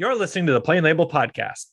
[0.00, 1.66] You're listening to the Plain Label Podcast.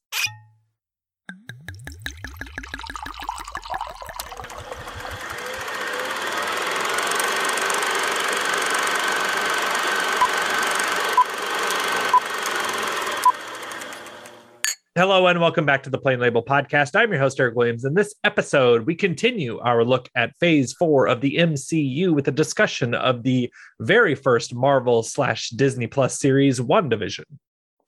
[14.93, 16.99] Hello and welcome back to the Plain Label Podcast.
[16.99, 17.85] I'm your host, Eric Williams.
[17.85, 22.33] In this episode, we continue our look at phase four of the MCU with a
[22.33, 23.49] discussion of the
[23.79, 27.23] very first Marvel slash Disney Plus series, WandaVision.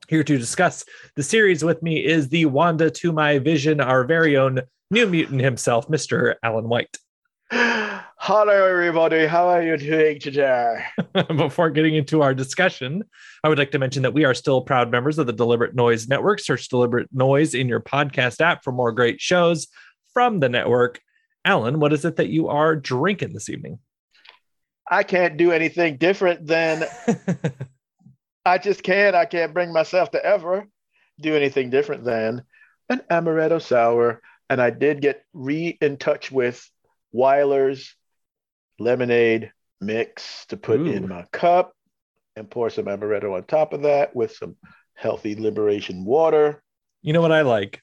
[0.09, 0.85] Here to discuss
[1.15, 5.39] the series with me is the Wanda to my vision, our very own New Mutant
[5.39, 6.33] himself, Mr.
[6.41, 6.97] Alan White.
[7.51, 9.27] Hello, everybody.
[9.27, 10.83] How are you doing today?
[11.37, 13.03] Before getting into our discussion,
[13.43, 16.07] I would like to mention that we are still proud members of the Deliberate Noise
[16.07, 16.39] Network.
[16.39, 19.67] Search Deliberate Noise in your podcast app for more great shows
[20.15, 20.99] from the network.
[21.45, 23.77] Alan, what is it that you are drinking this evening?
[24.89, 26.85] I can't do anything different than
[28.45, 29.15] I just can't.
[29.15, 30.67] I can't bring myself to ever
[31.19, 32.43] do anything different than
[32.89, 34.21] an amaretto sour.
[34.49, 36.67] And I did get re in touch with
[37.11, 37.95] Wyler's
[38.79, 40.91] lemonade mix to put Ooh.
[40.91, 41.73] in my cup
[42.35, 44.55] and pour some amaretto on top of that with some
[44.95, 46.63] healthy liberation water.
[47.01, 47.81] You know what I like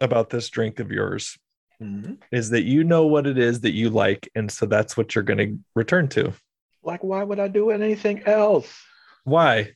[0.00, 1.38] about this drink of yours
[1.80, 2.18] Mhm.
[2.32, 4.28] is that you know what it is that you like.
[4.34, 6.32] And so that's what you're going to return to.
[6.82, 8.84] Like, why would I do anything else?
[9.28, 9.72] Why?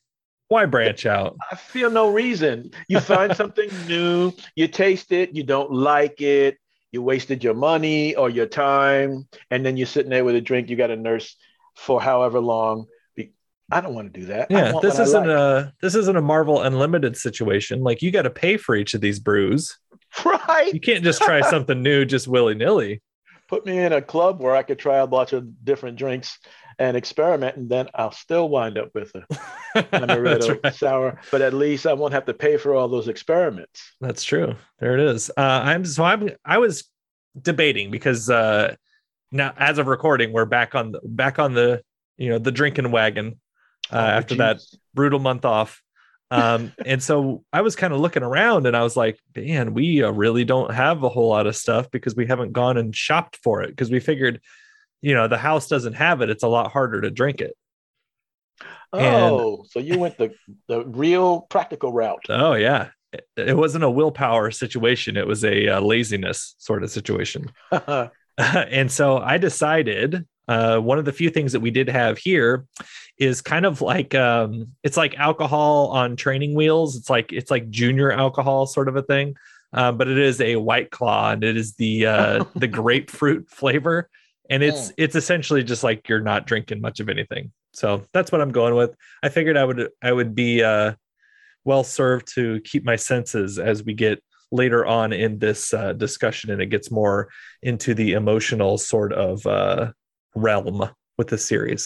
[0.48, 1.36] Why branch out?
[1.50, 2.72] I feel no reason.
[2.88, 6.58] You find something new, you taste it, you don't like it,
[6.90, 10.68] you wasted your money or your time, and then you're sitting there with a drink
[10.68, 11.36] you got to nurse
[11.74, 12.86] for however long.
[13.70, 14.48] I don't want to do that.
[14.50, 15.30] I Yeah, this isn't like.
[15.30, 17.82] a this isn't a Marvel Unlimited situation.
[17.82, 19.78] Like you got to pay for each of these brews.
[20.24, 20.72] right.
[20.72, 23.00] You can't just try something new just willy nilly.
[23.48, 26.38] Put me in a club where I could try a bunch of different drinks
[26.78, 29.24] and experiment, and then I'll still wind up with a
[29.74, 30.74] amaretto right.
[30.74, 31.20] sour.
[31.30, 33.92] But at least I won't have to pay for all those experiments.
[34.00, 34.54] That's true.
[34.78, 35.30] There it is.
[35.30, 36.84] Uh, I'm so I'm I was
[37.40, 38.76] debating because uh,
[39.30, 41.82] now as of recording, we're back on the back on the
[42.16, 43.40] you know the drinking wagon
[43.90, 44.60] uh, Oh, after that
[44.94, 45.82] brutal month off.
[46.30, 50.02] Um, and so I was kind of looking around and I was like, man, we
[50.02, 53.38] uh, really don't have a whole lot of stuff because we haven't gone and shopped
[53.42, 54.40] for it because we figured,
[55.02, 56.30] you know, the house doesn't have it.
[56.30, 57.56] It's a lot harder to drink it.
[58.92, 60.32] And- Oh, so you went the,
[60.68, 62.24] the real practical route.
[62.28, 62.88] Oh, yeah.
[63.12, 67.50] It, it wasn't a willpower situation, it was a uh, laziness sort of situation.
[68.38, 72.66] and so I decided uh, one of the few things that we did have here
[73.18, 76.96] is kind of like um, it's like alcohol on training wheels.
[76.96, 79.36] It's like it's like junior alcohol sort of a thing,
[79.72, 84.08] uh, but it is a white claw and it is the uh, the grapefruit flavor,
[84.52, 84.94] and it's Mm.
[85.04, 87.52] it's essentially just like you're not drinking much of anything.
[87.72, 88.92] So that's what I'm going with.
[89.22, 90.92] I figured I would I would be uh,
[91.64, 96.50] well served to keep my senses as we get later on in this uh, discussion
[96.50, 97.28] and it gets more
[97.62, 99.92] into the emotional sort of uh,
[100.34, 100.78] realm
[101.18, 101.82] with the series.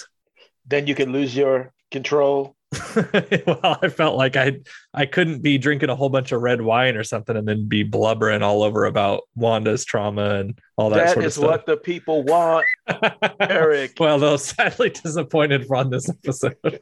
[0.67, 2.56] then you can lose your control.
[3.47, 4.59] well, I felt like I
[4.95, 7.83] I couldn't be drinking a whole bunch of red wine or something and then be
[7.83, 11.77] blubbering all over about Wanda's trauma and all that, that sort is of what the
[11.77, 12.67] people want.
[13.41, 13.95] Eric.
[13.99, 16.57] well, they're sadly disappointed on this episode.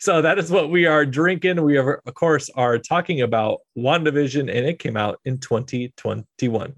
[0.00, 1.62] so that is what we are drinking.
[1.62, 6.74] We are, of course, are talking about WandaVision, and it came out in 2021.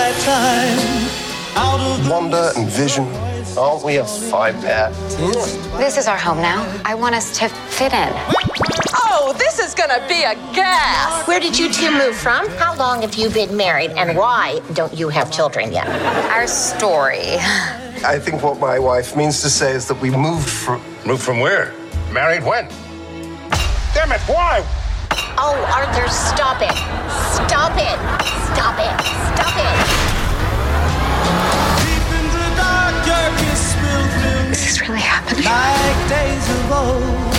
[0.00, 1.10] Twilight time.
[1.56, 3.06] Out of the Wanda and Vision.
[3.58, 4.90] Aren't we a five pair?
[5.76, 6.64] This is our home now.
[6.84, 8.08] I want us to fit in.
[8.94, 11.26] Oh, this is gonna be a gas!
[11.26, 12.48] Where did you two move from?
[12.50, 13.90] How long have you been married?
[13.90, 15.88] And why don't you have children yet?
[16.30, 17.34] Our story.
[18.02, 20.80] I think what my wife means to say is that we moved from.
[21.04, 21.74] Moved from where?
[22.12, 22.68] Married when?
[23.92, 24.64] Damn it, why?
[25.38, 26.74] Oh, Arthur, stop it.
[27.32, 27.98] Stop it.
[28.52, 28.96] Stop it.
[29.34, 29.76] Stop it.
[31.80, 35.44] deep in the dark, darkness will thrill Is this really happening?
[35.44, 37.34] like days of old,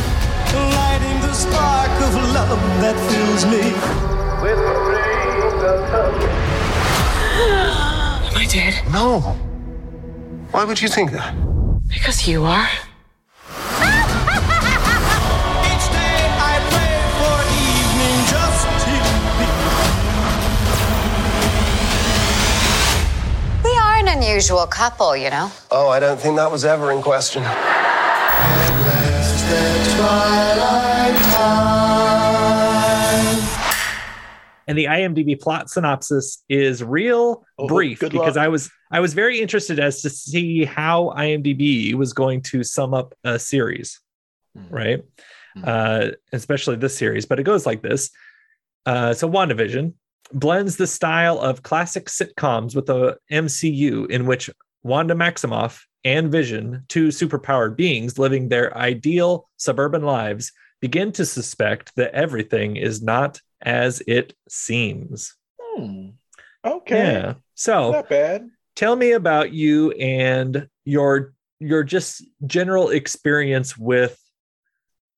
[0.74, 3.63] lighting the spark of love that fills me
[4.42, 6.21] with dreams of touch.
[8.31, 8.74] Am I dead?
[8.92, 9.19] No.
[10.51, 11.33] Why would you think that?
[11.88, 12.68] Because you are.
[24.31, 25.51] Unusual couple, you know.
[25.72, 27.44] Oh, I don't think that was ever in question.
[34.68, 38.38] And the IMDb plot synopsis is real Oh, brief because luck.
[38.38, 42.94] I was I was very interested as to see how IMDb was going to sum
[42.94, 44.00] up a series,
[44.57, 44.68] Mhm.
[44.69, 45.04] right?
[45.57, 45.68] Mhm.
[45.68, 48.12] Uh, especially this series, but it goes like this.
[48.86, 49.94] Uh, so WandaVision
[50.33, 54.50] blends the style of classic sitcoms with the MCU, in which
[54.83, 61.95] Wanda Maximoff and Vision, two superpowered beings living their ideal suburban lives, begin to suspect
[61.95, 65.36] that everything is not as it seems.
[65.60, 66.10] Hmm.
[66.66, 66.98] Okay.
[67.13, 67.34] Yeah.
[67.56, 68.50] So Not bad.
[68.75, 74.19] tell me about you and your your just general experience with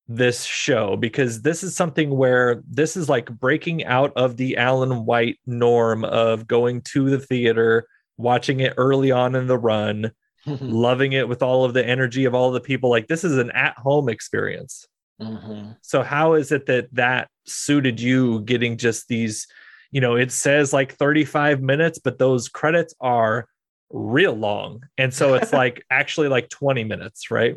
[0.06, 5.04] this show because this is something where this is like breaking out of the Alan
[5.04, 7.86] White norm of going to the theater,
[8.16, 10.12] watching it early on in the run,
[10.46, 12.90] loving it with all of the energy of all the people.
[12.90, 14.86] Like this is an at-home experience.
[15.20, 15.76] Mhm.
[15.80, 19.46] So how is it that that suited you getting just these,
[19.90, 23.46] you know, it says like 35 minutes, but those credits are
[23.90, 24.82] real long.
[24.98, 27.56] And so it's like actually like 20 minutes, right?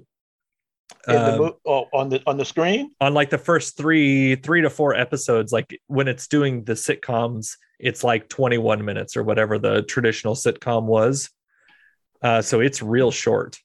[1.08, 2.92] In the Um, mo- oh, on the on the screen.
[3.02, 7.56] on like the first three, three to four episodes, like when it's doing the sitcoms,
[7.80, 11.30] it's like 21 minutes or whatever the traditional sitcom was.
[12.22, 13.58] Uh, so it's real short.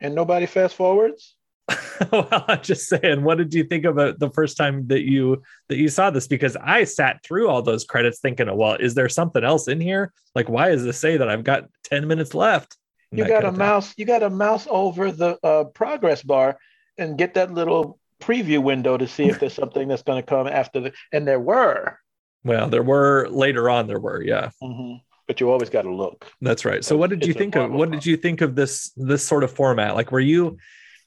[0.00, 1.36] and nobody fast forwards.
[2.12, 5.78] well, I'm just saying, what did you think about the first time that you that
[5.78, 6.26] you saw this?
[6.26, 10.12] Because I sat through all those credits thinking, well, is there something else in here?
[10.34, 12.76] Like, why is this say that I've got 10 minutes left?
[13.18, 13.58] You got kind to of thing.
[13.58, 13.94] mouse.
[13.96, 16.58] You got to mouse over the uh, progress bar
[16.98, 20.46] and get that little preview window to see if there's something that's going to come
[20.46, 20.92] after the.
[21.12, 21.98] And there were,
[22.44, 24.50] Well, there were later on, there were, yeah.
[24.62, 25.00] Mhm.
[25.26, 26.26] but you always got to look.
[26.40, 26.84] That's right.
[26.84, 29.50] So what did you think of what did you think of this this sort of
[29.52, 29.94] format?
[29.94, 30.58] Like were you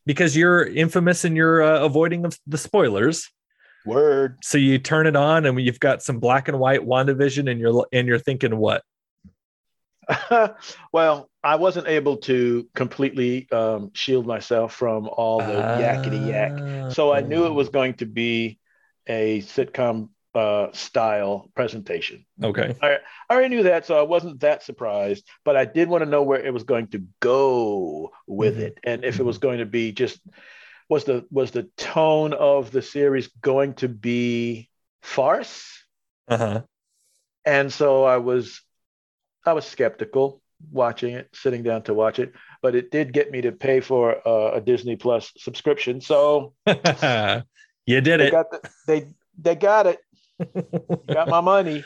[0.05, 3.29] because you're infamous in your uh, avoiding of the spoilers.
[3.85, 4.37] Word.
[4.43, 7.85] So you turn it on and you've got some black and white WandaVision and you're
[7.93, 8.83] and you're thinking what?
[10.91, 16.51] well, I wasn't able to completely um, shield myself from all the yakety yak.
[16.57, 16.89] Ah.
[16.89, 18.59] So I knew it was going to be
[19.07, 22.25] a sitcom uh, style presentation.
[22.43, 22.75] Okay.
[22.81, 22.97] I
[23.29, 25.27] already knew that, so I wasn't that surprised.
[25.43, 28.61] But I did want to know where it was going to go with Mhm.
[28.61, 30.19] it, and if it was going to be just
[30.89, 34.69] was the was the tone of the series going to be
[35.01, 35.83] farce?
[36.27, 36.63] Uh-huh.
[37.45, 38.61] And so I was
[39.47, 40.41] I was skeptical
[40.71, 44.27] watching it, sitting down to watch it, but it did get me to pay for
[44.27, 46.01] uh, a Disney Plus subscription.
[46.01, 48.31] So you did they it.
[48.31, 49.07] got the, they
[49.37, 49.99] they got it.
[51.07, 51.83] Got my money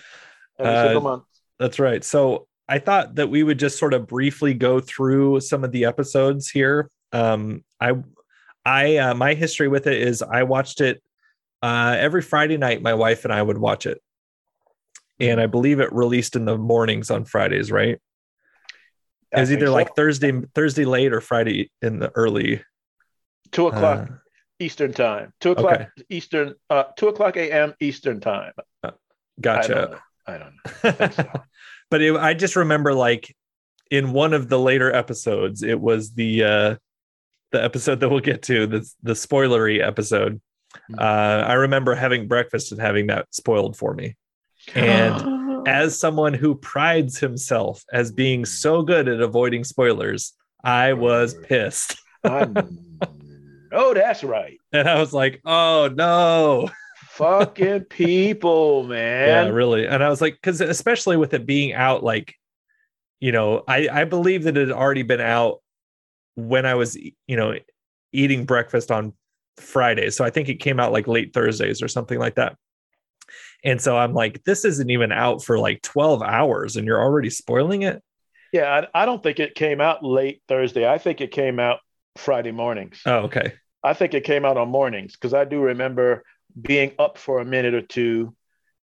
[0.59, 1.23] every Uh, single month.
[1.57, 2.03] That's right.
[2.03, 5.85] So I thought that we would just sort of briefly go through some of the
[5.85, 6.89] episodes here.
[7.13, 7.93] Um, I,
[8.65, 11.01] I, uh, my history with it is I watched it
[11.61, 12.81] uh, every Friday night.
[12.81, 14.01] My wife and I would watch it,
[15.21, 17.71] and I believe it released in the mornings on Fridays.
[17.71, 18.00] Right?
[19.31, 19.73] It was either so.
[19.73, 22.63] like Thursday, Thursday late or Friday in the early.
[23.51, 24.15] two o'clock uh,
[24.59, 25.33] Eastern time.
[25.39, 25.88] Two o'clock okay.
[26.09, 26.56] Eastern.
[26.69, 27.73] Uh, two o'clock a.m.
[27.79, 28.51] Eastern time.
[28.83, 28.91] I
[29.39, 29.73] gotcha.
[29.73, 29.97] don't know.
[30.27, 30.91] I don't know.
[30.91, 31.31] think so.
[31.89, 33.35] but it, I just remember like
[33.89, 36.75] in one of the later episodes, it was the uh
[37.51, 40.41] the episode that we'll get to, the the spoilery episode.
[40.88, 41.00] Hmm.
[41.00, 44.15] Uh I remember having breakfast and having that spoiled for me.
[44.75, 51.33] And as someone who prides himself as being so good at avoiding spoilers, I was
[51.43, 51.97] pissed.
[52.23, 54.57] oh, that's right.
[54.71, 56.69] And I was like, "Oh no."
[57.09, 59.27] Fucking people, man.
[59.27, 59.53] yeah man.
[59.53, 62.35] really and i was like because especially with it being out like
[63.19, 65.61] you know i i believe that it had already been out
[66.35, 67.53] when i was you know
[68.13, 69.13] eating breakfast on
[69.57, 72.56] fridays so i think it came out like late thursdays or something like that
[73.63, 77.30] and so i'm like this isn't even out for like 12 hours and you're already
[77.30, 78.01] spoiling it
[78.51, 80.85] Yeah, I, I don't think it came out late Thursday.
[80.87, 81.80] I think it came out
[82.18, 83.01] Friday mornings.
[83.06, 83.53] oh okay
[83.83, 86.23] I think it came out on mornings because I do remember
[86.61, 88.35] being up for a minute or two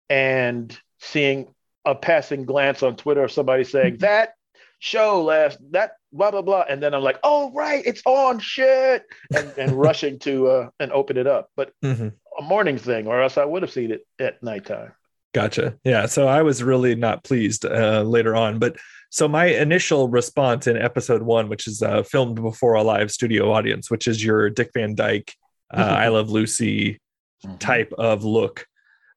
[0.09, 1.49] and seeing
[1.85, 4.31] a passing glance on Twitter of somebody saying that
[4.79, 9.05] show last that blah blah blah, and then I'm like, oh right, it's on shit,
[9.35, 11.51] and, and rushing to uh, and open it up.
[11.57, 12.13] But Mhm.
[12.39, 14.93] A morning thing, or else I would have seen it at nighttime.
[15.35, 15.77] Gotcha.
[15.85, 16.07] Yeah.
[16.07, 18.59] So I was really not pleased uh, later on.
[18.59, 18.77] But
[19.11, 23.53] so my initial response in episode one, which is uh, filmed before a live studio
[23.53, 25.35] audience, which is your Dick Van Dyke,
[25.75, 27.01] uh, I Love Lucy
[27.59, 28.67] type of look.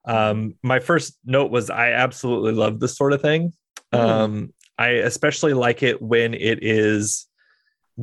[0.06, 3.54] Um, my first note was I absolutely love this sort of thing.
[3.92, 7.28] Um, I especially like it when it is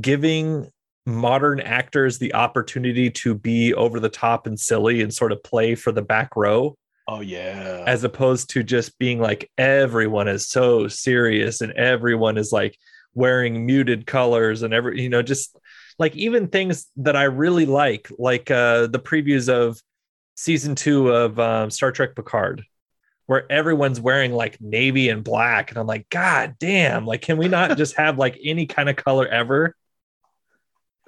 [0.00, 0.70] giving
[1.06, 5.74] modern actors the opportunity to be over the top and silly and sort of play
[5.74, 6.76] for the back row
[7.08, 7.84] Oh yeah.
[7.86, 12.76] as opposed to just being like everyone is so serious and everyone is like
[13.14, 15.56] wearing muted colors and every you know just
[15.98, 19.80] like even things that I really like, like uh, the previews of
[20.34, 22.64] season two of um, Star Trek Picard,
[23.26, 27.06] where everyone's wearing like navy and black, and I'm like, God damn!
[27.06, 29.74] Like, can we not just have like any kind of color ever?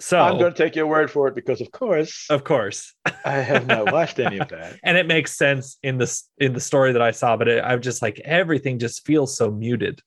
[0.01, 3.39] So I'm going to take your word for it because, of course, of course, I
[3.41, 4.79] have not watched any of that.
[4.85, 7.83] and it makes sense in this in the story that I saw, but it, I'm
[7.83, 10.01] just like everything just feels so muted,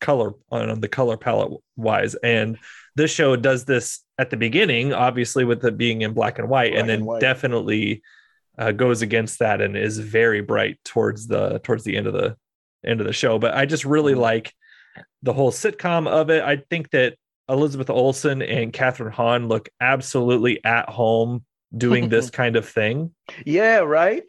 [0.00, 2.58] color on the color palette wise, and
[2.96, 6.72] this show does this at the beginning, obviously with it being in black and white,
[6.72, 7.20] Black and then and white.
[7.20, 8.02] definitely
[8.58, 12.36] uh, goes against that and is very bright towards the towards the end of the
[12.84, 13.38] end of the show.
[13.38, 14.22] But I just really Mm-hmm.
[14.22, 14.54] like
[15.22, 16.42] the whole sitcom of it.
[16.42, 17.14] I think that
[17.50, 21.44] Elizabeth Olsen and Kathryn Hahn look absolutely at home
[21.76, 23.12] doing this kind of thing.
[23.44, 24.22] Yeah, right.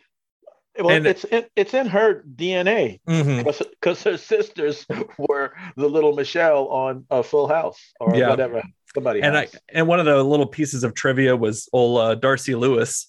[0.80, 3.46] Well, And- it's in, it's in her DNA Mhm.
[3.70, 4.86] because her sisters
[5.18, 8.30] were the little Michelle on uh, Full House or Yeah.
[8.30, 8.62] whatever.
[8.94, 12.56] Somebody And I and one of the little pieces of trivia was old uh, Darcy
[12.56, 13.08] Lewis,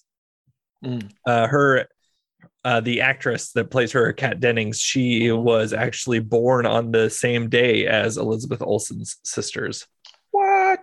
[0.83, 1.09] Mm.
[1.25, 1.87] uh, her
[2.65, 4.79] uh, the actress that plays her Kat Dennings.
[4.79, 9.85] She was actually born on the same day as Elizabeth Olsen's sisters.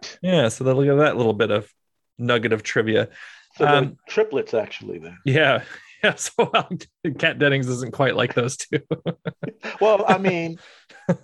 [0.01, 0.19] What?
[0.23, 1.71] Yeah, so look at that little bit of
[2.19, 3.09] nugget of trivia.
[3.57, 4.99] So Um, triplets, actually.
[4.99, 5.19] Then.
[5.25, 5.63] Yeah,
[6.05, 6.15] yeah.
[6.15, 6.79] So um,
[7.19, 8.81] Kat Dennings isn't quite like those two.
[9.81, 10.59] Well, I mean,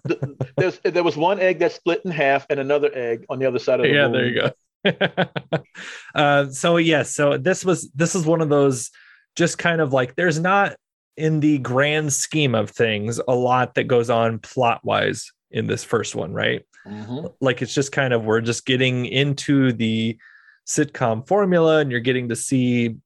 [0.07, 0.21] th-
[0.59, 3.59] there's there was one egg that split in half and another egg on the other
[3.59, 4.13] side of the yeah, moon.
[4.13, 5.63] there you go.
[6.15, 8.91] uh, so yes, so this was this is one of those
[9.37, 10.77] just kind of like there's not
[11.17, 15.83] in the grand scheme of things a lot that goes on plot wise in this
[15.83, 16.63] first one, right?
[16.87, 17.35] Mhm.
[17.41, 20.19] Like it's just kind of we're just getting into the
[20.67, 22.97] sitcom formula, and you're getting to see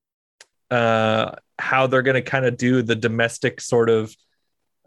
[0.71, 4.15] uh, how they're going to kind of do the domestic sort of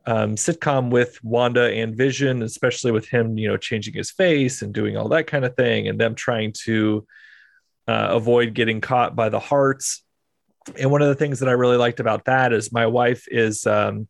[0.06, 4.74] um, sitcom with Wanda and Vision, especially with him, you know, changing his face and
[4.74, 7.06] doing all that kind of thing, and them trying to
[7.88, 10.04] uh, avoid getting caught by the Harts.
[10.80, 13.68] And one of the things that I really liked about that is my wife is
[13.68, 14.08] um,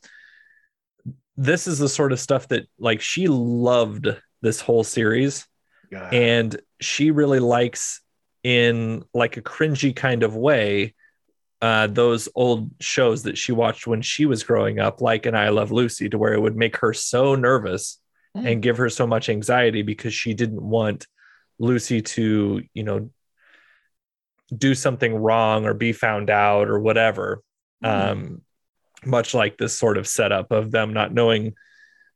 [1.35, 4.07] this is the sort of stuff that like she loved
[4.43, 5.47] this whole series
[5.89, 6.13] God.
[6.13, 8.01] and she really likes
[8.43, 10.93] in like a cringy kind of way
[11.61, 15.47] uh, those old shows that she watched when she was growing up, like an I
[15.49, 17.99] Love Lucy, to where it would make her so nervous
[18.35, 18.51] Mm.
[18.51, 21.05] and give her so much anxiety because she didn't want
[21.59, 23.11] Lucy to, you know,
[24.57, 27.43] do something wrong or be found out or whatever.
[27.83, 28.11] Mm.
[28.11, 28.41] Um,
[29.05, 31.53] much like this sort of setup of them not knowing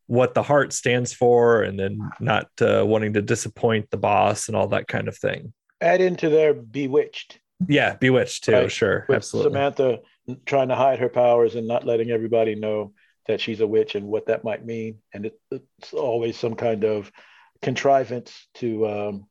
[0.07, 4.55] what the heart stands for and then not uh, wanting to disappoint the boss and
[4.57, 5.53] all that kind of thing.
[5.81, 7.39] Add into their bewitched.
[7.67, 8.71] Yeah, Bewitched too, Right.
[8.71, 9.51] sure, with absolutely.
[9.51, 9.99] Samantha
[10.45, 12.93] trying to hide her powers and not letting everybody know
[13.27, 14.99] that she's a witch and what that might mean.
[15.13, 17.11] And it, it's always some kind of
[17.61, 19.27] contrivance to, um,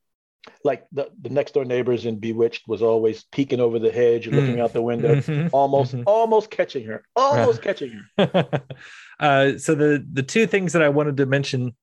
[0.65, 4.37] like the, the next door neighbors in Bewitched was always peeking over the hedge, and
[4.37, 4.61] looking Mm.
[4.61, 6.03] out the window, Mhm, almost mhm.
[6.07, 8.63] almost catching her, almost catching her.
[9.21, 11.75] uh, so the the two things that I wanted to mention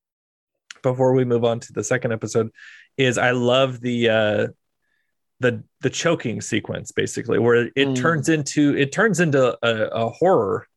[0.81, 2.49] before we move on to the second episode
[2.97, 4.47] is I love the uh,
[5.39, 7.95] the the choking sequence basically where it Mm.
[7.95, 10.67] turns into it turns into a, a horror.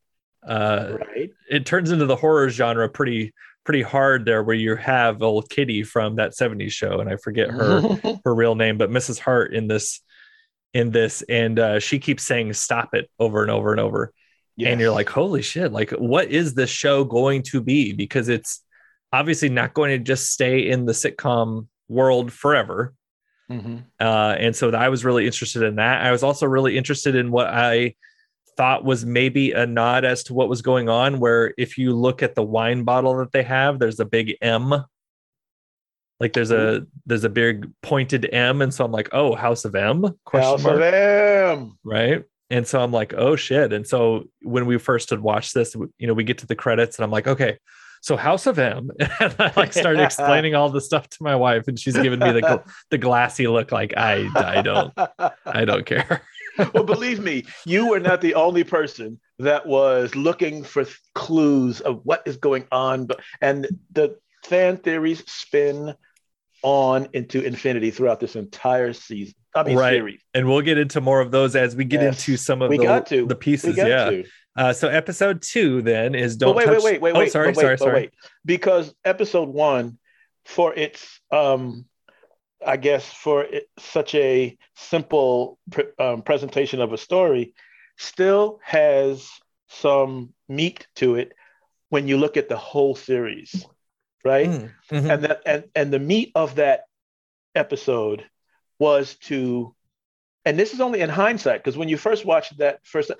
[0.46, 1.30] Uh, right.
[1.50, 3.32] it turns into the horror genre pretty
[3.66, 7.50] pretty hard there where you have old Kitty from that 70s show and I forget
[7.50, 7.82] her
[8.24, 9.18] her real name, but Mrs.
[9.18, 10.00] Hart in this
[10.72, 14.12] in this, and uh, she keeps saying "stop it" over and over and over,
[14.72, 15.72] and you're like, "Holy shit!
[15.72, 18.62] Like, what is this show going to be?" Because it's
[19.12, 22.94] obviously not going to just stay in the sitcom world forever.
[23.50, 23.84] Mhm.
[23.98, 26.04] Uh, and so I was really interested in that.
[26.04, 27.94] I was also really interested in what I
[28.56, 31.18] thought was maybe a nod as to what was going on.
[31.18, 34.74] Where if you look at the wine bottle that they have, there's a big M.
[36.18, 39.74] Like there's a there's a big pointed M, and so I'm like, oh, House of
[39.74, 40.02] M?
[40.24, 41.78] Question House mark of M.
[41.84, 42.24] right?
[42.48, 43.72] And so I'm like, oh shit.
[43.72, 46.96] And so when we first had watched this, you know, we get to the credits
[46.96, 47.58] and I'm like, okay,
[48.06, 48.90] so House of M.
[49.20, 52.32] And I like started explaining all the stuff to my wife, and she's giving me
[52.32, 54.92] the the glassy look, like I I don't
[55.44, 56.22] I don't care.
[56.74, 61.80] well, believe me, you were not the only person that was looking for th- clues
[61.80, 63.06] of what is going on.
[63.06, 65.94] But and the fan theories spin
[66.62, 69.34] on into infinity throughout this entire season.
[69.54, 69.94] I mean, Right.
[69.94, 70.20] series.
[70.34, 72.18] And we'll get into more of those as we get Yes.
[72.28, 73.26] into some of We the, got to.
[73.26, 73.76] the pieces.
[73.76, 74.22] Yeah.
[74.56, 76.82] Uh, so episode two then is don't wait, touch.
[76.82, 77.32] wait, wait, wait, oh, wait.
[77.32, 77.94] sorry, but wait, sorry, but sorry.
[77.94, 78.10] wait.
[78.44, 79.98] Because episode one,
[80.46, 81.84] for its, um,
[82.64, 87.54] I guess, for it, such a simple pre- um, presentation of a story,
[87.98, 89.28] still has
[89.68, 91.32] some meat to it
[91.88, 93.66] when you look at the whole series,
[94.24, 94.48] right?
[94.48, 95.12] Mm, mhm.
[95.12, 96.84] and that and and the meat of that
[97.54, 98.24] episode
[98.78, 99.74] was to
[100.44, 103.10] and this is only in hindsight because when you first watched that first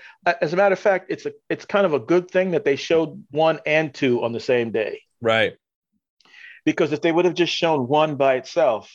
[0.40, 2.76] as a matter of fact it's a it's kind of a good thing that they
[2.76, 5.56] showed one and two on the same day right.
[6.64, 8.94] because if they would have just shown one by itself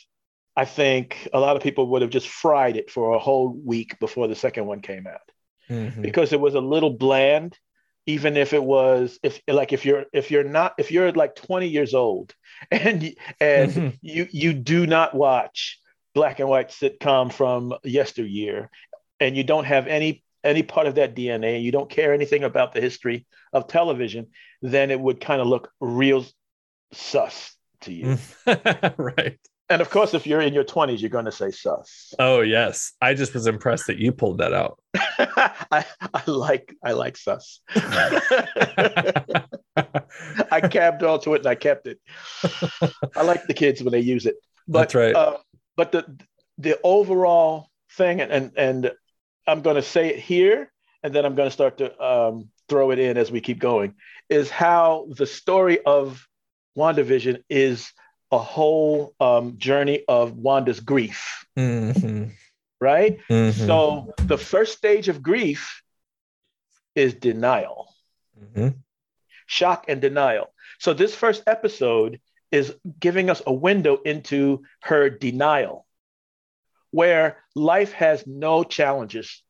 [0.56, 3.98] i think a lot of people would have just fried it for a whole week
[4.00, 5.28] before the second one came out
[5.70, 6.02] Mhm.
[6.02, 7.58] because it was a little bland
[8.06, 11.68] even if it was if like if you're if you're not if you're like 20
[11.68, 12.34] years old
[12.70, 13.98] and and Mhm.
[14.02, 15.78] you you do not watch
[16.14, 18.68] black and white sitcom from yesteryear
[19.20, 22.42] and you don't have any any part of that DNA and you don't care anything
[22.42, 24.26] about the history of television
[24.60, 26.26] then it would kind of look real
[26.92, 28.18] sus to you
[28.98, 29.38] right.
[29.72, 32.92] And of course if you're in your 20s you're going to say sus Oh yes.
[33.00, 34.80] I just was impressed that you pulled that out.
[34.96, 37.60] I, I like I like sus
[40.50, 41.98] I cabbed onto it and I kept it.
[43.16, 44.36] I like the kids when they use it.
[44.68, 45.14] But, That's right.
[45.14, 45.38] Uh,
[45.76, 46.04] but the
[46.58, 48.92] the overall thing, and and,
[49.44, 50.70] I'm going to say it here,
[51.02, 53.94] and then I'm going to start to um, throw it in as we keep going,
[54.28, 56.24] is how the story of
[56.78, 57.92] WandaVision is
[58.32, 62.32] a whole um, journey of Wanda's grief, Mhm.
[62.80, 63.18] right?
[63.28, 63.52] Mhm.
[63.66, 65.82] So the first stage of grief
[66.94, 67.88] is denial.
[68.40, 68.74] Mhm.
[69.46, 70.54] shock and denial.
[70.78, 72.20] So this first episode
[72.50, 75.86] is giving us a window into her denial,
[76.90, 79.42] where life has no challenges.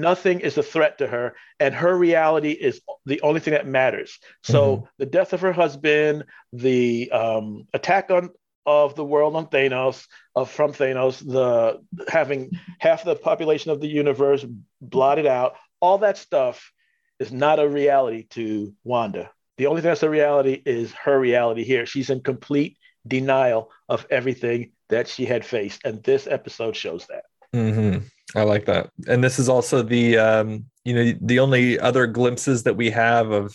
[0.00, 4.18] Nothing is a threat to her, and her reality is the only thing that matters.
[4.42, 8.30] So the death of her husband, the um, attack on
[8.64, 13.88] of the world on Thanos, of from Thanos, the having half the population of the
[13.88, 14.44] universe
[14.80, 16.72] blotted out, all that stuff
[17.18, 19.30] is not a reality to Wanda.
[19.58, 21.86] The only thing that's a reality is her reality here.
[21.86, 27.24] She's in complete denial of everything that she had faced, and this episode shows that.
[27.54, 28.04] Mhm.
[28.34, 28.90] I like that.
[29.08, 33.30] And this is also the um, you know the only other glimpses that we have
[33.30, 33.54] of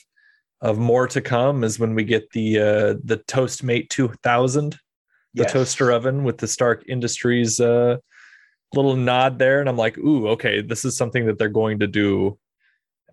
[0.62, 4.78] of more to come is when we get the uh, the Toastmate 2000,
[5.34, 5.54] the Yes.
[5.54, 7.98] toaster oven with the Stark Industries uh,
[8.74, 11.88] little nod there, and I'm like, ooh, okay, this is something that they're going to
[11.88, 12.38] do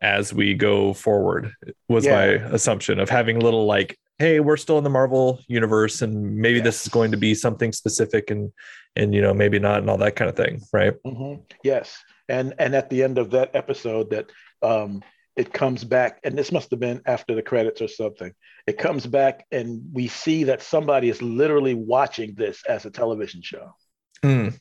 [0.01, 1.53] as we go forward.
[1.89, 6.37] Was my assumption of having little like, hey, we're still in the Marvel universe, and
[6.37, 8.53] maybe this is going to be something specific, and
[8.97, 10.95] and you know maybe not, and all that kind of thing, right?
[11.05, 11.43] Mhm.
[11.63, 14.31] Yes, and and at the end of that episode, that
[14.63, 15.03] um,
[15.37, 18.33] it comes back, and this must have been after the credits or something.
[18.67, 23.43] It comes back, and we see that somebody is literally watching this as a television
[23.43, 23.75] show.
[24.23, 24.59] Mm.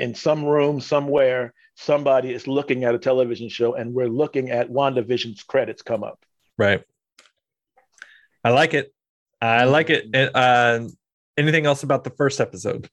[0.00, 4.68] in some room somewhere somebody is looking at a television show and we're looking at
[4.68, 6.18] WandaVision's credits come up.
[6.56, 6.82] Right.
[8.48, 8.94] I like it.
[9.42, 10.06] I like it.
[10.14, 10.88] And, Uh,
[11.36, 12.88] anything else about the first episode?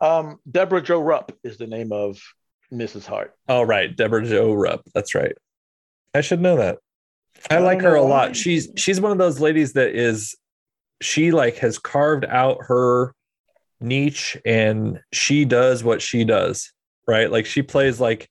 [0.00, 2.18] Um, Debra Jo Rupp is the name of
[2.72, 3.04] Mrs.
[3.04, 3.34] Hart.
[3.48, 3.94] Oh, right.
[3.94, 4.80] Debra Jo Rupp.
[4.94, 5.34] That's right.
[6.14, 6.78] I should know that.
[7.50, 8.08] I, I like her a know why.
[8.28, 8.36] lot.
[8.36, 10.34] She's she's one of those ladies that is
[11.02, 13.12] she like has carved out her
[13.78, 16.72] niche and she does what she does,
[17.06, 17.30] right?
[17.30, 18.30] Like she plays like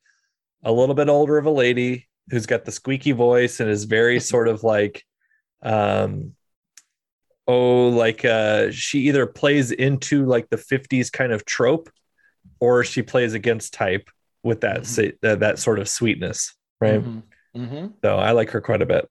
[0.64, 4.20] a little bit older of a lady who's got the squeaky voice and is very
[4.32, 5.04] sort of like
[5.66, 6.34] um
[7.48, 11.90] oh like uh she either plays into like the 50s kind of trope
[12.60, 14.10] or she plays against type
[14.44, 14.86] with that Mhm.
[14.86, 17.24] sa- that, that sort of sweetness right Mhm.
[17.56, 17.94] Mhm.
[18.04, 19.10] so i like her quite a bit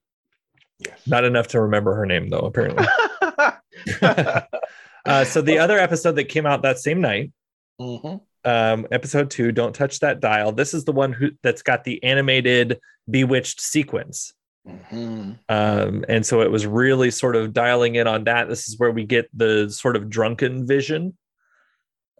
[0.79, 1.07] Yes.
[1.07, 2.87] not enough to remember her name though apparently
[4.03, 7.33] uh, so the other episode that came out that same night
[7.81, 8.21] Mhm.
[8.45, 12.03] um, episode two don't touch that dial this is the one who that's got the
[12.05, 12.79] animated
[13.11, 14.33] bewitched sequence
[14.67, 15.39] Mhm.
[15.51, 18.91] um, and so it was really sort of dialing in on that this is where
[18.91, 21.17] we get the sort of drunken vision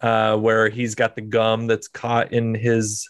[0.03, 3.09] uh, where he's got the gum that's caught in his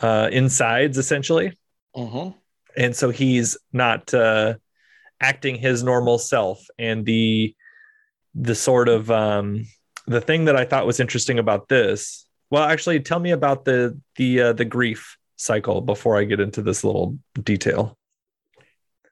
[0.00, 1.52] uh, insides essentially
[1.96, 2.34] Mhm.
[2.76, 4.54] and so he's not uh,
[5.20, 7.54] acting his normal self and the
[8.34, 9.64] the sort of um,
[10.06, 13.96] the thing that i thought was interesting about this well actually tell me about the
[14.16, 17.96] the uh, the grief cycle before i get into this little detail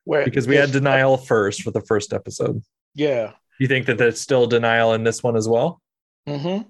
[0.04, 2.62] Where because we had this- denial first for the first episode
[2.94, 3.32] Yeah.
[3.58, 5.80] you think that there's still denial in this one as well
[6.26, 6.66] Mhm.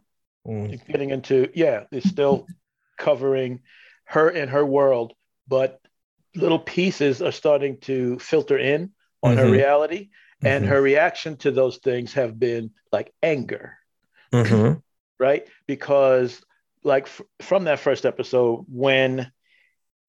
[0.47, 2.47] Mm, It's getting into yeah, it's still
[2.99, 3.61] covering
[4.05, 5.15] her and her world,
[5.49, 5.81] but
[6.35, 8.93] little pieces are starting to filter in
[9.23, 9.53] on her Mhm.
[9.53, 10.11] reality,
[10.43, 13.79] and mhm, her reaction to those things have been like anger,
[14.33, 14.83] mhm,
[15.19, 15.47] right?
[15.67, 16.43] Because
[16.83, 19.33] like f- from that first episode, when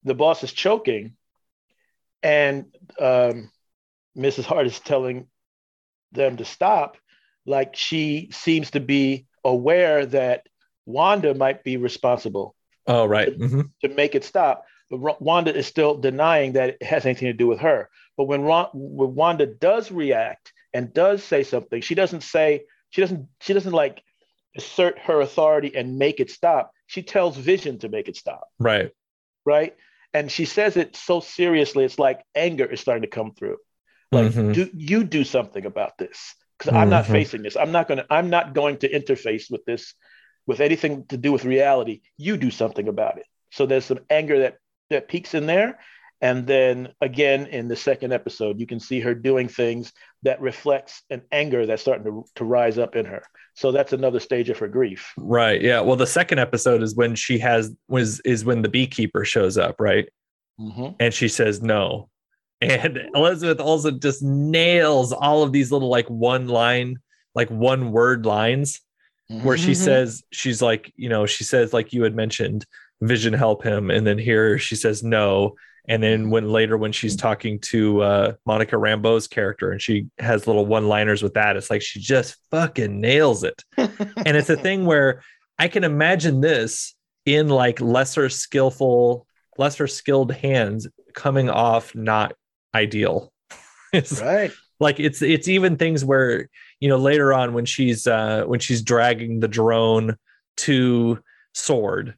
[0.03, 1.15] the boss is choking,
[2.25, 2.65] and
[2.99, 3.51] um,
[4.17, 4.45] Mrs.
[4.45, 5.27] Hart is telling
[6.11, 6.97] them to stop,
[7.45, 10.47] like she seems to be aware that
[10.85, 12.55] Wanda might be responsible
[12.87, 13.31] Oh, right.
[13.33, 14.63] hmm to make it stop.
[14.89, 17.89] But Wanda is still denying that it has anything to do with her.
[18.17, 23.01] But when, Ron, when Wanda does react and does say something, she doesn't say she
[23.01, 24.01] doesn't she doesn't like
[24.57, 26.71] assert her authority and make it stop.
[26.87, 28.91] She tells Vision to make it stop, Right.
[29.45, 29.75] right?
[30.15, 33.57] And she says it so seriously, it's like anger is starting to come through.
[34.13, 34.53] Like, Mhm.
[34.53, 36.35] do you do something about this?
[36.57, 37.11] Because I'm not Mhm.
[37.11, 37.57] facing this.
[37.57, 38.05] I'm not gonna.
[38.09, 39.93] I'm not going to interface with this,
[40.47, 41.99] with anything to do with reality.
[42.15, 43.25] You do something about it.
[43.51, 44.55] So there's some anger that
[44.89, 45.79] that peaks in there,
[46.25, 51.03] and then again in the second episode, you can see her doing things that reflects
[51.09, 53.21] an anger that's starting to to rise up in her.
[53.53, 55.13] So that's another stage of her grief.
[55.17, 55.61] Right.
[55.61, 55.81] Yeah.
[55.81, 59.75] Well, the second episode is when she has was is when the beekeeper shows up,
[59.79, 60.09] right?
[60.59, 60.95] Mhm.
[60.99, 62.09] And she says no.
[62.61, 66.97] And Elizabeth Olsen just nails all of these little like one line,
[67.35, 68.81] like one word lines
[69.43, 69.83] where she Mhm.
[69.87, 72.65] says she's like, you know, she says like you had mentioned,
[73.01, 75.53] vision help him and then here she says no
[75.87, 80.47] and then when later when she's talking to uh Monica Rambeau's character and she has
[80.47, 84.85] little one-liners with that it's like she just fucking nails it and it's a thing
[84.85, 85.21] where
[85.57, 86.95] I can imagine this
[87.25, 89.25] in like lesser skillful,
[89.57, 92.33] lesser skilled hands coming off not
[92.73, 93.31] ideal.
[93.93, 94.51] It's right.
[94.77, 96.49] like it's it's even things where
[96.81, 100.17] you know later on when she's uh when she's dragging the drone
[100.57, 101.19] to
[101.53, 102.13] SWORD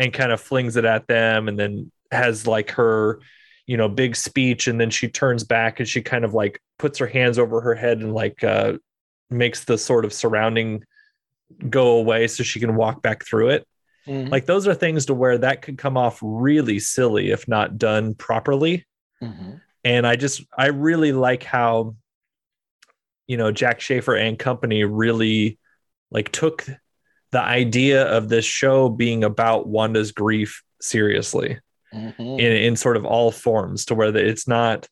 [0.00, 3.20] and kind of flings it at them and then has like her
[3.66, 6.98] you know big speech and then she turns back and she kind of like puts
[6.98, 8.72] her hands over her head and like uh
[9.30, 10.82] makes the sort of surrounding
[11.68, 13.66] go away so she can walk back through it
[14.06, 14.30] Mhm.
[14.30, 18.14] like those are things to where that could come off really silly if not done
[18.14, 18.86] properly
[19.22, 19.60] Mhm.
[19.84, 21.94] and i just i really like how
[23.26, 25.58] you know Jac Schaeffer and company really
[26.10, 26.64] like took
[27.32, 31.58] the idea of this show being about wanda's grief seriously
[31.94, 32.38] Mhm.
[32.38, 34.86] in, in sort of all forms to where it's not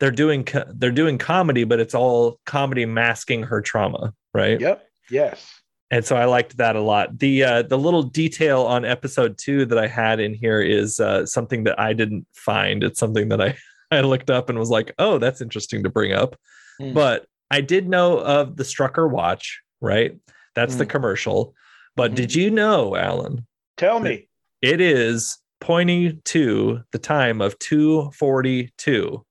[0.00, 4.86] they're doing they're doing comedy but it's all comedy masking her trauma right Yep.
[5.10, 5.60] Yes.
[5.90, 7.18] and so I liked that a lot.
[7.18, 11.24] The uh, the little detail on episode two that I had in here is uh,
[11.24, 12.84] something that I didn't find.
[12.84, 13.56] It's something that I
[13.90, 16.36] I looked up and was like, oh, that's interesting to bring up.
[16.78, 16.92] Mm.
[16.92, 20.14] But I did know of the Strucker watch, right?
[20.54, 20.90] That's the Mm.
[20.90, 21.54] commercial.
[21.96, 22.16] But Mhm.
[22.16, 23.46] did you know, Alan?
[23.78, 24.28] Tell me.
[24.60, 29.24] It is pointing to the time of 242,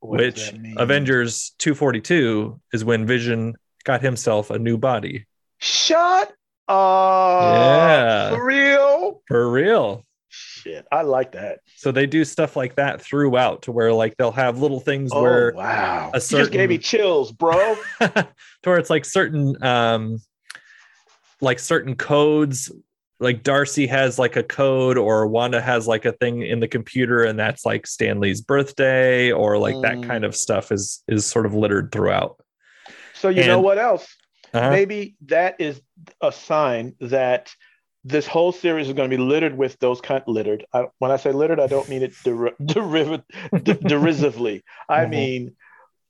[0.00, 0.52] What which?
[0.76, 5.26] Avengers 242 is when Vision got himself a new body.
[5.58, 6.32] Shut
[6.68, 7.54] up.
[7.54, 8.30] Yeah.
[8.30, 9.22] For real?
[9.28, 10.02] For real.
[10.28, 10.86] Shit.
[10.92, 11.60] I like that.
[11.76, 15.22] So they do stuff like that throughout to where like they'll have little things Oh,
[15.22, 16.10] where wow.
[16.12, 17.76] a You just gave me chills, bro.
[18.00, 18.26] to
[18.64, 20.18] where it's like certain um
[21.40, 22.70] like certain codes
[23.20, 27.24] like Darcy has like a code or Wanda has like a thing in the computer
[27.24, 30.06] and that's like Stanley's birthday or like that Mm.
[30.06, 32.40] kind of stuff is is sort of littered throughout.
[33.14, 34.06] So you know what else?
[34.54, 34.70] Uh-huh.
[34.70, 35.80] Maybe that is
[36.22, 37.52] a sign that
[38.04, 40.64] this whole series is going to be littered with those kind littered.
[40.72, 43.24] I, when I say littered, I don't mean it der- deriv-
[43.64, 44.62] de- derisively.
[44.88, 45.10] I Mhm.
[45.10, 45.56] mean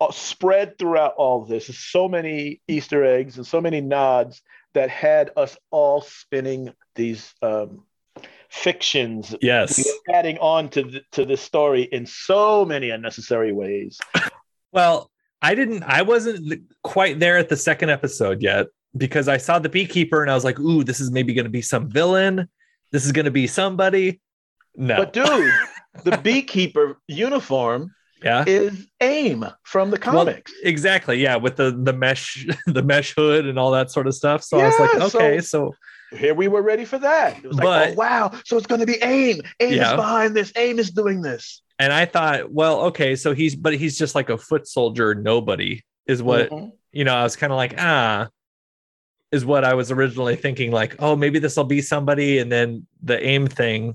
[0.00, 1.66] uh, spread throughout all this.
[1.76, 4.42] So many Easter eggs and so many nods
[4.74, 7.85] that had us all spinning these um,
[8.48, 9.87] fictions, Yes.
[10.12, 13.98] adding on to th- to this story in so many unnecessary ways.
[14.70, 19.59] Well, I didn't I wasn't quite there at the second episode yet because I saw
[19.59, 22.50] the beekeeper and I was like, "Ooh, this is maybe going to be some villain.
[22.92, 24.20] This is going to be somebody."
[24.76, 24.96] No.
[24.96, 25.52] But dude,
[26.04, 28.44] the beekeeper uniform yeah.
[28.46, 30.52] is AIM from the Well, comics.
[30.62, 31.20] exactly.
[31.22, 34.42] Yeah, with the the mesh the mesh hood and all that sort of stuff.
[34.44, 35.74] So I was like, Yeah, so- okay, so,
[36.16, 37.37] Here we were ready for that.
[37.44, 39.42] It was like, oh wow, so it's going to be AIM.
[39.61, 39.90] AIM Yeah.
[39.90, 40.52] is behind this.
[40.57, 41.62] AIM is doing this.
[41.78, 45.83] and I thought, well, okay, so he's but he's just like a foot soldier nobody
[46.07, 46.72] is what, Mhm.
[46.92, 48.28] you know, I was kind of like, ah,
[49.31, 52.87] is what I was originally thinking like, oh, maybe this will be somebody and then
[53.02, 53.94] the aim thing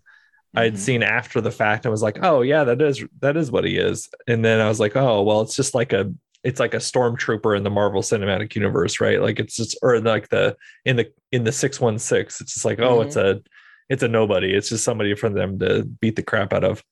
[0.56, 0.78] I'd Mhm.
[0.78, 1.86] seen after the fact.
[1.86, 4.10] I was like, oh yeah, that is that is what he is.
[4.28, 6.13] And then I was like, oh well, it's just like a
[6.44, 9.22] it's like a stormtrooper in the Marvel Cinematic Universe, right?
[9.22, 12.42] Like it's just or like the in the in the six one six.
[12.42, 13.42] It's just like oh, it's a
[13.89, 14.54] it's a nobody.
[14.54, 16.84] It's just somebody for them to beat the crap out of.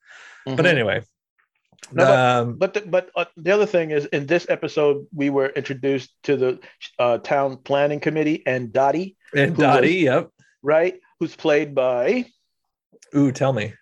[0.45, 0.65] But Mhm.
[0.65, 1.02] anyway,
[1.91, 5.30] No, but- um, But the, but uh, the other thing is, in this episode, we
[5.30, 6.60] were introduced to the
[7.00, 10.30] uh, town planning committee and Dottie, and Dottie, was- yep.
[10.62, 12.26] right, who's played by
[13.15, 13.74] Ooh, tell me.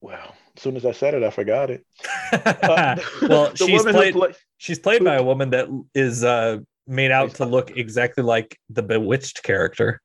[0.00, 1.84] well, as soon as I said it, I forgot it.
[2.32, 4.12] Uh, well, she's played.
[4.14, 8.58] play- She's played by a woman that is uh, made out to look exactly like
[8.68, 10.02] the Bewitched character.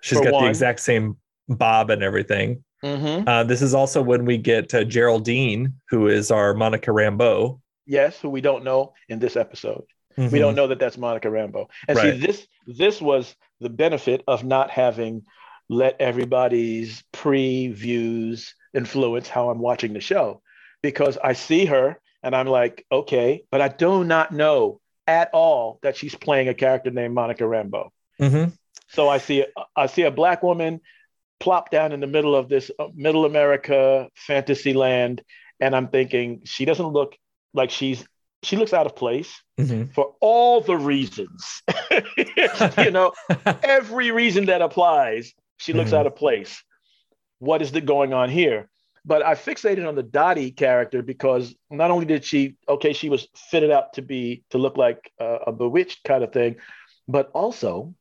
[0.00, 0.44] She's For got one.
[0.44, 1.16] the exact same
[1.48, 2.64] bob and everything.
[2.82, 3.28] Mhm.
[3.28, 7.60] Uh, this is also when we get uh, Geraldine, who is our Monica Rambeau.
[7.84, 9.84] Yes, who we don't know in this episode.
[10.16, 10.38] We Mhm.
[10.38, 11.66] don't know that that's Monica Rambeau.
[11.88, 12.14] And Right.
[12.14, 15.24] see, this this was the benefit of not having
[15.70, 20.42] let everybody's previews influence how I'm watching the show,
[20.82, 25.78] because I see her and I'm like, okay, but I do not know at all
[25.82, 27.90] that she's playing a character named Monica Rambeau.
[28.20, 28.52] Mhm.
[28.88, 30.80] So I see I see a black woman
[31.38, 35.22] plop down in the middle of this uh, middle America fantasy land,
[35.60, 37.16] and I'm thinking she doesn't look
[37.54, 38.04] like she's
[38.42, 39.92] she looks out of place Mhm.
[39.94, 41.62] for all the reasons.
[42.78, 43.12] you know,
[43.62, 45.98] every reason that applies, she looks Mhm.
[45.98, 46.62] out of place.
[47.38, 48.68] What is the going on here?
[49.04, 53.28] But I fixated on the Dottie character because not only did she, okay, she was
[53.50, 56.56] fitted out to be to look like a, a bewitched kind of thing,
[57.08, 57.94] but also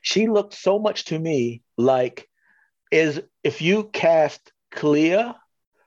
[0.00, 2.28] she looked so much to me like
[2.90, 5.32] is if you cast Clea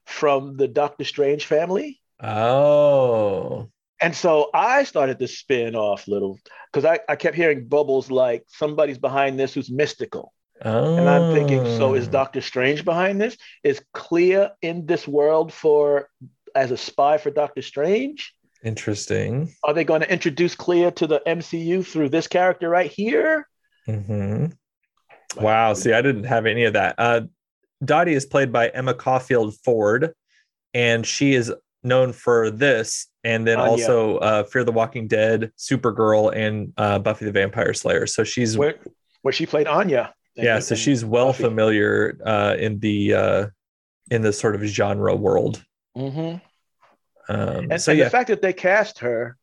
[0.05, 3.69] from the Doctor Strange family, Oh.
[4.01, 6.39] and so I started to spin off little
[6.71, 10.31] because I, I kept hearing bubbles like somebody's behind this who's mystical.
[10.63, 10.95] Oh.
[10.95, 13.37] And I'm thinking, so is Doctor Strange behind this?
[13.63, 16.09] Is Clea in this world for
[16.55, 18.33] as a spy for Doctor Strange?
[18.63, 19.53] Interesting.
[19.63, 23.47] Are they going to introduce Clea to the MCU through this character right here?
[23.85, 24.47] hmm
[25.37, 25.73] Wow.
[25.73, 26.95] See, I didn't have any of that.
[26.97, 27.21] Uh,
[27.83, 30.13] Dottie is played by Emma Caulfield Ford,
[30.73, 33.71] and she is known for this, and then Anya.
[33.71, 38.07] also uh, Fear the Walking Dead, Supergirl, and uh, Buffy the Vampire Slayer.
[38.07, 38.75] So she's Where
[39.21, 40.13] where she played Anya.
[40.35, 40.59] Yeah.
[40.59, 41.43] So she's well Buffy.
[41.43, 43.47] familiar uh, in the uh,
[44.11, 45.63] in the sort of genre world.
[45.97, 46.41] Mhm.
[47.27, 49.37] Um, And, so and yeah, the fact that they cast her,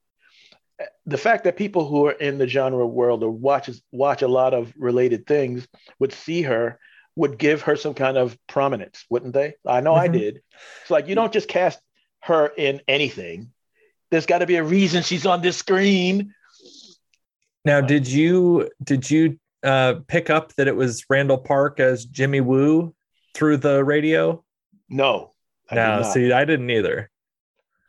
[1.07, 4.55] the fact that people who are in the genre world or watches watch a lot
[4.55, 5.67] of related things
[5.99, 6.79] would see her
[7.17, 9.55] would give her some kind of prominence, wouldn't they?
[9.67, 10.13] I know I Mhm.
[10.13, 10.43] did.
[10.83, 11.79] It's like you don't just cast
[12.21, 13.53] her in anything.
[14.11, 16.35] There's got to be a reason she's on this screen.
[17.65, 22.41] Now, did you did you uh, pick up that it was Randall Park as Jimmy
[22.41, 22.95] Woo
[23.35, 24.45] through the radio?
[24.89, 25.33] No,
[25.71, 27.11] I no, see, I didn't either.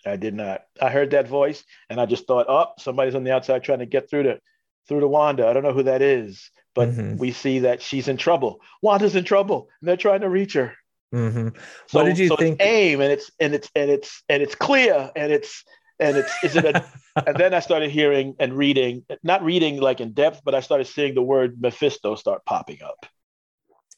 [0.06, 0.64] I did not.
[0.82, 3.86] I heard that voice and I just thought, oh, somebody's on the outside trying to
[3.86, 4.40] get through to
[4.88, 5.48] through to Wanda.
[5.48, 7.18] I don't know who that is, but Mhm.
[7.18, 8.60] we see that she's in trouble.
[8.82, 10.74] Wanda's in trouble, and they're trying to reach her.
[11.14, 11.50] hmm
[11.88, 14.44] So, What did you so think- It's AIM and it's and it's and it's and
[14.44, 15.64] it's Clea and it's
[16.00, 16.86] and it's is it a
[17.28, 20.88] and then I started hearing and reading, not reading like in depth, but I started
[20.88, 23.06] seeing the word Mephisto start popping up.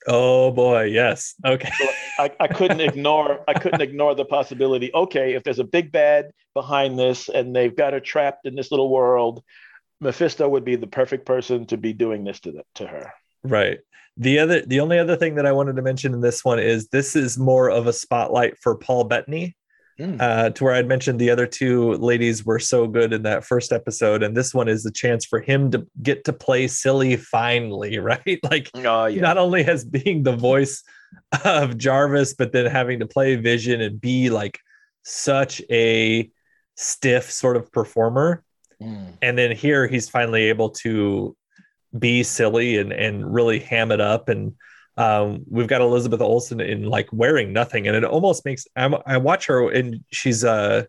[0.08, 1.36] oh boy, yes.
[1.46, 1.72] Okay.
[1.78, 1.88] So
[2.20, 4.94] I, I couldn't ignore I couldn't ignore the possibility.
[4.94, 8.72] Okay, if there's a big bad behind this and they've got her trapped in this
[8.72, 9.44] little world,
[10.02, 13.14] Mephisto would be the perfect person to be doing this to the, to her.
[13.44, 13.80] Right.
[14.18, 16.88] The other, the only other thing that I wanted to mention in this one is
[16.88, 19.56] this is more of a spotlight for Paul Bettany.
[20.00, 20.20] Mm.
[20.20, 23.72] Uh, to where I'd mentioned the other two ladies were so good in that first
[23.72, 27.98] episode, and this one is the chance for him to get to play silly finally,
[28.00, 28.40] right?
[28.44, 29.22] Like Oh yeah.
[29.22, 30.84] not only as being the voice
[31.46, 34.60] of Jarvis, but then having to play Vision and be like
[35.04, 36.30] such a
[36.76, 38.44] stiff sort of performer.
[38.82, 39.14] Mm.
[39.22, 41.38] And then here he's finally able to
[41.98, 44.28] be silly and and really ham it up.
[44.28, 44.56] And
[44.98, 49.18] um, we've got Elizabeth Olsen in like wearing nothing, and it almost makes I'm, I
[49.18, 50.86] watch her and she's uh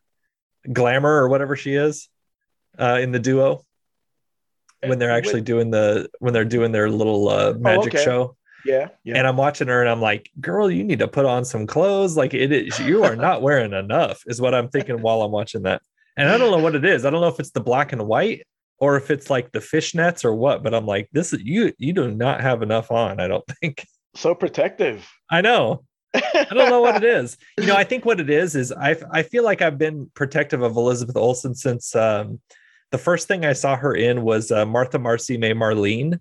[0.73, 2.09] glamour or whatever she is
[2.79, 3.63] uh, in the duo
[4.85, 8.05] when they're actually doing the when they're doing their little uh, magic okay.
[8.05, 8.37] show.
[8.65, 9.17] Yeah, yeah.
[9.17, 12.17] And I'm watching her and I'm like, girl, you need to put on some clothes.
[12.17, 15.63] Like it is, you are not wearing enough, is what I'm thinking while I'm watching
[15.63, 15.83] that.
[16.17, 17.05] And I don't know what it is.
[17.05, 18.47] I don't know if it's the black and white
[18.79, 21.93] or if it's like the fishnets or what, but I'm like, this is you, you
[21.93, 23.87] do not have enough on, I don't think.
[24.17, 25.09] So protective.
[25.31, 25.85] I know.
[26.15, 27.37] I don't know what it is.
[27.59, 30.63] You know, I think what it is is I I feel like I've been protective
[30.63, 32.41] of Elizabeth Olsen since um,
[32.91, 36.19] the first thing I saw her in was uh, Martha Marcy May Marlene,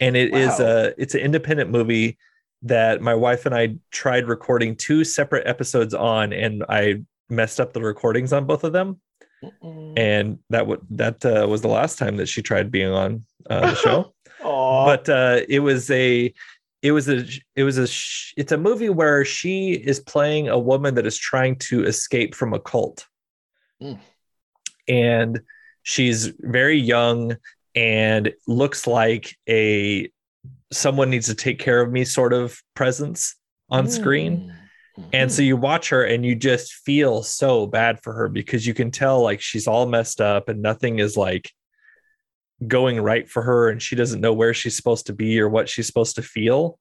[0.00, 0.66] and it is Wow.
[0.66, 2.18] a it's an independent movie
[2.62, 7.72] that my wife and I tried recording two separate episodes on, and I messed up
[7.72, 9.00] the recordings on both of them,
[9.96, 13.70] and that would that uh, was the last time that she tried being on uh,
[13.70, 16.32] the show but uh, it was a
[16.82, 17.24] it was a
[17.56, 17.88] it was a
[18.40, 22.54] it's a movie where she is playing a woman that is trying to escape from
[22.54, 23.06] a cult.
[23.82, 23.98] Mm.
[24.88, 25.40] and
[25.82, 27.34] she's very young
[27.74, 30.10] and looks like a
[30.70, 33.36] someone needs to take care of me sort of presence
[33.70, 34.52] on screen.
[35.14, 38.74] And so you watch her and you just feel so bad for her because you
[38.74, 41.50] can tell like she's all messed up and nothing is like
[42.66, 45.68] going right for her and she doesn't know where she's supposed to be or what
[45.68, 46.78] she's supposed to feel.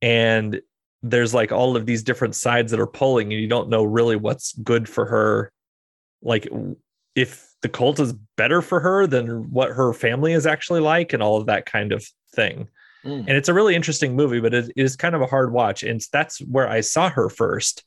[0.00, 0.60] And
[1.02, 4.16] there's like all of these different sides that are pulling and you don't know really
[4.16, 5.52] what's good for her.
[6.22, 6.48] Like
[7.14, 11.22] if the cult is better for her than what her family is actually like and
[11.22, 12.68] all of that kind of thing.
[13.04, 13.20] Mm.
[13.20, 15.82] And it's a really interesting movie, but it is kind of a hard watch.
[15.82, 17.84] And that's where I saw her first.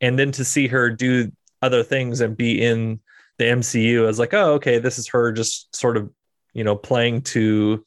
[0.00, 3.00] And then to see her do other things and be in
[3.38, 6.10] the MCU, I was like, oh, okay, this is her just sort of,
[6.54, 7.84] you know, playing to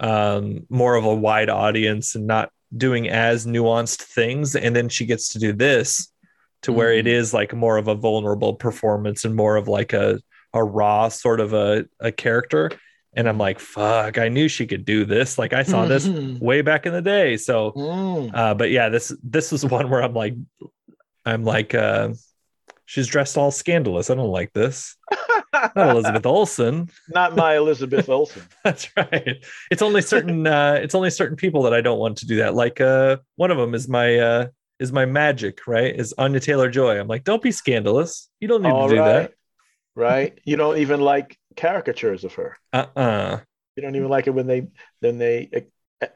[0.00, 4.54] um, more of a wide audience and not doing as nuanced things.
[4.54, 6.12] And then she gets to do this
[6.62, 10.20] to where it is like more of a vulnerable performance and more of like a,
[10.52, 12.70] a raw sort of a, a character
[13.14, 15.38] and I'm like, fuck, I knew she could do this.
[15.38, 16.06] Like I saw this
[16.40, 17.36] way back in the day.
[17.36, 18.30] So, Mm.
[18.34, 20.34] uh, but yeah, this this was one where I'm like,
[21.24, 22.10] I'm like, uh,
[22.88, 24.08] she's dressed all scandalous.
[24.08, 24.96] I don't like this.
[25.52, 26.88] Not Elizabeth Olsen.
[27.10, 28.42] Not my Elizabeth Olsen.
[28.64, 29.44] That's right.
[29.70, 32.54] It's only certain uh, it's only certain people that I don't want to do that.
[32.54, 34.46] Like uh, one of them is my uh,
[34.80, 35.94] is my magic, right?
[35.94, 36.98] Is Anya Taylor Joy.
[36.98, 38.30] I'm like, don't be scandalous.
[38.40, 39.30] You don't need All to do right.
[39.94, 40.38] Right?
[40.44, 42.56] You don't even like caricatures of her.
[42.72, 42.90] that.
[42.96, 43.40] Uh uh
[43.76, 44.68] You don't even like it when they
[45.00, 45.50] when they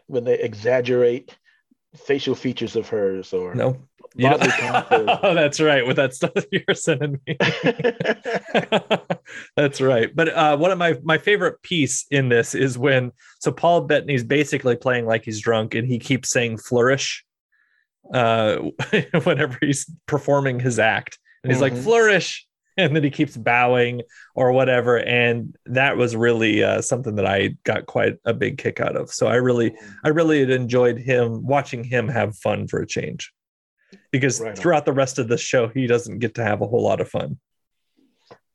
[0.07, 1.37] when they exaggerate
[1.97, 3.89] facial features of hers or No.
[4.15, 4.39] You know-
[5.23, 5.87] oh, that's right.
[5.87, 7.37] With that stuff you're sending me.
[9.57, 10.15] that's right.
[10.15, 14.25] But uh, one of my my favorite piece in this is when so Paul Bettany's
[14.25, 17.25] basically playing like he's drunk and he keeps saying flourish
[18.13, 18.57] uh,
[19.25, 21.83] whenever he's performing his act, and he's like Mhm.
[21.85, 22.47] flourish,
[22.77, 24.03] and then he keeps bowing
[24.35, 28.81] or whatever, and that was really uh, something that I got quite a big kick
[28.81, 29.11] out of.
[29.11, 33.33] So I really I really had enjoyed him watching him have fun for a change.
[34.11, 36.83] Because Right throughout the rest of the show, he doesn't get to have a whole
[36.83, 37.39] lot of fun.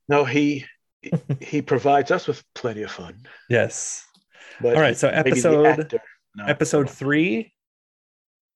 [0.08, 0.66] no, he
[1.42, 3.16] he provides us with plenty of fun.
[3.50, 4.04] Yes.
[4.62, 5.92] But All right, so episode-
[6.36, 6.46] no.
[6.46, 7.54] Episode three.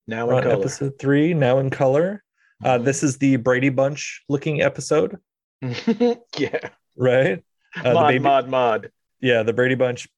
[0.06, 0.54] now in color.
[0.60, 2.22] episode three, now in color.
[2.64, 2.84] Uh, Mhm.
[2.84, 5.18] this is the Brady Bunch looking episode,
[6.38, 7.42] yeah, right?
[7.76, 8.90] Uh, mod, baby- mod, mod.
[9.20, 10.08] yeah, the Brady Bunch,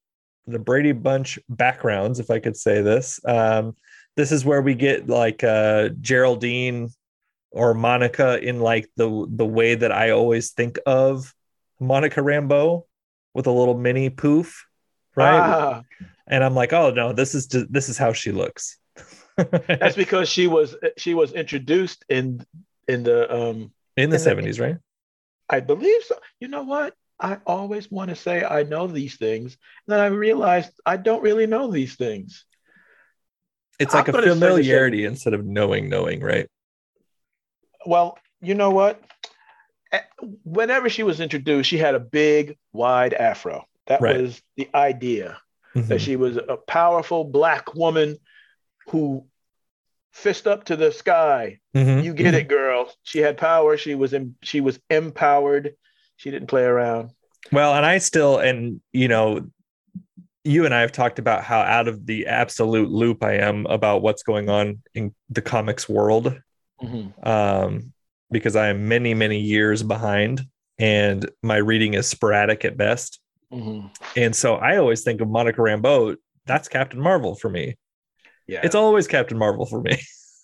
[0.47, 3.19] the Brady Bunch backgrounds, if I could say this.
[3.27, 3.77] Um,
[4.17, 6.91] this is where we get like uh, Geraldine
[7.51, 11.33] or Monica in like the the way that I always think of
[11.81, 12.85] Monica Rambeau
[13.35, 14.67] with a little mini poof,
[15.17, 15.33] right?
[15.41, 15.83] Ah,
[16.27, 18.79] And I'm like, oh no, this is just, this is how she looks.
[19.37, 22.45] that's because she was she was introduced in
[22.87, 24.77] in the um in the in the- 70s, right?
[25.51, 26.17] I believe so.
[26.41, 26.95] You know what?
[27.21, 31.23] I always want to say I know these things, and then I realized I don't
[31.23, 32.45] really know these things.
[33.79, 36.49] It's like I'm a gonna say the familiarity instead of knowing, knowing, right?
[37.87, 39.01] Well, you know what?
[39.93, 40.01] Eh,
[40.45, 43.67] Whenever she was introduced, she had a big, wide afro.
[43.87, 44.21] That Right.
[44.21, 45.39] was the idea
[45.75, 46.01] that Mhm.
[46.01, 48.19] she was a powerful black woman
[48.89, 49.27] who
[50.13, 51.59] fist up to the sky.
[51.75, 52.05] Mhm.
[52.05, 52.91] You get it, girl.
[53.03, 53.77] She had power.
[53.77, 55.75] She was in, she was empowered.
[56.17, 57.11] She didn't play around.
[57.51, 59.51] Well, and I still, and you know,
[60.45, 64.03] you and I have talked about how out of the absolute loop I am about
[64.03, 66.39] what's going on in the comics world,
[67.23, 67.93] um,
[68.31, 70.43] because I am many, many years behind,
[70.79, 73.21] and my reading is sporadic at best.
[73.53, 73.91] Mhm.
[74.17, 76.17] And so I always think of Monica Rambeau.
[76.47, 77.77] That's Captain Marvel for me.
[78.47, 78.61] Yeah.
[78.65, 79.99] It's always Captain Marvel for me.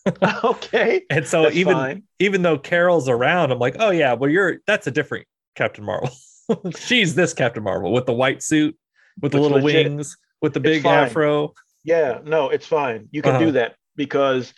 [0.44, 1.02] okay.
[1.10, 2.02] And so That's even fine.
[2.18, 6.10] even though Carol's around, I'm like, oh yeah, well you're that's a different Captain Marvel.
[6.78, 8.76] She's this Captain Marvel with the white suit,
[9.20, 9.86] with the It's little legit.
[9.86, 11.54] wings, with the big afro.
[11.84, 13.08] Yeah, no, it's fine.
[13.10, 13.44] You can Uh-huh.
[13.46, 14.52] do that because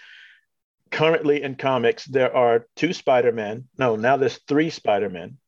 [0.91, 3.69] currently in comics there are two Spider-Men.
[3.79, 5.39] No, now there's three Spider-Men.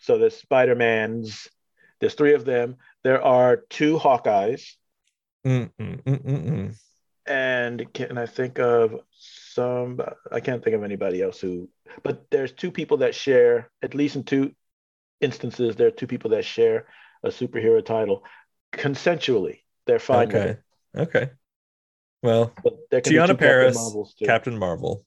[0.00, 1.48] So there's Spider-Mans.
[2.00, 2.76] There's three of them.
[3.02, 4.72] There are two Hawkeyes,
[5.46, 6.74] Mm, mm, mm, mm, mm.
[7.26, 10.00] and can I think of some?
[10.32, 11.68] I can't think of anybody else who.
[12.02, 14.52] But there's two people that share, at least in two
[15.20, 16.86] instances, there are two people that share
[17.24, 18.22] a superhero title
[18.72, 19.60] consensually.
[19.86, 20.28] They're fine.
[20.28, 20.50] with Okay.
[20.50, 21.00] it.
[21.00, 21.30] Okay.
[22.22, 23.76] Well, But there can be two Teyonah Parris,
[24.18, 24.24] too.
[24.24, 25.04] Captain Marvel.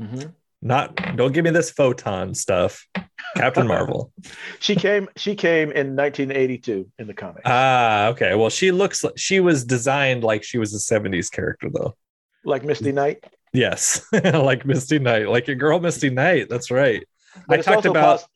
[0.00, 0.34] Mhm.
[0.62, 2.86] Not don't give me this photon stuff.
[3.34, 4.12] Captain Marvel.
[4.58, 5.08] She came.
[5.16, 8.34] She came in 1982 in the comics, Ah, okay.
[8.34, 11.96] Well, she looks like she was designed like she was a 70s character though.
[12.44, 13.24] like Misty Knight.
[13.54, 14.02] Yes.
[14.12, 16.48] like Misty Knight, like your girl Misty Knight.
[16.50, 17.06] That's right.
[17.48, 18.28] But I talked about poss-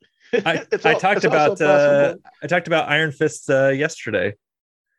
[0.44, 4.34] I, I talked about uh, I talked about Iron Fist uh, yesterday.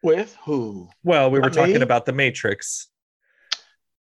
[0.04, 0.90] with who?
[1.04, 1.82] Well, we were Not talking me.
[1.82, 2.88] about the Matrix.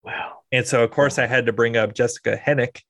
[0.02, 0.38] Wow.
[0.50, 2.80] And so, of course, I had to bring up Jessica Henwick.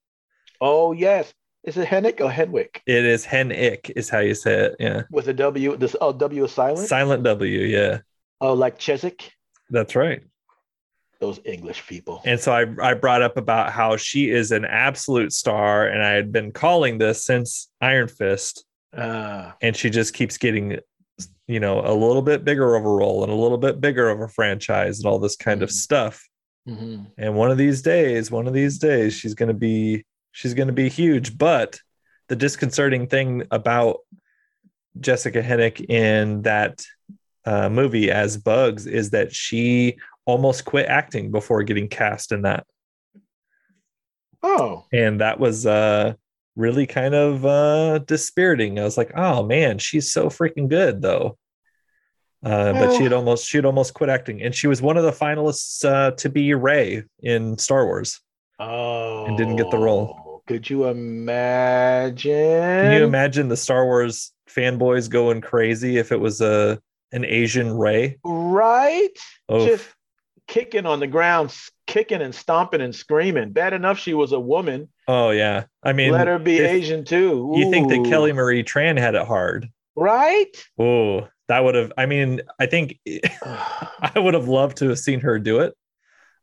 [0.60, 1.32] Oh yes.
[1.64, 2.80] Is it Hennick or Henwick?
[2.86, 4.76] It is Hennick, is how you say it.
[4.80, 5.02] Yeah.
[5.10, 5.76] With a W.
[5.76, 6.88] This oh W is silent.
[6.88, 7.60] Silent W.
[7.60, 7.98] Yeah.
[8.40, 9.30] oh, like Chiswick.
[9.70, 10.22] That's right.
[11.22, 12.20] Those English people.
[12.24, 15.86] And so I, I brought up about how she is an absolute star.
[15.86, 18.64] And I had been calling this since Iron Fist.
[18.92, 19.54] Ah.
[19.62, 20.78] And she just keeps getting,
[21.46, 24.20] you know, a little bit bigger of a role and a little bit bigger of
[24.20, 25.72] a franchise and all this kind of Mhm.
[25.72, 26.28] stuff.
[26.68, 27.06] mhm.
[27.16, 30.68] And one of these days, one of these days, she's going to be she's going
[30.68, 31.38] to be huge.
[31.38, 31.78] But
[32.28, 33.98] the disconcerting thing about
[34.98, 36.84] Jessica Henwick in that
[37.44, 42.64] uh, movie as Bugs is that she almost quit acting before getting cast in that,
[44.42, 44.84] Oh.
[44.92, 46.14] and that was uh,
[46.56, 48.78] really kind of uh, dispiriting.
[48.78, 51.38] I was like, oh man, she's so freaking good though.
[52.44, 55.04] Uh, but she had almost she had almost quit acting, and she was one of
[55.04, 58.20] the finalists uh, to be Rey in Star Wars.
[58.58, 59.26] Oh.
[59.26, 60.42] And didn't get the role.
[60.48, 62.32] Could you imagine?
[62.32, 66.80] Can you imagine the Star Wars fanboys going crazy if it was a
[67.12, 68.18] an Asian Rey?
[68.24, 69.10] Right?
[69.48, 69.88] Oh, Just
[70.48, 71.54] kicking on the ground,
[71.86, 73.52] kicking and stomping and screaming.
[73.52, 74.88] Bad enough she was a woman.
[75.08, 75.64] oh yeah.
[75.82, 77.52] I mean, Let her be Asian too.
[77.56, 79.68] You think that Kelly Marie Tran had it hard?
[79.96, 80.54] Right?
[80.78, 81.92] Oh, that would have.
[81.98, 82.98] I mean, I think
[83.44, 85.74] I would have loved to have seen her do it,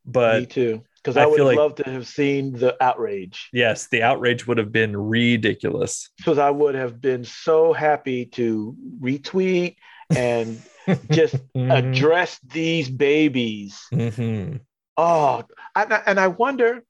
[0.06, 0.84] but Me too.
[0.98, 3.50] Because I I, would like- loved to have seen the outrage.
[3.54, 6.10] yes, the outrage would have been ridiculous.
[6.18, 9.78] Because I would have been so happy to retweet
[10.10, 10.62] and
[11.12, 11.72] just Mhm.
[11.72, 13.88] address these babies.
[13.92, 14.62] Mhm.
[14.98, 15.44] Oh,
[15.76, 16.84] and I, and I wonder,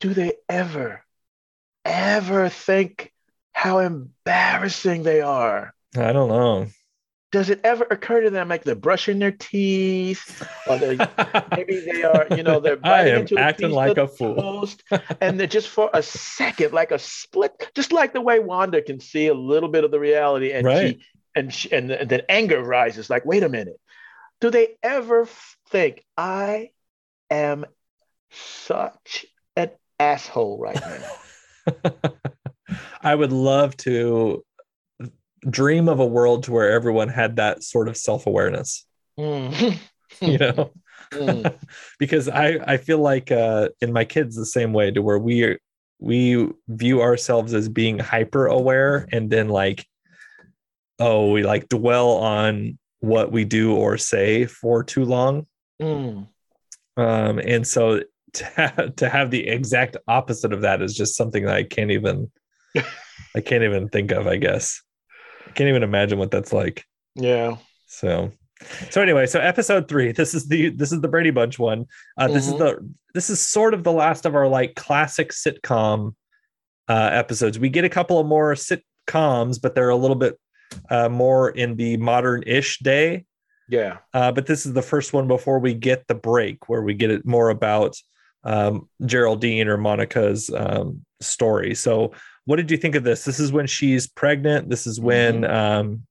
[0.00, 1.04] do they ever,
[1.84, 3.12] ever think
[3.52, 5.74] how embarrassing they are?
[5.96, 6.66] I don't know.
[7.32, 10.96] Does it ever occur to them like they're brushing their teeth, or they
[11.56, 14.34] maybe they are, you know, they're I am into acting piece like a fool.
[14.34, 14.82] toast,
[15.20, 18.98] and they're just for a second, like a split, just like the way Wanda can
[18.98, 20.98] see a little bit of the reality, and Right.
[20.98, 21.04] she
[21.34, 23.10] and she, and, and then anger rises.
[23.10, 23.80] Like, wait a minute,
[24.40, 25.28] do they ever
[25.68, 26.70] think I
[27.30, 27.66] am
[28.30, 29.26] such
[29.56, 32.12] an asshole right now?
[33.02, 34.44] I would love to
[35.48, 38.86] dream of a world to where everyone had that sort of self-awareness,
[39.18, 39.78] Mm.
[40.20, 40.72] you know?
[41.12, 41.58] Mm.
[41.98, 45.58] because I I feel like uh in my kids the same way to where we
[45.98, 49.86] we view ourselves as being hyper aware and then like
[51.00, 55.46] oh we like dwell on what we do or say for too long
[55.80, 56.28] Mm.
[56.98, 58.02] um and so
[58.34, 61.90] to have, to have the exact opposite of that is just something that I can't
[61.90, 62.30] even
[63.34, 64.82] I can't even think of I guess
[65.48, 66.84] I can't even imagine what that's like
[67.16, 67.56] Yeah.
[67.86, 68.30] so,
[68.90, 70.12] so anyway, so episode three.
[70.20, 71.86] This is the this is the Brady Bunch one.
[72.18, 72.58] Uh, this is Mhm.
[72.58, 76.14] the this is sort of the last of our like classic sitcom
[76.88, 77.58] uh, episodes.
[77.58, 80.38] We get a couple of more sitcoms, but they're a little bit
[80.88, 83.24] uh, more in the modern-ish day.
[83.68, 83.98] Yeah.
[84.12, 87.10] Uh, but this is the first one before we get the break, where we get
[87.10, 87.96] it more about
[88.44, 91.74] um, Geraldine or Monica's um, story.
[91.74, 92.12] So,
[92.46, 93.24] what did you think of this?
[93.24, 94.68] This is when she's pregnant.
[94.68, 96.02] This is when um,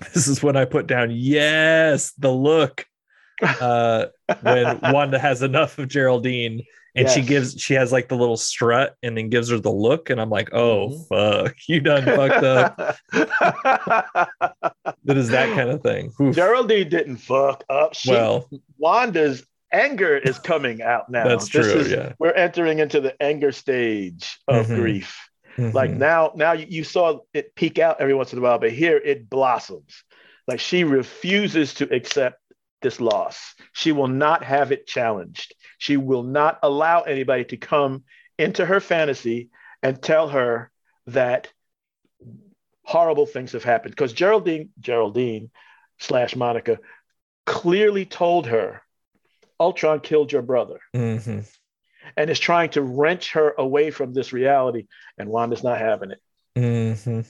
[0.14, 2.86] this is when I put down yes, the look
[3.42, 4.06] uh,
[4.42, 6.62] when Wanda has enough of Geraldine.
[6.96, 10.10] And she gives, she has like the little strut and then gives her the look.
[10.10, 11.08] And I'm like, oh, Mhm.
[11.46, 12.96] fuck, you done fucked up.
[15.04, 16.12] That is that kind of thing.
[16.20, 16.34] Oof.
[16.36, 17.94] Geraldine didn't fuck up.
[17.94, 21.26] She, Well, Wanda's anger is coming out now.
[21.26, 22.12] That's This true, is- yeah.
[22.18, 24.76] We're entering into the anger stage of Mhm.
[24.76, 25.16] grief.
[25.58, 25.98] Like mhm.
[25.98, 28.96] now, now you, you saw it peak out every once in a while, but here
[28.98, 30.04] it blossoms.
[30.46, 32.40] Like she refuses to accept
[32.82, 33.54] this loss.
[33.72, 35.54] She will not have it challenged.
[35.80, 38.04] She will not allow anybody to come
[38.38, 39.48] into her fantasy
[39.82, 40.70] and tell her
[41.06, 41.50] that
[42.82, 43.92] horrible things have happened.
[43.92, 45.50] Because Geraldine, Geraldine
[45.98, 46.78] slash Monica
[47.46, 48.82] clearly told her
[49.58, 51.50] Ultron killed your brother Mhm.
[52.14, 54.86] and is trying to wrench her away from this reality.
[55.16, 56.20] And Wanda's not having it.
[56.56, 57.26] Mhm.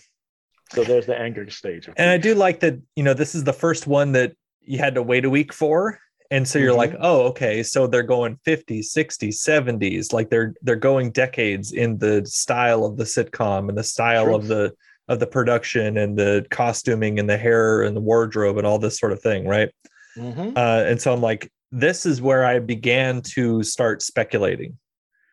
[0.72, 1.88] So there's the anger stage.
[1.96, 4.96] And I do like that, you know, this is the first one that you had
[4.96, 6.00] to wait a week for.
[6.32, 6.98] And so you're like, Mhm.
[7.00, 7.62] oh, okay.
[7.62, 10.12] So they're going 50s, 60s, 70s.
[10.12, 14.46] Like they're they're going decades in the style of the sitcom and the style of
[14.46, 14.72] the
[15.08, 18.96] of the production and the costuming and the hair and the wardrobe and all this
[18.98, 19.70] sort of thing, right?
[20.16, 20.56] Mhm.
[20.56, 24.78] Uh, and so I'm like, this is where I began to start speculating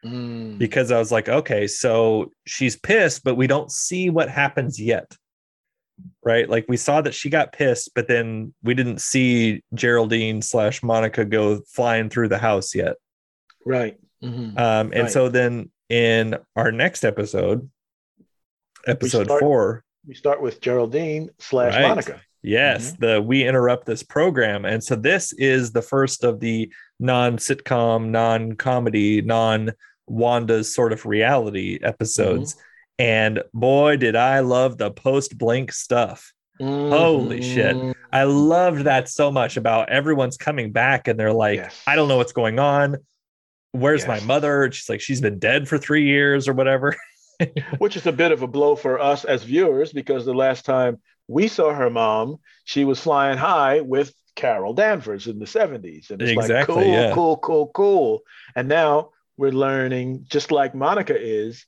[0.06, 0.58] Mm.
[0.58, 5.16] because I was like, okay, so she's pissed, but we don't see what happens yet.
[6.24, 6.48] Right.
[6.50, 11.26] Like we saw that she got pissed, but then we didn't see Geraldine slash Monica
[11.26, 12.96] go flying through the house yet.
[13.66, 13.98] Right.
[14.24, 14.58] Mhm.
[14.60, 15.12] Um, and Right.
[15.12, 17.70] so then in our next episode,
[18.86, 21.88] episode start- four, we start with Geraldine slash Right.
[21.88, 22.22] Monica.
[22.44, 23.06] Yes, Mm-hmm.
[23.06, 24.64] the we interrupt this program.
[24.66, 32.54] And so this is the first of the non-sitcom, non-comedy, non-Wanda's sort of reality episodes.
[32.54, 32.62] Mm-hmm.
[33.00, 36.34] And boy, did I love the post-blip stuff.
[36.60, 37.76] Holy shit.
[37.76, 37.94] Mhm.
[38.12, 41.80] I loved that so much about everyone's coming back and they're like, Yes.
[41.86, 42.98] I don't know what's going on.
[43.74, 44.64] Where's my mother?
[44.64, 46.96] And She's like, she's been dead for three years or whatever.
[47.78, 51.00] Which is a bit of a blow for us as viewers because the last time
[51.28, 56.10] we saw her mom, she was flying high with Carol Danvers in the 70s.
[56.10, 57.14] And it's like, cool, yeah.
[57.14, 58.22] cool, cool, cool.
[58.56, 61.66] And now we're learning, just like Monica is,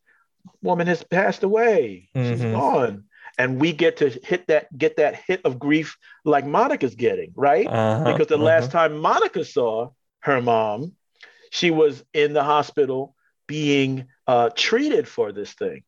[0.61, 2.09] woman has passed away.
[2.15, 2.51] She's Mhm.
[2.51, 3.03] gone.
[3.37, 7.67] And we get to hit that, get that hit of grief like Monica's getting, right?
[7.67, 8.43] Uh-huh, because the uh-huh.
[8.43, 9.89] last time Monica saw
[10.21, 10.93] her mom,
[11.51, 13.15] she was in the hospital
[13.47, 15.83] being uh, treated for this thing.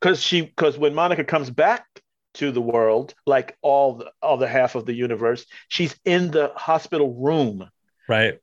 [0.00, 1.86] Because she, because when Monica comes back
[2.34, 7.14] to the world, like all the other half of the universe, she's in the hospital
[7.14, 7.68] room
[8.08, 8.38] Right.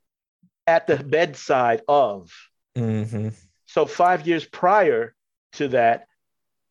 [0.68, 2.32] at the bedside of.
[2.76, 3.30] hmm
[3.76, 5.13] So five years prior
[5.53, 6.07] to that,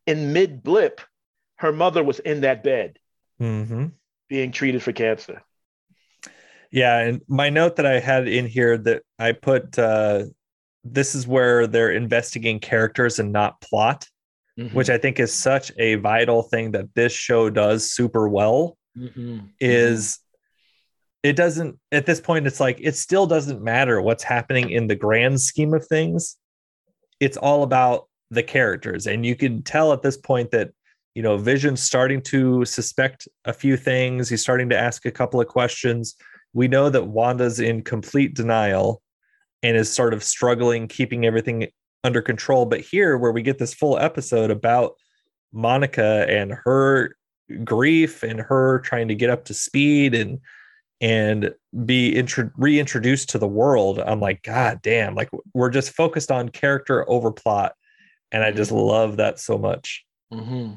[0.07, 1.01] in mid blip,
[1.57, 2.97] her mother was in that bed
[3.37, 3.85] hmm
[4.27, 5.43] being treated for cancer.
[6.71, 10.23] Yeah, and my note that I had in here that I put uh
[10.83, 14.07] this is where they're investigating characters and not plot,
[14.57, 19.51] which I think is such a vital thing that this show does super well Mhm.
[19.59, 20.17] is
[21.21, 24.95] it doesn't at this point it's like it still doesn't matter what's happening in the
[24.95, 26.37] grand scheme of things.
[27.19, 29.07] It's all about the characters.
[29.07, 30.71] And you can tell at this point that
[31.13, 35.39] you know Vision's starting to suspect a few things, he's starting to ask a couple
[35.39, 36.15] of questions.
[36.53, 39.01] We know that Wanda's in complete denial
[39.63, 41.67] and is sort of struggling keeping everything
[42.03, 42.65] under control.
[42.65, 44.93] But here, where we get this full episode about
[45.51, 47.15] Monica and her
[47.63, 50.39] grief and her trying to get up to speed and
[51.01, 51.53] and
[51.85, 55.15] be intro- reintroduced to the world, I'm like, God damn!
[55.15, 57.75] Like we're just focused on character over plot,
[58.31, 60.05] and I just love that so much.
[60.31, 60.73] hmm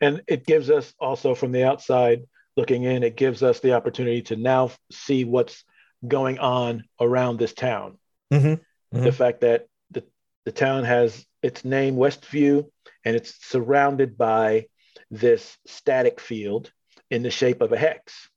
[0.00, 2.22] And it gives us also from the outside
[2.56, 5.64] looking in, it gives us the opportunity to now see what's
[6.06, 7.98] going on around this town.
[8.32, 8.60] Mhm.
[8.92, 10.04] The fact that the,
[10.44, 12.68] the town has its name, Westview,
[13.04, 14.66] and it's surrounded by
[15.10, 16.72] this static field
[17.10, 18.28] in the shape of a hex.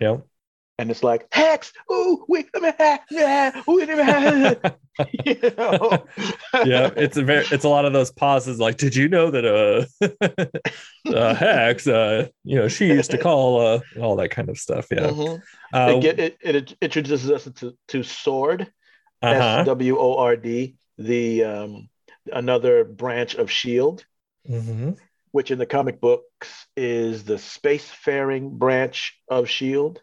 [0.00, 0.26] Yep.
[0.78, 2.44] And it's like, hex, ooh, we
[3.10, 4.78] yeah, wait a minute.
[5.24, 6.06] you know?
[6.66, 8.58] yeah, it's a very it's a lot of those pauses.
[8.58, 13.60] Like, did you know that uh, uh Hex, uh, you know, she used to call
[13.60, 14.88] uh all that kind of stuff.
[14.90, 15.08] Yeah.
[15.08, 15.42] Mhm.
[15.72, 18.70] Uh, it, get, it, it introduces us to, to SWORD,
[19.22, 19.60] uh-huh.
[19.60, 21.88] S W O R D, the um,
[22.30, 24.04] another branch of Shield,
[24.48, 24.98] Mhm.
[25.36, 30.00] Which in the comic books is the spacefaring branch of Shield.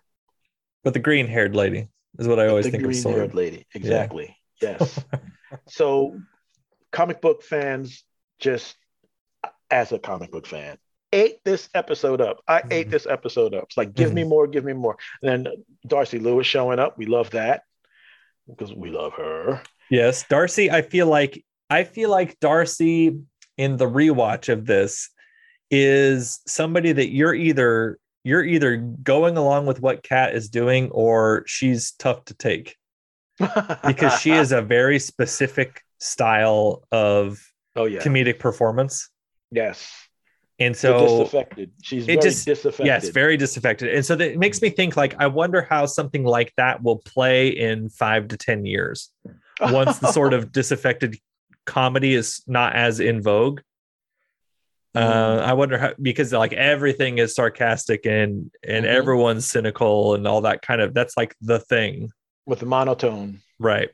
[0.83, 1.87] But the green haired lady
[2.19, 4.37] is what I always think of green-haired lady, exactly.
[4.61, 5.03] Yes.
[5.67, 6.19] so,
[6.91, 8.03] comic book fans,
[8.37, 8.75] just
[9.71, 10.77] as a comic book fan,
[11.11, 12.41] ate this episode up.
[12.47, 12.71] I Mm-hmm.
[12.71, 13.63] ate this episode up.
[13.63, 14.97] It's like, give me more, give me more.
[15.23, 15.53] And then
[15.87, 16.95] Darcy Lewis showing up.
[16.95, 17.63] We love that
[18.47, 19.63] because we love her.
[19.89, 20.69] Yes, Darcy.
[20.69, 23.19] I feel like I feel like Darcy
[23.57, 25.09] in the rewatch of this
[25.75, 31.43] is somebody that you're either you're either going along with what Kat is doing or
[31.47, 32.77] she's tough to take
[33.39, 37.43] because she is a very specific style of
[37.75, 39.09] oh yeah, comedic performance.
[39.51, 39.91] yes.
[40.59, 41.71] And so disaffected.
[41.81, 42.85] She's it very just- disaffected.
[42.85, 43.89] yes, very disaffected.
[43.95, 46.99] And so that it makes me think like I wonder how something like that will
[46.99, 49.09] play in 5 to 10 years
[49.59, 51.17] once the sort of disaffected
[51.65, 53.61] comedy is not as in vogue.
[54.95, 58.89] Uh, I wonder how because like everything is sarcastic and and Mhm.
[58.89, 62.11] everyone's cynical and all that kind of that's like the thing,
[62.45, 63.39] with the monotone.
[63.59, 63.89] right?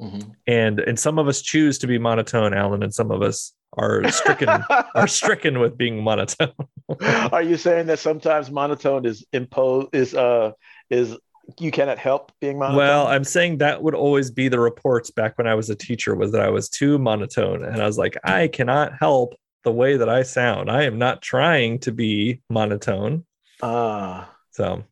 [0.00, 0.32] Mhm.
[0.46, 4.08] And and some of us choose to be monotone, Alan, and some of us are
[4.10, 4.48] stricken
[4.94, 6.52] are stricken with being monotone.
[7.32, 9.88] Are you saying that sometimes monotone is imposed?
[9.92, 10.52] Is uh
[10.88, 11.16] is
[11.58, 12.76] you cannot help being monotone?
[12.78, 16.14] Well, I'm saying that would always be the reports back when I was a teacher
[16.14, 17.64] was that I was too monotone.
[17.64, 19.34] And I was like, I cannot help
[19.68, 20.70] the way that I sound.
[20.70, 23.26] I am not trying to be monotone.
[23.62, 24.34] ah.
[24.52, 24.82] So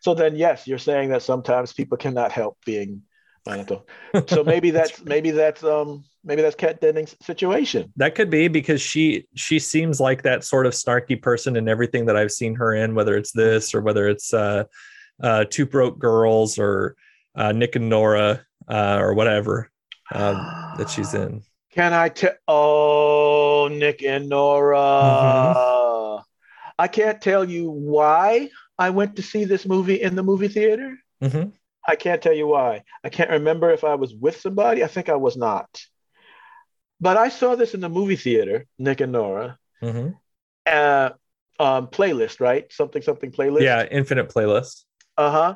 [0.00, 3.00] So then, yes, you're saying that sometimes people cannot help being
[3.46, 3.80] monotone.
[4.28, 7.94] So maybe that's maybe that's um maybe that's Kat Dennings' situation.
[7.96, 12.04] that could be because she she seems like that sort of snarky person in everything
[12.04, 14.64] that I've seen her in, whether it's this or whether it's uh
[15.22, 16.94] uh two broke girls or
[17.36, 19.70] uh, Nick and Nora uh, or whatever
[20.12, 20.36] um,
[20.76, 21.42] that she's in.
[21.74, 22.34] Can I tell?
[22.46, 24.76] Oh, Nick and Nora.
[24.76, 26.20] Mm-hmm.
[26.78, 30.96] I can't tell you why I went to see this movie in the movie theater.
[31.20, 31.52] Mhm.
[31.86, 32.84] I can't tell you why.
[33.02, 34.84] I can't remember if I was with somebody.
[34.84, 35.84] I think I was not.
[37.00, 39.58] But I saw this in the movie theater, Nick and Nora.
[39.82, 40.16] Mhm.
[40.66, 41.10] Uh,
[41.58, 42.72] um, playlist, right?
[42.72, 43.62] Something, something playlist.
[43.62, 44.84] Yeah, Infinite Playlist.
[45.16, 45.54] Uh huh.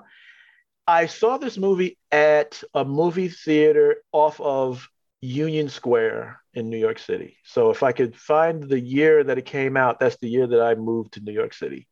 [0.86, 4.88] I saw this movie at a movie theater off of
[5.20, 7.36] Union Square in New York City.
[7.44, 10.60] So if I could find the year that it came out, that's the year that
[10.60, 11.88] I moved to New York City.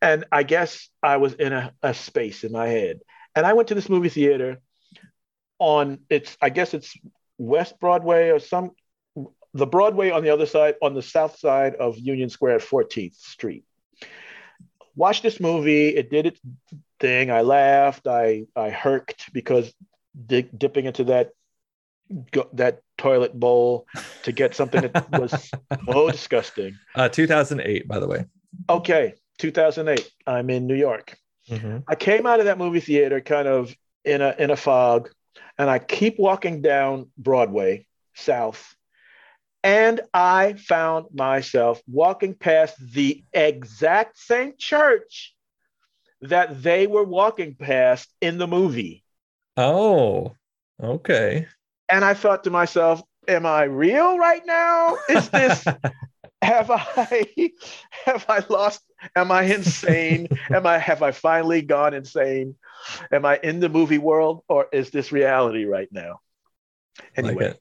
[0.00, 3.00] And I guess I was in a, a space in my head.
[3.36, 4.60] And I went to this movie theater
[5.58, 6.96] on it's, I guess it's
[7.38, 8.72] West Broadway or some,
[9.54, 13.14] the Broadway on the other side, on the south side of Union Square at 14th
[13.14, 13.64] Street.
[14.96, 15.88] Watched this movie.
[15.88, 16.40] It did its
[17.00, 17.30] thing.
[17.30, 18.06] I laughed.
[18.06, 19.72] I I herked because
[20.26, 21.30] di- dipping into that
[22.32, 23.86] go, that toilet bowl
[24.24, 25.50] to get something that was
[25.86, 26.78] so disgusting.
[26.94, 28.24] Uh, 2008, by the way.
[28.68, 30.10] Okay, 2008.
[30.26, 31.16] I'm in New York.
[31.50, 31.82] Mhm.
[31.88, 35.10] I came out of that movie theater kind of in a in a fog,
[35.58, 38.74] and I keep walking down Broadway South,
[39.64, 45.34] and I found myself walking past the exact same church
[46.20, 49.02] that they were walking past in the movie.
[49.56, 50.36] Oh,
[50.80, 51.48] okay.
[51.92, 54.96] And I thought to myself, am I real right now?
[55.10, 55.64] Is this
[56.42, 57.26] have I
[58.06, 58.82] have I lost
[59.14, 60.26] am I insane?
[60.50, 62.56] am I have I finally gone insane?
[63.12, 66.20] Am I in the movie world or is this reality right now?
[67.14, 67.54] Anyway,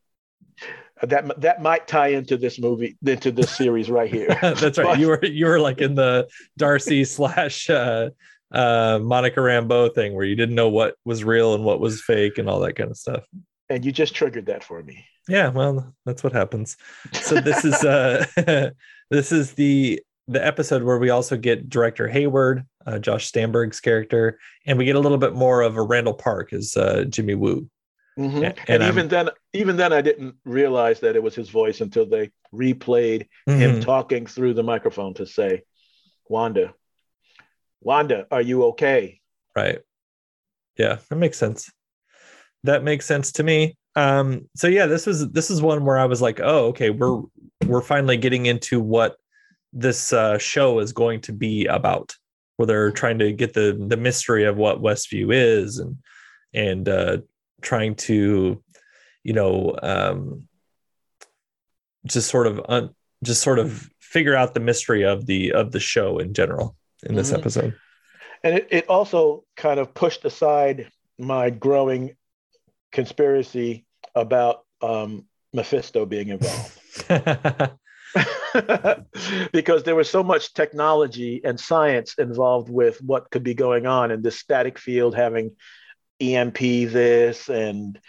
[0.63, 1.09] it.
[1.09, 4.37] that that might tie into this movie into this series right here.
[4.41, 4.97] That's right.
[4.97, 8.11] You were you were like in the Darcy slash uh,
[8.51, 12.37] uh, Monica Rambeau thing where you didn't know what was real and what was fake
[12.37, 13.25] and all that kind of stuff.
[13.71, 15.05] And you just triggered that for me.
[15.27, 16.77] Yeah, well, that's what happens.
[17.21, 18.25] So this is uh
[19.09, 24.39] this is the the episode where we also get director Hayward, uh, Josh Stamberg's character,
[24.65, 27.69] and we get a little bit more of a Randall Park as uh, Jimmy Woo.
[28.17, 28.43] Mhm.
[28.43, 32.05] And And, even then, even then, I didn't realize that it was his voice until
[32.05, 33.57] they replayed Mhm.
[33.59, 35.63] him talking through the microphone to say,
[36.27, 36.73] "Wanda,
[37.81, 39.21] Wanda, are you okay?"
[39.55, 39.79] Right.
[40.77, 41.71] Yeah, that makes sense.
[42.63, 43.77] That makes sense to me.
[43.95, 47.21] Um, so yeah, this was this is one where I was like, oh, okay, we're
[47.65, 49.17] we're finally getting into what
[49.73, 52.15] this uh, show is going to be about,
[52.57, 55.97] where they're trying to get the the mystery of what Westview is and
[56.53, 57.17] and uh,
[57.61, 58.61] trying to,
[59.23, 60.47] you know, um,
[62.05, 62.93] just sort of un-
[63.23, 67.15] just sort of figure out the mystery of the of the show in general in
[67.15, 67.37] this Mhm.
[67.39, 67.75] episode.
[68.43, 70.89] And it, it also kind of pushed aside
[71.19, 72.15] my growing
[72.91, 73.85] conspiracy
[74.15, 76.79] about um, Mephisto being involved.
[79.53, 84.11] because there was so much technology and science involved with what could be going on
[84.11, 85.55] in this static field having
[86.19, 87.99] EMP this and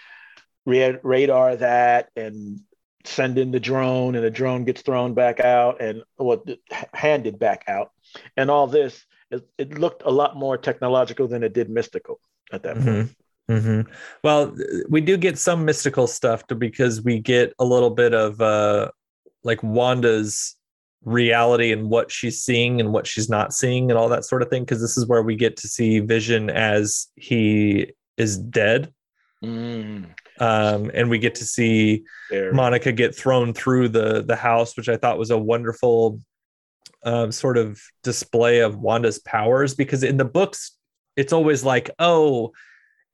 [0.66, 2.61] ra- radar that and
[3.05, 6.45] send in the drone and the drone gets thrown back out and what
[6.93, 7.91] handed back out.
[8.37, 12.20] And all this it, it looked a lot more technological than it did mystical
[12.53, 13.16] at that point
[13.59, 13.92] hmm hmm
[14.24, 14.57] Well,
[14.88, 18.90] we do get some mystical stuff to, because we get a little bit of uh,
[19.44, 20.57] like Wanda's
[21.05, 24.48] reality and what she's seeing and what she's not seeing and all that sort of
[24.48, 24.62] thing.
[24.62, 28.92] Because this is where we get to see Vision as he is dead,
[29.44, 32.53] Mm, um, and we get to see there.
[32.53, 36.20] Monica get thrown through the the house, which I thought was a wonderful
[37.05, 39.74] um, sort of display of Wanda's powers.
[39.74, 40.78] Because in the books,
[41.16, 42.53] it's always like, oh,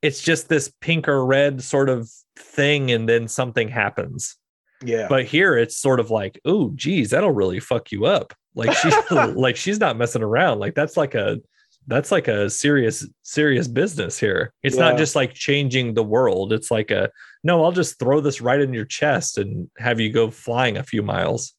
[0.03, 4.37] it's just this pink or red sort of thing, and then something happens.
[4.85, 8.33] yeah But here, it's sort of like, oh, geez, that'll really fuck you up.
[8.55, 10.59] Like she's like she's not messing around.
[10.61, 11.39] Like that's like a
[11.87, 14.53] that's like a serious serious business here.
[14.63, 14.91] It's Yeah.
[14.91, 16.53] not just like changing the world.
[16.53, 17.11] It's like a
[17.45, 20.83] no, I'll just throw this right in your chest and have you go flying a
[20.83, 21.55] few miles.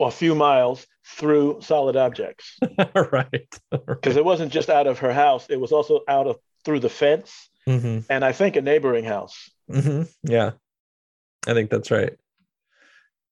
[0.00, 2.58] a few miles through solid objects
[3.12, 3.54] right.
[3.70, 6.88] because it wasn't just out of her house it was also out of through the
[6.88, 10.52] fence hmm and i think a neighboring house hmm Yeah.
[11.46, 12.14] I think that's right.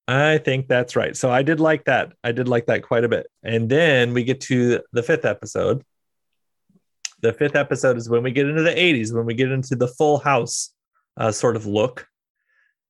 [0.06, 1.16] I think that's right.
[1.16, 2.12] So I did like that.
[2.22, 3.26] I did like that quite a bit.
[3.42, 5.82] And then we get to the fifth episode.
[7.22, 9.88] The fifth episode is when we get into the 80s, when we get into the
[9.88, 10.74] full house
[11.16, 12.06] uh, sort of look.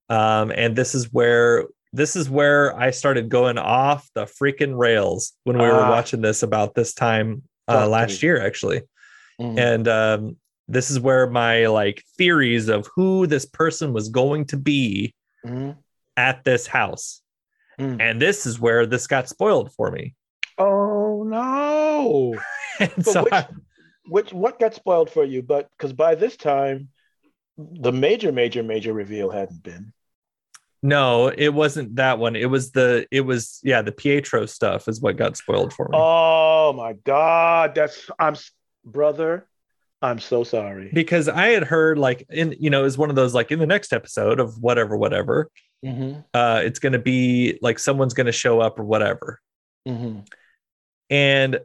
[0.08, 5.34] Um, and this is where this is where I started going off the freaking rails
[5.44, 5.86] when we were Ah.
[5.88, 8.82] uh, watching this about this time uh, last year, actually.
[9.42, 9.58] Mhm.
[9.58, 10.36] And um,
[10.68, 15.14] this is where my like theories of who this person was going to be
[15.44, 15.76] Mhm.
[16.16, 17.20] at this house.
[17.78, 18.00] Mm.
[18.00, 20.14] And this is where this got spoiled for me.
[20.58, 22.34] Oh no!
[22.80, 23.48] And But so which, I-
[24.06, 25.42] which what got spoiled for you?
[25.42, 26.88] But because by this time,
[27.58, 29.92] the major, major, major reveal hadn't been.
[30.82, 32.34] no, it wasn't that one.
[32.36, 35.96] It was the it was yeah, the Pietro stuff is what got spoiled for me.
[35.98, 37.74] Oh my God!
[37.74, 38.34] That's I'm
[38.84, 39.46] brother.
[40.00, 40.90] I'm so sorry.
[40.92, 43.66] because I had heard like in you know, is one of those like in the
[43.66, 45.48] next episode of whatever, whatever,
[45.84, 49.40] Mhm, uh, it's gonna be like someone's gonna show up or whatever.
[49.86, 50.26] mhm.
[51.10, 51.60] And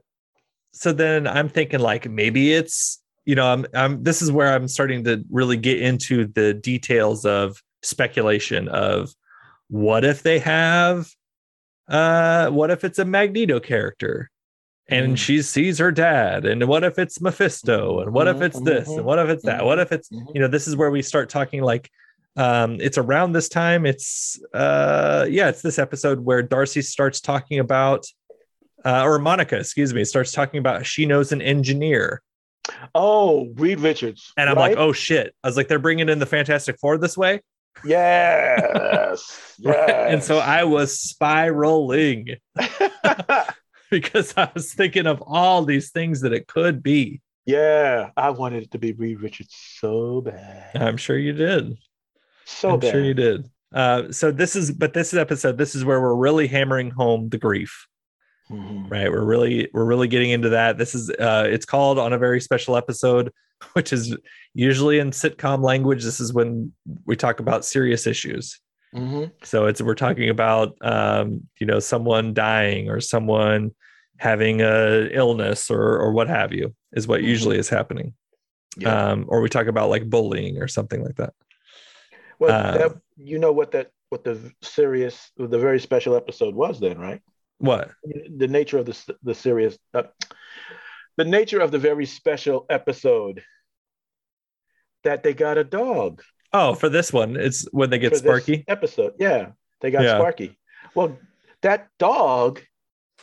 [0.73, 4.67] so then I'm thinking like maybe it's you know I'm I'm this is where I'm
[4.67, 9.09] starting to really get into the details of speculation of
[9.69, 11.09] what if they have
[11.89, 14.29] uh what if it's a Magneto character
[14.89, 15.17] and Mm.
[15.17, 19.03] she sees her dad and what if it's Mephisto and what if it's this and
[19.05, 21.61] what if it's that what if it's you know this is where we start talking
[21.61, 21.89] like
[22.37, 27.59] um it's around this time it's uh yeah it's this episode where darcy starts talking
[27.59, 28.05] about
[28.85, 32.21] uh or monica excuse me starts talking about she knows an engineer
[32.93, 34.33] Oh, Reed Richards.
[34.37, 34.69] and i'm right?
[34.71, 37.41] like oh shit i was like they're bringing in the fantastic four this way
[37.85, 40.11] yes, yes.
[40.13, 42.35] and so i was spiraling
[43.91, 47.21] because i was thinking of all these things that it could be.
[47.45, 51.77] Yeah, I wanted it to be Reed Richards so bad, i'm sure you did.
[52.45, 52.91] So i'm bad.
[52.91, 53.49] sure you did.
[53.73, 57.37] Uh so this is but this episode this is where we're really hammering home the
[57.37, 57.87] grief
[58.49, 58.89] Mhm.
[58.89, 59.11] right?
[59.11, 60.77] We're really we're really getting into that.
[60.77, 63.31] This is uh it's called on a very special episode
[63.73, 64.15] which is
[64.53, 66.71] usually in sitcom language this is when
[67.05, 68.59] we talk about serious issues
[68.95, 69.31] Mhm.
[69.43, 73.71] so it's we're talking about um you know someone dying or someone
[74.17, 77.27] having a illness or or what have you is what Mhm.
[77.27, 78.13] usually is happening
[78.77, 79.11] Yeah.
[79.11, 81.33] um or we talk about like bullying or something like that
[82.39, 86.79] well, uh, that, you know what that what the serious, the very special episode was
[86.79, 87.21] then, right?
[87.57, 87.91] what
[88.37, 90.03] The nature of the the serious, uh,
[91.17, 93.43] the nature of the very special episode
[95.03, 96.21] that they got a dog.
[96.53, 99.13] Oh for this one it's when they get sparky episode.
[99.19, 100.17] Yeah, they got Yeah.
[100.17, 100.57] Sparky.
[100.95, 101.17] Well,
[101.61, 102.61] that dog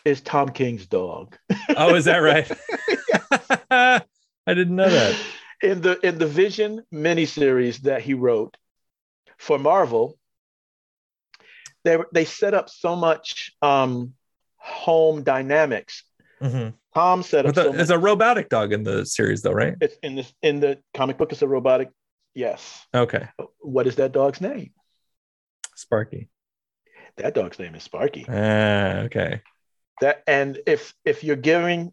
[0.04, 1.36] is Tom King's dog.
[1.76, 2.50] oh is that right
[4.46, 5.16] i didn't know that
[5.62, 8.56] in the in the Vision miniseries that he wrote
[9.38, 10.18] for Marvel,
[11.84, 14.12] they they set up so much um,
[14.56, 16.04] home dynamics.
[16.42, 16.74] Mhm.
[16.94, 17.96] Tom set up But so it's much.
[17.96, 19.74] a robotic dog in the series, though, right?
[19.80, 21.32] It's in this in the comic book.
[21.32, 21.88] It's a robotic.
[22.34, 22.84] Yes.
[22.94, 23.28] Okay,
[23.60, 24.72] What is that dog's name?
[25.76, 26.28] Sparky.
[27.16, 28.26] That dog's name is Sparky.
[28.28, 29.42] Ah, okay.
[30.00, 31.92] that and if if you're giving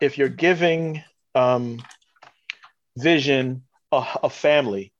[0.00, 1.02] if you're giving
[1.34, 1.82] um
[2.96, 3.62] vision
[3.92, 4.92] a, a family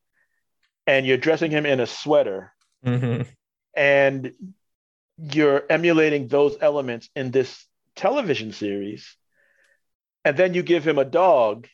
[0.86, 2.52] and you're dressing him in a sweater
[2.84, 3.22] hmm
[3.76, 4.32] and
[5.18, 9.16] you're emulating those elements in this television series
[10.24, 11.68] and then you give him a dog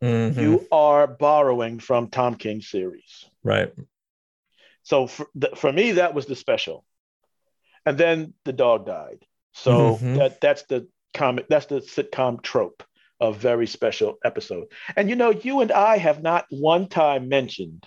[0.00, 3.24] hmm you are borrowing from tom king's series.
[3.42, 3.72] Right.
[4.82, 6.84] so for, th- for me that was the special.
[7.86, 9.24] And then the dog died.
[9.52, 10.16] So Mhm.
[10.16, 12.82] that that's the comic that's the sitcom trope
[13.20, 14.66] of very special episode.
[14.96, 17.86] And you know you and i have not one time mentioned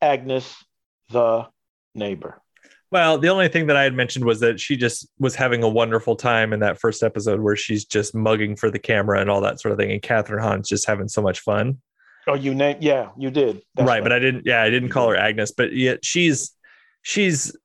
[0.00, 0.54] agnes
[1.10, 1.46] the
[1.94, 2.40] neighbor
[2.94, 5.68] Well, the only thing that I had mentioned was that she just was having a
[5.68, 9.40] wonderful time in that first episode where she's just mugging for the camera and all
[9.40, 11.80] that sort of thing, and Kathryn Hahn's just having so much fun.
[12.28, 14.46] oh you name yeah you did That's right, but I didn't.
[14.46, 16.52] Yeah, I didn't call her Agnes, but yet she's
[17.02, 17.56] she's.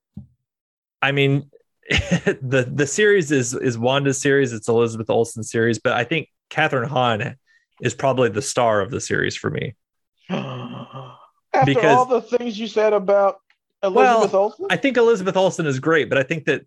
[1.00, 1.52] I mean,
[1.92, 4.52] the the series is is Wanda's series.
[4.52, 7.36] It's Elizabeth Olsen series, but I think Kathryn Hahn
[7.84, 9.76] is probably the star of the series for me.
[10.32, 13.42] after Because- all the things you said about
[13.84, 16.66] elizabeth olsen I think Elizabeth Olsen is great, but I think that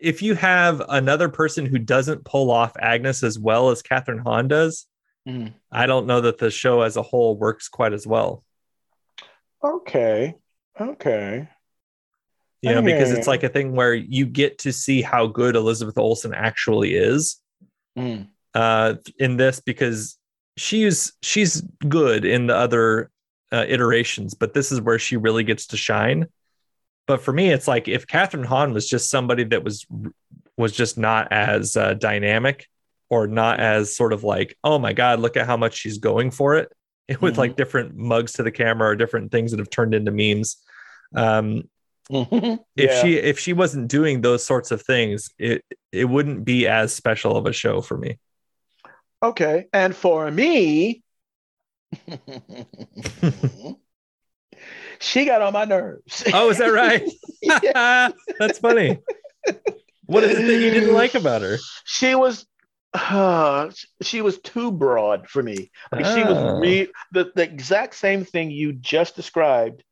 [0.00, 4.48] if you have another person who doesn't pull off Agnes as well as Kathryn Hahn
[4.48, 4.86] does,
[5.26, 5.54] Mm.
[5.72, 8.44] I don't know that the show as a whole works quite as well.
[9.62, 10.34] okay
[10.78, 11.48] okay
[12.62, 15.96] You know, because it's like a thing where you get to see how good Elizabeth
[15.98, 17.40] Olsen actually is
[17.96, 18.28] Mm.
[18.54, 20.18] uh, in this because
[20.56, 23.10] she's she's good in the other
[23.52, 26.26] uh, iterations, but this is where she really gets to shine.
[27.06, 29.86] But for me, it's like if Kathryn Hahn was just somebody that was
[30.56, 32.66] was just not as uh, dynamic
[33.10, 36.30] or not as sort of like, oh my god, look at how much she's going
[36.30, 36.72] for it,
[37.20, 37.38] with Mhm.
[37.38, 40.56] like different mugs to the camera or different things that have turned into memes.
[41.14, 41.68] Um,
[42.10, 46.94] if she if she wasn't doing those sorts of things, it it wouldn't be as
[46.94, 48.18] special of a show for me.
[49.22, 49.66] Okay.
[49.72, 51.02] And for me,
[55.00, 56.24] she got on my nerves.
[56.32, 57.02] Oh, is that right?
[58.38, 58.98] That's funny.
[60.06, 61.58] What is it that you didn't like about her?
[61.84, 62.46] She was
[62.92, 63.70] uh,
[64.02, 65.70] she was too broad for me.
[65.90, 66.32] Like she Oh.
[66.32, 69.82] was re- the, the exact same thing you just described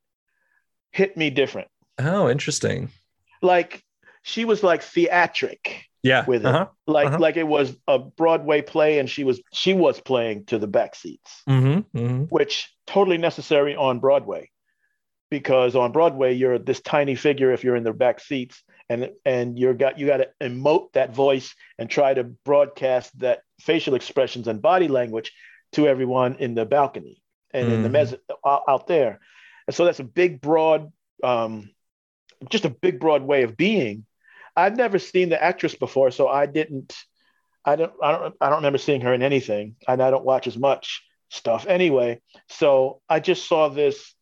[0.93, 1.69] hit me different.
[1.99, 2.91] Oh, interesting.
[3.41, 3.83] Like
[4.23, 6.25] she was like theatric Yeah.
[6.27, 6.47] with it.
[6.47, 6.67] Uh-huh.
[6.87, 7.19] Like Uh-huh.
[7.19, 10.95] like it was a Broadway play and she was she was playing to the back
[10.95, 11.43] seats.
[11.49, 11.99] Mm-hmm.
[11.99, 12.23] mm-hmm.
[12.25, 14.49] which totally necessary on Broadway,
[15.33, 19.59] because on Broadway you're this tiny figure if you're in the back seats, and and
[19.59, 24.47] you're got you got to emote that voice and try to broadcast that facial expressions
[24.47, 25.33] and body language
[25.73, 27.23] to everyone in the balcony
[27.55, 27.93] and in the Mhm.
[27.95, 29.21] mezz out, out there,
[29.67, 30.93] and so that's a big broad,
[31.25, 31.71] um,
[32.51, 34.05] just a big broad way of being.
[34.55, 36.95] I've never seen the actress before, so I didn't.
[37.65, 37.93] I don't.
[38.03, 38.35] I don't.
[38.39, 42.21] I don't remember seeing her in anything, and I don't watch as much stuff anyway.
[42.49, 44.15] So I just saw this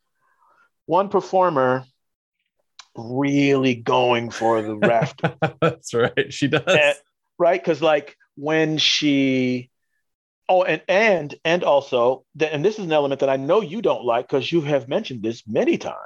[0.91, 1.85] one performer
[2.97, 5.23] really going for the raft,
[5.61, 6.33] That's right.
[6.33, 6.63] She does.
[6.67, 6.97] And-
[7.39, 7.61] right?
[7.63, 9.71] Because like when she,
[10.49, 14.05] oh, and and and also, and this is an element that I know you don't
[14.05, 15.97] like because you have mentioned this many times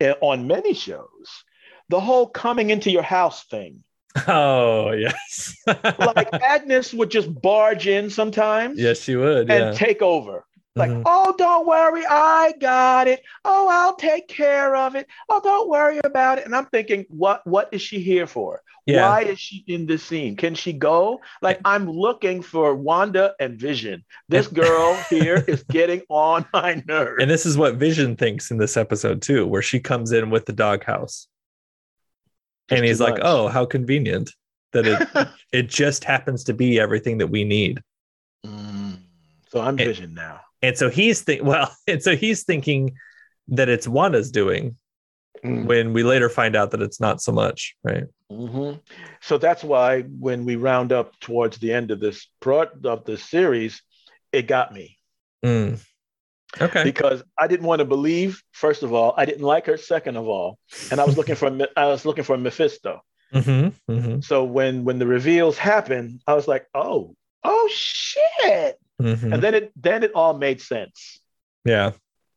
[0.00, 1.44] eh, on many shows.
[1.88, 3.82] The whole coming into your house thing.
[4.26, 5.54] oh, yes.
[5.66, 8.78] Like Agnes would just barge in sometimes.
[8.78, 9.48] yes, she would.
[9.50, 9.72] and Yeah.
[9.72, 10.44] take over.
[10.76, 11.02] Like, Mhm.
[11.04, 13.22] oh, don't worry, I got it.
[13.44, 15.08] Oh, I'll take care of it.
[15.28, 16.44] Oh, don't worry about it.
[16.44, 18.62] And I'm thinking, what what is she here for?
[18.86, 19.08] Yeah.
[19.08, 20.36] Why is she in this scene?
[20.36, 21.20] Can she go?
[21.42, 24.04] Like, I'm looking for Wanda and Vision.
[24.28, 27.20] This girl here is getting on my nerves.
[27.20, 30.46] And this is what Vision thinks in this episode too, where she comes in with
[30.46, 31.26] the doghouse.
[32.68, 33.22] And he's like, much.
[33.24, 34.30] "Oh, how convenient
[34.72, 37.82] that it it just happens to be everything that we need."
[38.46, 38.98] Mm.
[39.48, 40.40] So I'm Vision now.
[40.62, 42.94] And so he's think well, and so he's thinking
[43.48, 44.76] that it's Wanda's doing
[45.44, 45.64] Mm.
[45.64, 48.04] when we later find out that it's not so much, right?
[48.30, 48.72] hmm
[49.22, 53.24] So that's why when we round up towards the end of this pro- of this
[53.24, 53.80] series,
[54.32, 54.98] it got me.
[55.42, 55.80] Mm.
[56.60, 56.82] Okay.
[56.84, 58.42] because I didn't want to believe.
[58.52, 59.78] First of all, I didn't like her.
[59.78, 60.58] Second of all,
[60.90, 61.46] and I was looking for
[61.76, 63.00] I was looking for Mephisto.
[63.32, 68.78] hmm hmm So when when the reveals happened, I was like, oh, oh shit!
[69.00, 71.20] Hmm And then it then it all made sense.
[71.64, 71.92] Yeah.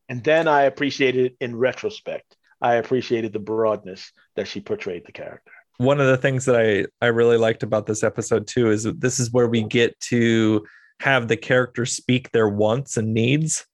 [0.09, 2.35] And then I appreciated it in retrospect.
[2.61, 5.51] I appreciated the broadness that she portrayed the character.
[5.77, 8.99] One of the things that I I really liked about this episode too is that
[9.01, 10.65] this is where we get to
[10.99, 13.65] have the characters speak their wants and needs.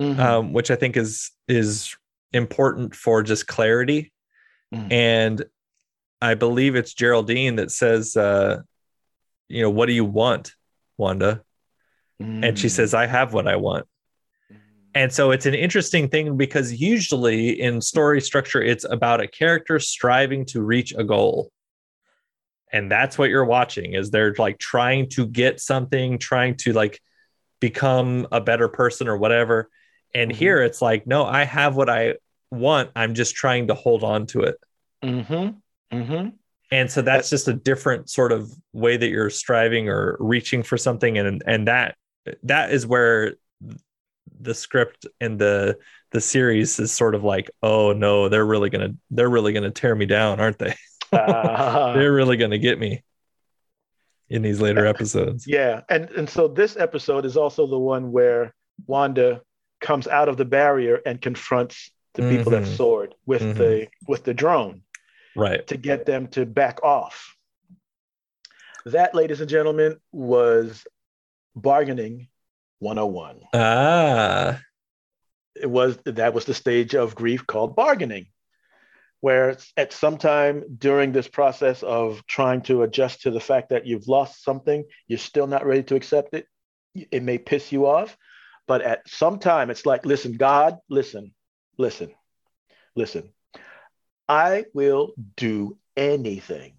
[0.00, 0.18] Mhm.
[0.20, 1.96] um, which I think is is
[2.32, 4.12] important for just clarity.
[4.72, 4.92] Mhm.
[4.92, 5.44] And
[6.22, 8.60] I believe it's Geraldine that says, uh,
[9.48, 10.52] you know, what do you want,
[10.96, 11.42] Wanda?
[12.20, 12.70] And she Mm.
[12.70, 13.86] says, I have what I want.
[14.94, 19.78] And so it's an interesting thing because usually in story structure, it's about a character
[19.78, 21.52] striving to reach a goal.
[22.72, 27.00] And that's what you're watching is they're like trying to get something, trying to like
[27.60, 29.70] become a better person or whatever.
[30.14, 30.36] And Mhm.
[30.36, 32.16] here it's like, no, I have what I
[32.50, 32.90] want.
[32.96, 34.56] I'm just trying to hold on to it.
[35.04, 35.56] Mhm.
[35.92, 36.32] Mhm.
[36.70, 40.76] And so that's just a different sort of way that you're striving or reaching for
[40.76, 41.16] something.
[41.18, 41.96] And and that
[42.44, 43.34] that is where
[44.40, 45.78] the script and the
[46.12, 49.94] the series is sort of like, oh no, they're really gonna they're really gonna tear
[49.94, 50.74] me down, aren't they?
[51.12, 51.92] Ah.
[51.96, 53.02] they're really gonna get me
[54.30, 55.46] in these later episodes.
[55.46, 58.54] Yeah, and and so this episode is also the one where
[58.86, 59.42] Wanda
[59.80, 62.76] comes out of the barrier and confronts the people that Mhm.
[62.76, 63.54] soared with Mhm.
[63.56, 64.82] the with the drone
[65.36, 65.66] Right.
[65.68, 67.36] to get them to back off.
[68.86, 70.86] That, ladies and gentlemen, was
[71.62, 72.28] bargaining
[72.80, 73.40] 101.
[73.54, 74.60] Ah.
[75.54, 78.26] It was that was the stage of grief called bargaining,
[79.20, 83.86] where at some time during this process of trying to adjust to the fact that
[83.86, 86.46] you've lost something, you're still not ready to accept it.
[86.94, 88.16] It may piss you off,
[88.66, 91.34] but at some time, it's like, listen, God, listen,
[91.76, 92.14] listen,
[92.94, 93.32] listen.
[94.28, 96.74] I will do anything,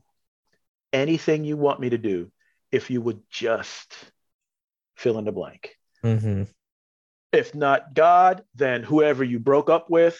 [0.93, 2.32] anything you want me to do,
[2.71, 3.93] if you would just
[5.00, 5.76] fill in the blank.
[6.04, 6.43] hmm
[7.32, 10.18] If not God, then whoever you broke up with,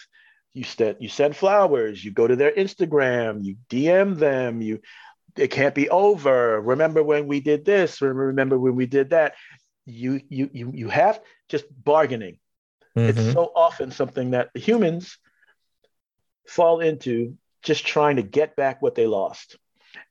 [0.52, 4.80] you st- you send flowers, you go to their Instagram, you DM them, you
[5.36, 6.60] it can't be over.
[6.60, 8.00] Remember when we did this?
[8.00, 9.34] Remember when we did that?
[9.86, 12.38] You you you you have just bargaining.
[12.96, 13.32] It's Mhm.
[13.32, 15.18] so often something that humans
[16.46, 19.56] fall into just trying to get back what they lost.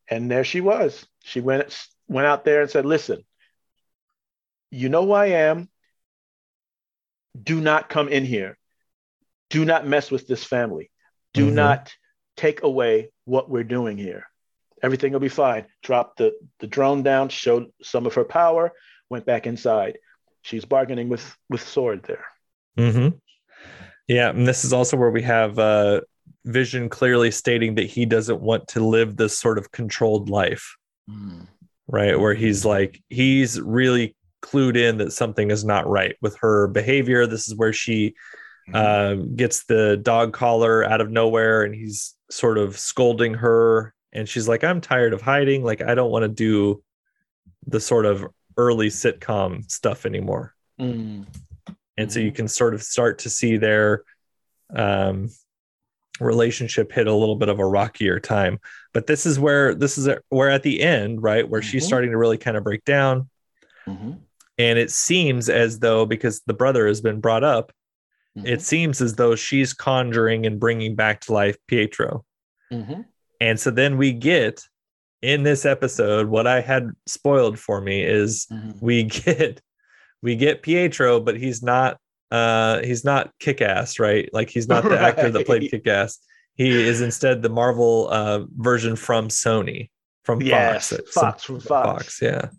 [0.08, 1.06] And there she was.
[1.24, 3.26] She went went out there and said, "Listen,
[4.72, 5.70] you know who I am.
[7.42, 8.58] Do not come in here.
[9.50, 10.92] Do not mess with this family.
[11.34, 11.54] Do Mhm.
[11.54, 11.94] not
[12.38, 14.26] take away what we're doing here.
[14.82, 15.66] Everything will be fine.
[15.84, 18.72] Dropped the, the drone down, showed some of her power,
[19.10, 19.98] went back inside.
[20.42, 22.26] She's bargaining with with SWORD there.
[22.78, 23.18] Mm-hmm.
[24.08, 26.02] Yeah, and this is also where we have uh,
[26.46, 30.78] Vision clearly stating that he doesn't want to live this sort of controlled life,
[31.88, 32.18] right?
[32.20, 37.28] Where he's like, he's really clued in that something is not right with her behavior.
[37.28, 38.16] This is where she
[38.74, 44.30] uh, gets the dog collar out of nowhere, and he's sort of scolding her, and
[44.30, 45.64] she's like, "I'm tired of hiding.
[45.64, 46.84] Like, I don't want to do
[47.66, 48.26] the sort of
[48.58, 51.26] early sitcom stuff anymore." Mm.
[51.98, 54.04] and so you can sort of start to see their
[54.74, 55.28] um,
[56.22, 58.60] relationship hit a little bit of a rockier time
[58.94, 61.88] but this is where this is where at the end right where she's Mhm.
[61.88, 63.30] starting to really kind of break down
[63.86, 64.20] Mhm.
[64.60, 67.72] And it seems as though because the brother has been brought up
[68.46, 72.24] it seems as though she's conjuring and bringing back to life pietro
[72.72, 73.06] Mhm.
[73.42, 74.62] and so then we get
[75.22, 78.82] in this episode what i had spoiled for me is Mhm.
[78.82, 79.62] we get
[80.22, 81.98] we get Pietro, but he's not
[82.32, 84.30] uh he's not kick-ass, right?
[84.34, 85.72] Like he's not the actor that played Right.
[85.72, 86.20] kick-ass.
[86.56, 89.90] He is instead the Marvel uh version from Sony,
[90.26, 91.14] from Yes, Fox.
[91.14, 92.22] Fox from Fox.
[92.22, 92.50] yeah.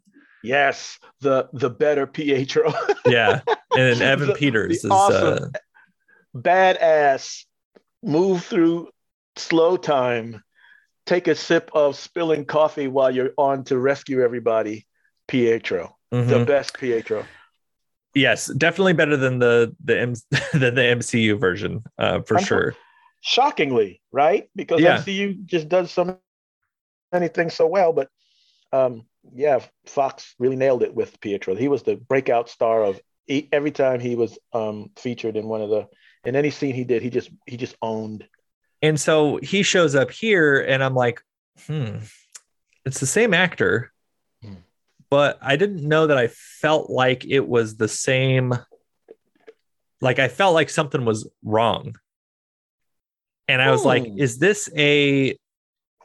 [0.43, 2.72] Yes, the the better Pietro.
[3.07, 3.41] Yeah.
[3.47, 5.59] And then Evan The- Peters the is awesome- uh
[6.36, 7.45] Badass.
[8.03, 8.88] Move through
[9.36, 10.43] slow time.
[11.07, 14.86] Take a sip of spilling coffee while you're on to rescue everybody.
[15.28, 16.47] Pietro, the mhm.
[16.47, 17.24] best Pietro.
[18.14, 20.14] yes, definitely better than the the M-
[20.53, 22.74] than the MCU version, uh for I'm- sure.
[23.22, 24.49] Shockingly, right?
[24.57, 24.97] Because Yeah.
[24.99, 26.18] MCU just does so
[27.12, 28.09] many things so well, but
[28.72, 29.05] um,
[29.35, 31.55] yeah, Fox really nailed it with Pietro.
[31.55, 35.61] He was the breakout star of he, every time he was um, featured in one
[35.62, 35.89] of the
[36.25, 37.03] in any scene he did.
[37.03, 38.27] He just he just owned.
[38.83, 41.21] And so he shows up here, and I'm like,
[41.66, 41.99] hmm,
[42.85, 43.93] it's the same actor,
[44.43, 44.55] Hmm.
[45.11, 48.55] but I didn't know that I felt like it was the same.
[50.01, 51.95] Like I felt like something was wrong.
[53.49, 54.18] And I was like, Hmm.
[54.18, 55.37] is this a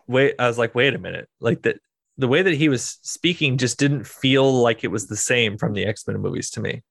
[0.08, 0.36] wait?
[0.38, 1.30] I was like, wait a minute.
[1.40, 1.78] Like the
[2.18, 5.74] the way that he was speaking just didn't feel like it was the same from
[5.74, 6.84] the X-Men movies to me.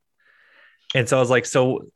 [0.95, 1.87] And so I was like, so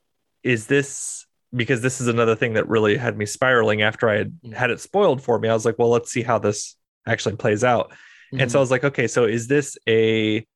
[0.43, 4.33] is this because this is another thing that really had me spiraling after I had
[4.45, 4.55] mm.
[4.55, 5.49] had it spoiled for me.
[5.49, 6.77] I was like, well, let's see how this
[7.07, 7.93] actually plays out.
[8.31, 8.61] And so I mm-hmm.
[8.61, 10.47] was like, okay, so is this a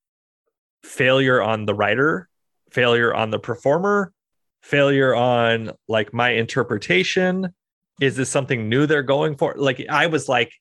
[0.83, 2.29] failure on the writer,
[2.70, 4.12] failure on the performer,
[4.61, 7.55] failure on like my interpretation?
[8.01, 9.55] Is this something new they're going for?
[9.57, 10.53] Like I was like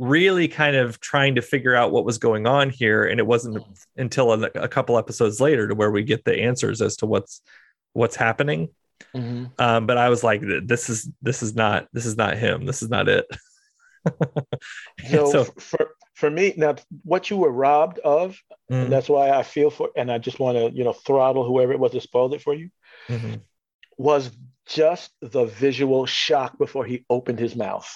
[0.00, 3.62] really kind of trying to figure out what was going on here and it wasn't
[3.96, 7.42] until a, a couple episodes later to where we get the answers as to what's
[7.92, 8.68] what's happening
[9.14, 9.50] Mhm.
[9.58, 12.66] um, but I was like, this is this is not this is not him.
[12.66, 13.26] This is not it.
[15.10, 18.38] So, so for for me now, what you were robbed of,
[18.70, 21.44] mm, and that's why I feel for, and I just want to you know throttle
[21.44, 22.70] whoever it was that spoiled it for you,
[23.08, 23.40] mhm.
[23.98, 24.30] was
[24.66, 27.94] just the visual shock before he opened his mouth.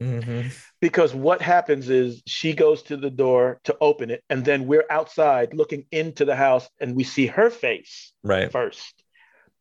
[0.00, 0.50] Mhm.
[0.80, 4.86] because what happens is she goes to the door to open it and then we're
[4.88, 8.50] outside looking into the house and we see her face right.
[8.50, 9.04] first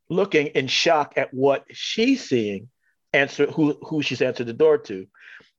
[0.10, 2.70] looking in shock at what she's seeing
[3.14, 5.08] answer who who she's answered the door to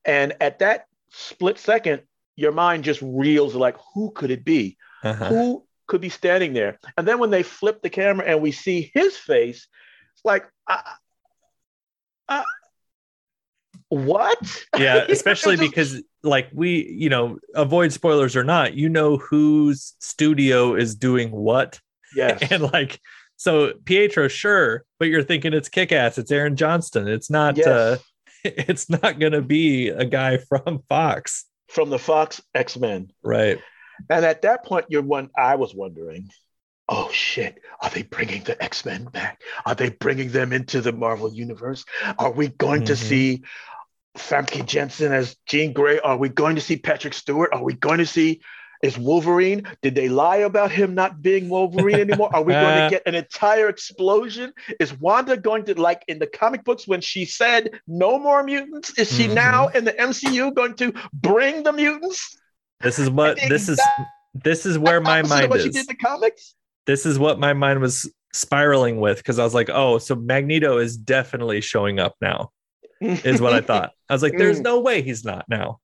[0.04, 2.02] and at that split second
[2.36, 5.28] your mind just reels like who could it be Uh-huh.
[5.28, 8.90] who could be standing there and then when they flip the camera and we see
[8.94, 9.66] his face
[10.14, 10.80] it's like uh,
[12.28, 12.44] uh,
[13.90, 19.94] what Yeah, especially because like we, you know, avoid spoilers or not, you know whose
[19.98, 21.78] studio is doing what,
[22.16, 22.98] yes and like
[23.36, 27.56] so Pietro, sure, but you're thinking it's kick ass, it's Aaron Johnson, it's not.
[27.56, 27.66] Yes.
[27.66, 27.98] uh
[28.42, 33.10] It's not going to be a guy from Fox, from the Fox X Men.
[33.22, 33.58] right?
[34.08, 35.28] And at that point, you're one.
[35.36, 36.30] I was wondering,
[36.88, 39.42] oh shit, are they bringing the X Men back?
[39.66, 41.84] Are they bringing them into the Marvel universe?
[42.18, 42.96] Are we going to Mhm.
[42.96, 43.42] see
[44.18, 45.98] Famke Janssen as Jean Grey?
[46.00, 47.50] Are we going to see Patrick Stewart?
[47.52, 48.40] Are we going to see?
[48.82, 49.64] Is Wolverine?
[49.82, 52.34] Did they lie about him not being Wolverine anymore?
[52.34, 54.54] Are we going to get an entire explosion?
[54.80, 58.98] Is Wanda going to, like in the comic books when she said no more mutants?
[58.98, 59.34] Is she Mhm.
[59.34, 62.38] now in the MCU going to bring the mutants?
[62.80, 63.78] This is what this is.
[64.32, 66.54] This is where my mind what she did the comics.
[66.86, 70.78] this is what my mind was spiraling with because I was like, oh, so Magneto
[70.78, 72.50] is definitely showing up now,
[73.00, 73.92] is what I thought.
[74.08, 74.64] I was like, there's Mm.
[74.64, 75.80] no way he's not now.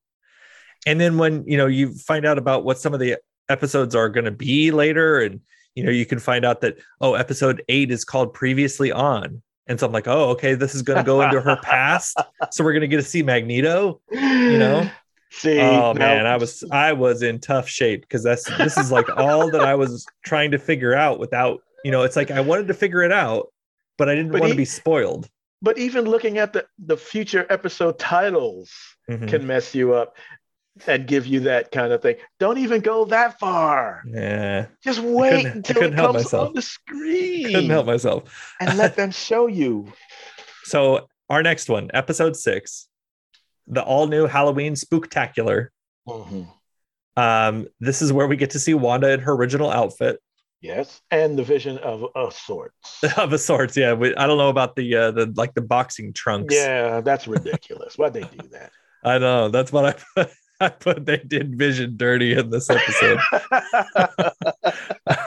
[0.86, 3.16] And then when you know you find out about what some of the
[3.48, 5.40] episodes are going to be later, and
[5.74, 9.42] you know, you can find out that oh, episode eight is called Previously On.
[9.68, 12.16] And so I'm like, oh, okay, this is gonna go into her past.
[12.52, 14.88] So we're gonna get to see Magneto, you know.
[15.32, 19.08] See, oh man, I was I was in tough shape because that's this is like
[19.18, 22.68] all that I was trying to figure out without, you know, it's like I wanted
[22.68, 23.52] to figure it out,
[23.98, 25.28] but I didn't want to be spoiled.
[25.62, 28.70] But even looking at the the future episode titles
[29.10, 29.28] Mhm.
[29.28, 30.16] can mess you up
[30.86, 32.16] and give you that kind of thing.
[32.38, 34.02] Don't even go that far.
[34.06, 36.48] Yeah, Just wait until it comes myself.
[36.48, 38.54] on the screen couldn't help myself.
[38.60, 39.90] and let them show you.
[40.64, 42.88] So our next one, episode six,
[43.66, 45.68] the all new Halloween spooktacular.
[47.16, 50.20] Um, this is where we get to see Wanda in her original outfit
[50.60, 53.04] Yes, and the vision of a sorts.
[53.16, 53.76] of a sorts.
[53.76, 56.54] Yeah, we, I don't know about the uh, the like the boxing trunks.
[56.54, 57.96] Yeah, that's ridiculous.
[57.96, 58.72] Why'd they do that?
[59.04, 59.48] I know.
[59.48, 60.30] That's what I put.
[60.58, 63.18] I put they did Vision dirty in this episode.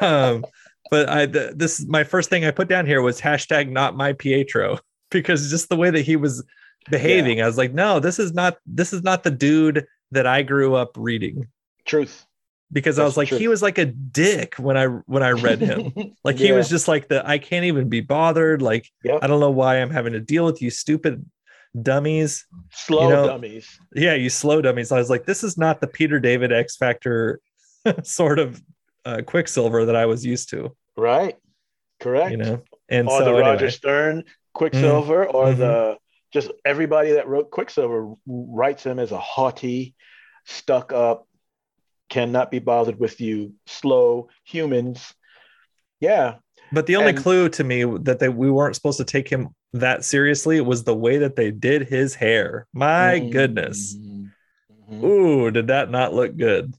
[0.01, 0.43] um,
[0.89, 4.13] but I th- this my first thing I put down here was hashtag not my
[4.13, 4.79] Pietro
[5.11, 6.43] because just the way that he was
[6.89, 10.41] behaving, I was like, no, this is not this is not the dude that I
[10.41, 11.47] grew up reading.
[11.85, 12.25] Truth.
[12.71, 13.37] Because I was like, true.
[13.39, 15.91] he was like a dick when I when I read him.
[16.23, 18.61] Like he was just like the I can't even be bothered.
[18.61, 19.19] Like Yep.
[19.23, 21.25] I don't know why I'm having to deal with you stupid
[21.79, 22.45] dummies.
[22.71, 23.79] slow you know, dummies.
[23.95, 24.91] Yeah, you slow dummies.
[24.91, 27.39] I was like, this is not the Peter David X Factor
[28.03, 28.61] sort of
[29.05, 30.75] uh, Quicksilver that I was used to.
[30.97, 31.35] Right.
[31.99, 32.31] Correct.
[32.31, 35.57] You know, and or so the Roger anyway, Stern Quicksilver, or Mhm.
[35.57, 35.97] the
[36.31, 39.95] just everybody that wrote Quicksilver writes him as a haughty,
[40.45, 41.27] stuck up,
[42.09, 45.13] cannot be bothered with you, slow humans.
[45.99, 46.35] Yeah,
[46.71, 49.49] but the only and- clue to me that they we weren't supposed to take him
[49.73, 52.67] that seriously was the way that they did his hair.
[52.73, 53.95] My goodness.
[53.95, 54.31] Mhm.
[54.91, 55.03] Mhm.
[55.03, 56.73] Ooh, did that not look good?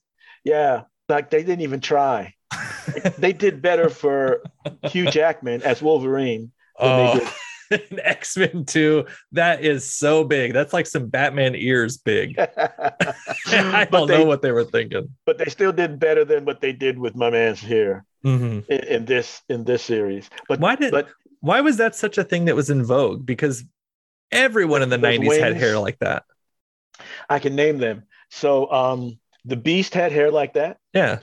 [0.45, 2.35] Yeah, like they didn't even try.
[3.19, 4.43] they did better for
[4.85, 6.51] Hugh Jackman as Wolverine
[6.81, 7.29] than they did
[7.73, 10.53] Oh, X Men 2, that is so big.
[10.53, 12.39] That's like some Batman ears big.
[12.39, 15.09] I don't they, know what they were thinking.
[15.27, 18.67] but they still did better than what they did with my man's hair Mhm.
[18.69, 20.29] in, in this in this series.
[20.49, 21.09] But Why did but
[21.41, 23.25] why was that such a thing that was in vogue?
[23.25, 23.65] Because
[24.31, 26.25] everyone in the Those 90s had hair like that.
[27.31, 28.03] I can name them.
[28.31, 30.77] So um, the Beast had hair like that.
[30.93, 31.21] Yeah.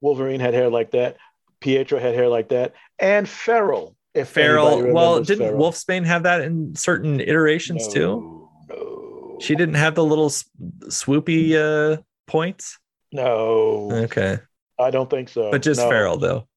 [0.00, 1.16] Wolverine had hair like that.
[1.60, 3.94] Pietro had hair like that, and Feral.
[4.14, 4.92] If Feral.
[4.92, 5.70] Well, didn't Feral.
[5.70, 8.00] Wolfsbane have that in certain iterations too?
[8.00, 9.38] No, No.
[9.40, 12.78] She didn't have the little swoopy uh, points.
[13.12, 14.38] No, Okay.
[14.78, 15.50] I don't think so.
[15.50, 15.88] But just No.
[15.88, 16.48] Feral though.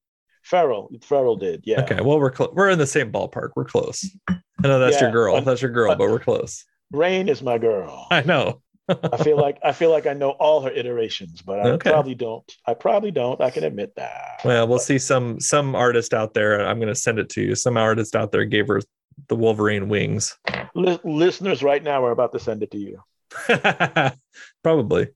[0.42, 0.90] Feral.
[1.02, 1.62] Feral did.
[1.64, 1.82] Yeah.
[1.82, 2.00] Okay.
[2.00, 2.50] Well, we're close.
[2.54, 3.50] We're in the same ballpark.
[3.56, 4.04] We're close.
[4.28, 5.40] I know that's your girl.
[5.40, 6.64] that's your girl, but- but we're close.
[6.94, 8.06] Rahne is my girl.
[8.12, 8.62] I know.
[8.88, 11.90] I feel like I feel like I know all her iterations, but I Okay.
[11.90, 12.44] probably don't.
[12.66, 13.40] I probably don't.
[13.40, 14.40] I can admit that.
[14.44, 16.64] Well, we'll see some some artist out there.
[16.66, 17.54] I'm going to send it to you.
[17.56, 18.80] Some artist out there gave her
[19.28, 20.36] the Wolverine wings.
[20.74, 23.00] Li- listeners right now are about to send it to you.
[24.62, 25.08] Probably.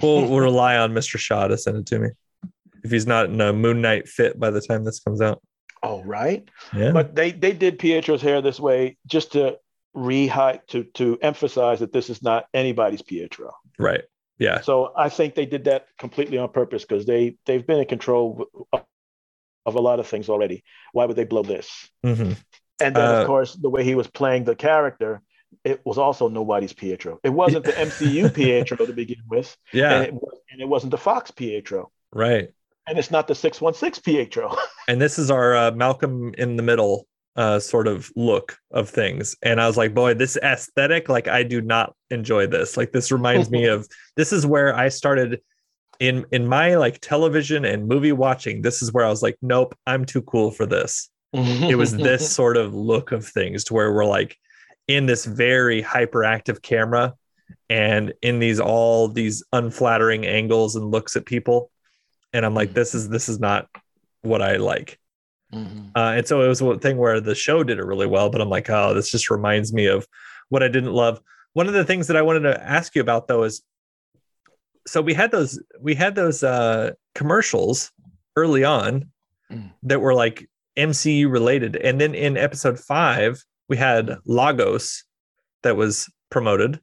[0.00, 1.18] We'll we'll rely on Mr.
[1.18, 2.08] Shaw to send it to me.
[2.84, 5.40] If he's not in a Moon Knight fit by the time this comes out.
[5.82, 6.48] Oh, right.
[6.74, 6.92] Yeah.
[6.92, 9.56] But they they did Pietro's hair this way just to
[9.94, 13.52] re-hide to to emphasize that this is not anybody's Pietro.
[13.78, 14.02] right.
[14.38, 14.60] Yeah.
[14.62, 18.46] So I think they did that completely on purpose because they they've been in control
[18.72, 18.82] of,
[19.66, 20.64] of a lot of things already.
[20.92, 21.68] Why would they blow this?
[22.02, 22.32] hmm
[22.80, 25.20] And then Uh, of course the way he was playing the character,
[25.64, 27.20] it was also nobody's Pietro.
[27.22, 29.92] It wasn't the MCU Pietro to begin with, Yeah.
[29.92, 30.14] and, it,
[30.50, 32.48] and it wasn't the Fox Pietro, right.
[32.88, 34.56] and it's not the six one six Pietro.
[34.88, 37.06] And this is our uh, Malcolm in the middle
[37.36, 39.36] uh, sort of look of things.
[39.42, 42.76] And I was like, boy, this aesthetic, like I do not enjoy this.
[42.76, 45.40] Like this reminds me of this is where I started
[46.00, 48.62] in in my like television and movie watching.
[48.62, 51.08] This is where I was like, nope, I'm too cool for this.
[51.34, 54.36] it was this sort of look of things to where we're like
[54.88, 57.14] in this very hyperactive camera
[57.70, 61.70] and in these all these unflattering angles and looks at people
[62.32, 63.68] and i'm like this is this is not
[64.22, 64.98] what i like
[65.54, 68.40] uh, and so it was one thing where the show did it really well but
[68.40, 70.06] i'm like oh this just reminds me of
[70.48, 71.20] what i didn't love
[71.52, 73.62] one of the things that i wanted to ask you about though is
[74.86, 77.90] so we had those we had those uh commercials
[78.36, 79.08] early on
[79.50, 79.70] Mm.
[79.82, 80.48] that were like
[80.78, 81.76] MCU related.
[81.76, 85.04] And then in episode five, we had Lagos
[85.62, 86.80] that was promoted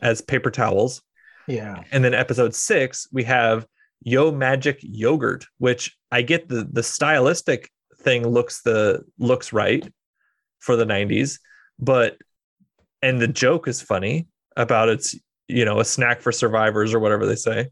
[0.00, 1.02] as paper towels.
[1.46, 1.82] yeah.
[1.92, 3.66] And then episode six, we have
[4.02, 7.70] Yo Magic Yogurt, which I get the the stylistic
[8.00, 9.86] thing looks the looks right
[10.60, 11.38] for the 90s,
[11.78, 12.18] but
[13.02, 15.14] and the joke is funny about it's
[15.48, 17.68] you know a snack for survivors or whatever they say.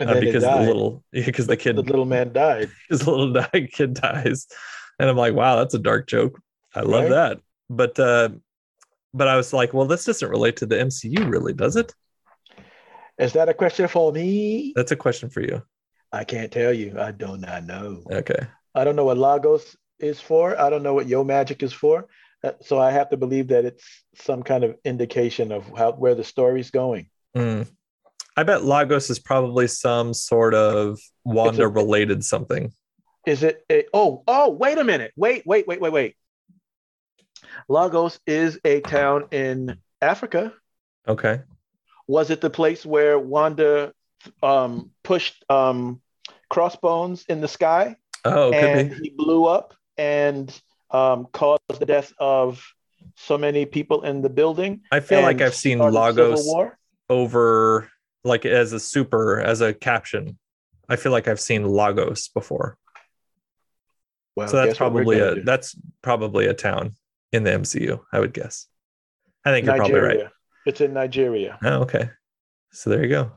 [0.00, 2.70] And uh, because the little because the kid the little man died.
[2.88, 4.46] his little die, kid dies
[5.00, 6.40] and i'm like wow that's a dark joke
[6.74, 7.10] i love Right.
[7.10, 8.28] that but uh
[9.12, 11.92] but i was like well this doesn't relate to the mcu really does it
[13.18, 14.72] Is that a question for me?
[14.76, 15.62] that's a question for you
[16.10, 16.98] I can't tell you.
[16.98, 18.02] I do not know.
[18.10, 20.58] okay I don't know what Lagos is for.
[20.60, 22.06] I don't know what Yo Magic is for.
[22.44, 23.84] Uh, So I have to believe that it's
[24.14, 27.08] some kind of indication of how where the story's going.
[27.36, 27.66] Mm.
[28.36, 32.72] i bet lagos is probably some sort of wanda related something
[33.26, 35.12] Is it a oh oh wait a minute.
[35.14, 36.14] Wait, wait, wait, wait, wait.
[37.68, 40.52] Lagos is a town in Africa.
[41.06, 41.42] okay
[42.06, 43.92] Was it the place where Wanda
[44.42, 46.00] um, pushed um,
[46.48, 48.96] crossbones in the sky oh could and be.
[48.96, 52.64] he blew up and um, caused the death of
[53.16, 54.80] so many people in the building?
[54.92, 56.48] i feel like i've seen lagos
[57.10, 57.90] over
[58.24, 60.38] like as a super as a caption.
[60.88, 62.76] I feel like i've seen lagos before.
[64.36, 65.42] Well, so that's guess what we're probably a do?
[65.42, 66.94] that's probably a town
[67.32, 68.66] in the mcu i would guess.
[69.44, 70.26] I think you're probably right.
[70.66, 71.58] It's in Nigeria.
[71.64, 72.10] oh okay.
[72.72, 73.32] So there you go.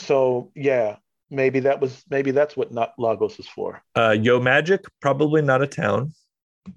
[0.00, 0.96] So yeah,
[1.30, 3.82] maybe that was maybe that's what not Lagos is for.
[3.96, 6.12] uh yo magic probably not a town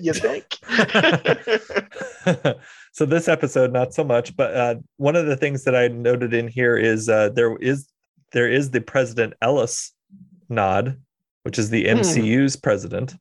[0.00, 0.44] you think?
[2.92, 6.34] so this episode not so much but uh one of the things that i noted
[6.34, 7.88] in here is uh there is
[8.32, 9.92] there is the president ellis
[10.48, 10.98] nod
[11.44, 11.98] which is the Hmm.
[12.00, 13.14] mcu's president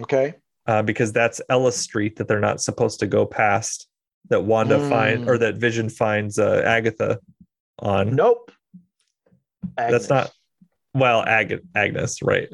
[0.00, 0.34] okay.
[0.66, 3.86] uh, because that's Ellis Street that they're not supposed to go past.
[4.28, 5.28] That Wanda find Mm.
[5.28, 7.18] or that Vision finds uh, Agatha
[7.80, 8.14] on.
[8.14, 8.50] Nope.
[9.76, 10.30] That's not-
[10.94, 12.48] Well, Ag- Agnes, right?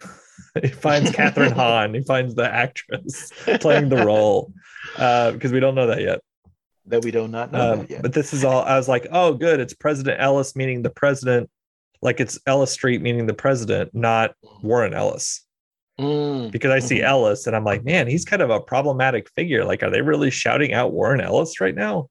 [0.62, 1.94] he finds Kathryn Hahn.
[1.94, 3.30] He finds the actress
[3.60, 4.52] playing the role
[4.96, 6.20] uh, because we don't know that yet.
[6.86, 8.02] that we do not know Um, that yet.
[8.02, 8.62] but this is all.
[8.62, 9.60] I was like, oh, good.
[9.60, 11.48] It's President Ellis, meaning the president.
[12.02, 15.46] Like it's Ellis Street, meaning the president, not Warren Ellis.
[16.00, 16.50] Mm.
[16.50, 17.04] because I see Mhm.
[17.04, 19.62] Ellis and I'm like, man, he's kind of a problematic figure.
[19.64, 22.08] Like, are they really shouting out Warren Ellis right now?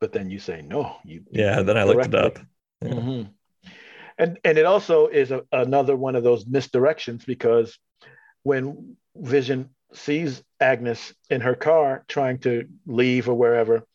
[0.00, 0.96] But then you say no.
[1.04, 2.34] You Yeah, then I looked it up.
[2.34, 2.46] correctly.
[2.82, 2.90] Yeah.
[2.94, 3.28] Mhm.
[4.18, 7.78] And and it also is a, another one of those misdirections because
[8.42, 13.86] when Vision sees Agnes in her car trying to leave or wherever,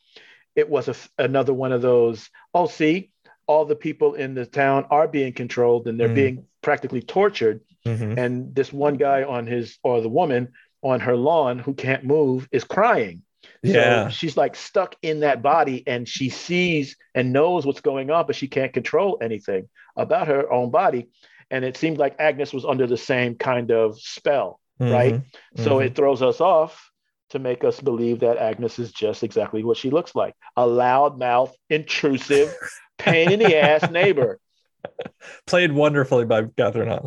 [0.55, 2.29] it was a, another one of those.
[2.53, 3.11] Oh, see,
[3.47, 6.15] all the people in the town are being controlled and they're Mm.
[6.15, 7.61] being practically tortured.
[7.85, 8.17] Mhm.
[8.17, 12.47] And this one guy on his or the woman on her lawn who can't move
[12.51, 13.23] is crying.
[13.61, 14.05] Yeah.
[14.05, 18.25] So she's like stuck in that body and she sees and knows what's going on,
[18.25, 21.09] but she can't control anything about her own body.
[21.51, 25.15] And it seemed like Agnes was under the same kind of spell, right?
[25.15, 25.63] Mhm.
[25.63, 26.89] So it throws us off
[27.29, 31.51] to make us believe that Agnes is just exactly what she looks like a loudmouth,
[31.69, 32.55] intrusive,
[32.97, 34.39] pain in the ass neighbor.
[35.47, 37.05] played wonderfully by Kathryn Hahn.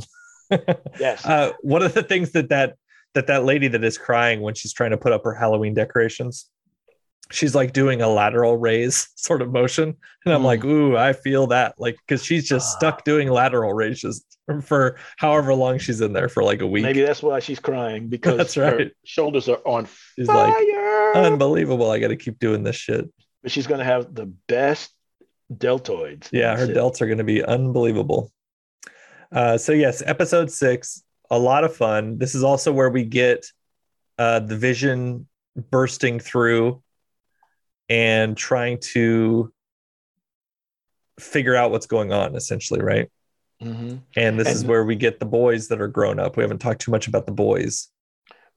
[1.00, 1.26] Yes.
[1.26, 2.76] uh, one of the things that that
[3.14, 6.48] that that lady that is crying when she's trying to put up her Halloween decorations,
[7.30, 10.44] she's like doing a lateral raise sort of motion, and I'm Mm.
[10.44, 12.78] like, ooh, I feel that, like, because she's just Ah.
[12.78, 14.24] stuck doing lateral raises
[14.62, 16.84] for however long she's in there for like a week.
[16.84, 18.92] Maybe that's why she's crying because That's her right.
[19.04, 21.14] shoulders are on She's like, fire.
[21.16, 21.90] unbelievable.
[21.90, 23.10] I got to keep doing this shit.
[23.42, 24.90] but she's going to have the best
[25.52, 26.28] deltoids.
[26.32, 26.76] Yeah, her it.
[26.76, 28.30] delts are going to be unbelievable.
[29.32, 32.18] Uh, so yes, episode six, a lot of fun.
[32.18, 33.46] This is also where we get
[34.18, 35.26] uh, the Vision
[35.70, 36.82] bursting through
[37.88, 39.52] and trying to
[41.18, 43.10] figure out what's going on, essentially, right?
[43.62, 44.00] Mhm.
[44.16, 46.36] And this is where we get the boys that are grown up.
[46.36, 47.88] We haven't talked too much about the boys,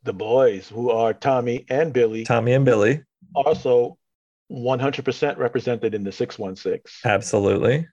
[0.03, 3.03] The boys, who are Tommy and Billy, Tommy and Billy.
[3.35, 3.97] also
[4.49, 6.81] 100% represented in the 616.
[7.09, 7.87] Absolutely.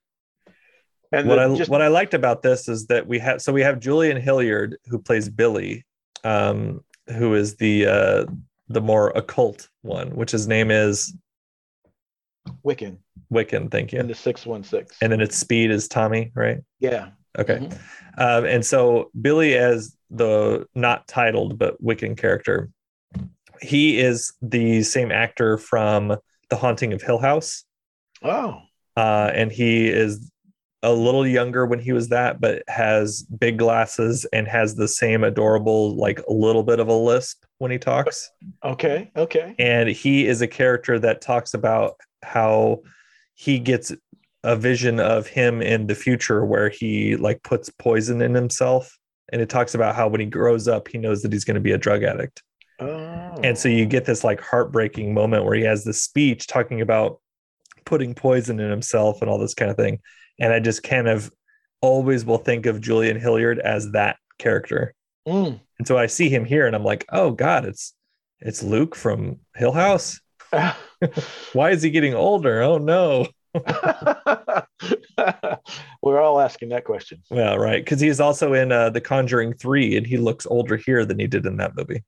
[1.12, 3.62] And what I just- what I liked about this is that we have so we
[3.62, 5.84] have Julian Hilliard who plays Billy,
[6.24, 8.26] um, who is the uh,
[8.68, 11.14] the more occult one, which his name is
[12.64, 12.98] Wiccan
[13.32, 13.70] Wiccan.
[13.70, 14.06] Thank in you.
[14.08, 14.98] the 616.
[15.02, 16.58] And then its speed is Tommy, right?
[16.80, 17.10] yeah.
[17.38, 17.58] Okay.
[17.58, 17.78] Mhm.
[18.16, 22.70] Um, and so Billy, as the not titled but Wiccan character,
[23.60, 26.16] he is the same actor from
[26.48, 27.64] The Haunting of Hill House.
[28.22, 28.60] Oh,
[28.96, 30.30] uh, and he is
[30.82, 35.24] a little younger when he was that, but has big glasses and has the same
[35.24, 38.30] adorable, like a little bit of a lisp when he talks.
[38.64, 39.10] okay.
[39.16, 39.54] Okay.
[39.58, 42.82] And he is a character that talks about how
[43.34, 43.92] he gets
[44.44, 48.96] a vision of him in the future where he like puts poison in himself.
[49.32, 51.60] And it talks about how when he grows up, he knows that he's going to
[51.60, 52.42] be a drug addict.
[52.78, 53.40] Oh.
[53.42, 57.20] And so you get this like heartbreaking moment where he has this speech talking about
[57.84, 60.00] putting poison in himself and all this kind of thing.
[60.38, 61.30] And I just kind of
[61.80, 64.94] always will think of Julian Hilliard as that character.
[65.26, 65.60] Mm.
[65.78, 67.94] And so I see him here, and I'm like, oh God, it's
[68.40, 70.20] it's Luke from Hill House.
[71.52, 72.62] Why is he getting older?
[72.62, 73.26] Oh no.
[76.02, 77.22] We're all asking that question.
[77.30, 81.04] Yeah, right, because he's also in uh, The Conjuring Three, and he looks older here
[81.04, 82.04] than he did in that movie.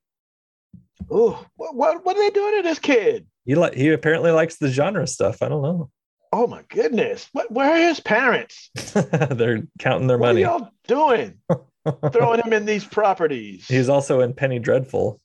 [1.09, 3.25] Oh, what, what what are they doing to this kid?
[3.45, 5.41] He like he apparently likes the genre stuff.
[5.41, 5.89] I don't know.
[6.31, 7.27] Oh my goodness!
[7.31, 8.69] What, where are his parents?
[9.31, 10.43] They're counting their money.
[10.45, 11.39] What are y'all doing?
[12.11, 13.67] Throwing him in these properties?
[13.67, 15.19] He's also in Penny Dreadful.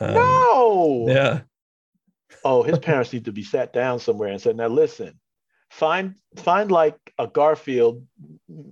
[0.00, 1.04] Um, no.
[1.08, 1.40] Yeah.
[2.44, 5.20] Oh, his parents need to be sat down somewhere and said, "Now listen,
[5.72, 8.06] find find like a Garfield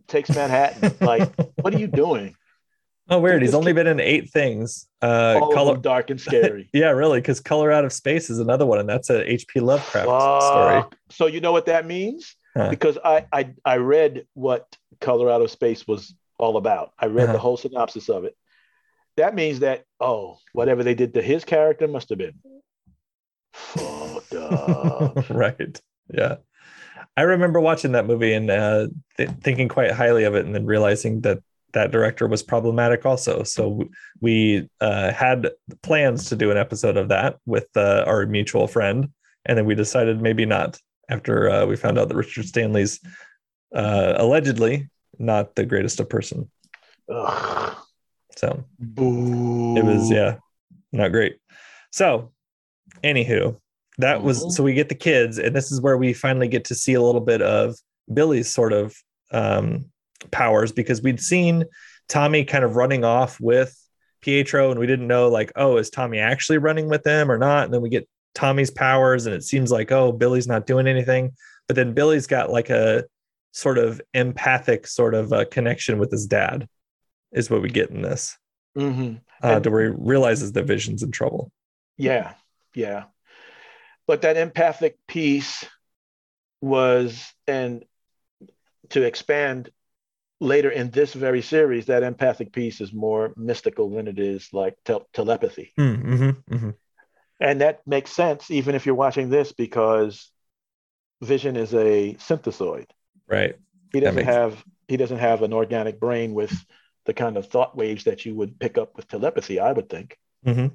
[0.06, 0.96] takes Manhattan.
[1.00, 2.36] like, what are you doing?
[3.12, 3.42] Oh, weird.
[3.42, 4.88] He's only been in eight things.
[5.02, 5.72] Uh, All color.
[5.74, 8.88] of dark and scary." Yeah, really, because Color Out of Space is another one, and
[8.88, 9.60] that's a H.P.
[9.60, 10.06] Lovecraft
[10.42, 10.82] story.
[11.10, 12.36] So you know what that means?
[12.56, 12.70] Huh.
[12.70, 14.66] Because I, I I read what
[15.00, 16.92] Color Out of Space was all about.
[16.98, 17.32] I read Uh-huh.
[17.34, 18.36] the whole synopsis of it.
[19.16, 22.34] That means that oh, whatever they did to his character must have been
[23.52, 25.28] fucked up.
[25.30, 25.80] right.
[26.12, 26.36] Yeah.
[27.16, 30.64] I remember watching that movie and uh, th- thinking quite highly of it, and then
[30.64, 31.42] realizing that
[31.72, 33.42] that director was problematic also.
[33.42, 33.88] So
[34.20, 35.50] we uh, had
[35.82, 39.08] plans to do an episode of that with uh, our mutual friend,
[39.46, 40.78] and then we decided maybe not
[41.08, 43.00] after uh, we found out that Richard Stanley's
[43.74, 44.88] uh, allegedly
[45.18, 46.50] not the greatest of person.
[47.12, 47.76] Ugh.
[48.36, 49.76] So Boo.
[49.76, 50.36] it was yeah
[50.92, 51.36] not great
[51.90, 52.32] so
[53.04, 53.56] anywho
[53.98, 56.74] that was so we get the kids and this is where we finally get to
[56.74, 57.76] see a little bit of
[58.12, 58.96] billy's sort of
[59.32, 59.89] um
[60.30, 61.64] powers because we'd seen
[62.08, 63.76] tommy kind of running off with
[64.20, 67.64] pietro and we didn't know like oh is tommy actually running with them or not
[67.64, 71.32] and then we get tommy's powers and it seems like oh billy's not doing anything
[71.66, 73.04] but then billy's got like a
[73.52, 76.68] sort of empathic sort of uh, connection with his dad
[77.32, 78.36] is what we get in this
[78.76, 79.20] Mhm.
[79.42, 81.50] uh, And- to where he realizes that Vision's in trouble.
[81.96, 82.34] Yeah,
[82.74, 83.04] yeah.
[84.06, 85.64] But that empathic piece
[86.60, 87.84] was, and
[88.90, 89.70] to expand
[90.40, 94.76] later in this very series, that empathic piece is more mystical than it is like
[94.84, 95.72] tel- telepathy.
[95.78, 96.70] Mm-hmm, mm-hmm.
[97.38, 100.30] And that makes sense even if you're watching this because
[101.22, 102.86] Vision is a synthezoid.
[103.28, 103.56] Right.
[103.92, 106.52] He doesn't makes- have he doesn't have an organic brain with
[107.04, 110.18] the kind of thought waves that you would pick up with telepathy, I would think.
[110.44, 110.74] Mm-hmm.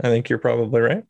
[0.00, 1.04] I think you're probably right.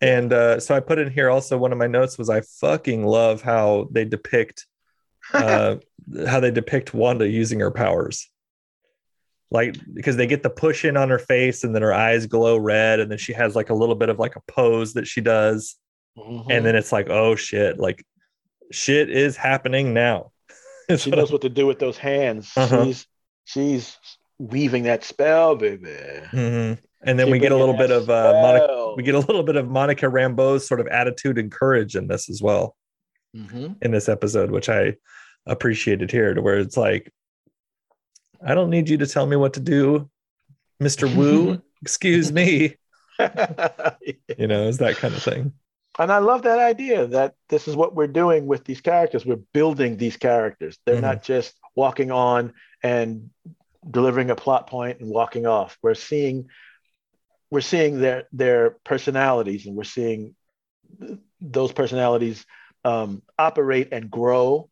[0.00, 3.06] And uh, so I put in here also one of my notes was I fucking
[3.06, 4.66] love how they depict
[5.32, 5.76] uh,
[6.26, 8.28] how they depict Wanda using her powers.
[9.50, 12.56] Like because they get the push in on her face and then her eyes glow
[12.56, 15.20] red and then she has like a little bit of like a pose that she
[15.20, 15.76] does
[16.18, 16.46] Mhm.
[16.50, 18.04] and then it's like oh shit like
[18.72, 20.30] shit is happening now.
[20.96, 22.52] she knows what to do with those hands.
[22.56, 22.84] Uh-huh.
[22.86, 23.06] She's
[23.44, 23.98] she's
[24.38, 25.88] weaving that spell, baby.
[26.32, 26.78] Mhm.
[27.06, 29.42] And then She we get a little bit of uh, Monica, we get a little
[29.42, 32.76] bit of Monica Rambeau's sort of attitude and courage in this as well
[33.34, 33.76] Mhm.
[33.82, 34.96] in this episode, which I
[35.46, 37.12] appreciated here, to where it's like,
[38.44, 40.10] I don't need you to tell me what to do,
[40.80, 41.60] Mister Woo.
[41.82, 42.76] Excuse me,
[44.38, 45.52] you know, is that kind of thing.
[45.98, 49.24] and I love that idea that this is what we're doing with these characters.
[49.26, 50.78] We're building these characters.
[50.84, 51.02] They're Mhm.
[51.02, 52.52] not just walking on
[52.82, 53.30] and
[53.88, 55.76] delivering a plot point and walking off.
[55.82, 56.48] We're seeing
[57.50, 60.34] we're seeing their their personalities and we're seeing
[61.00, 62.44] th- those personalities
[62.84, 64.68] um, operate and grow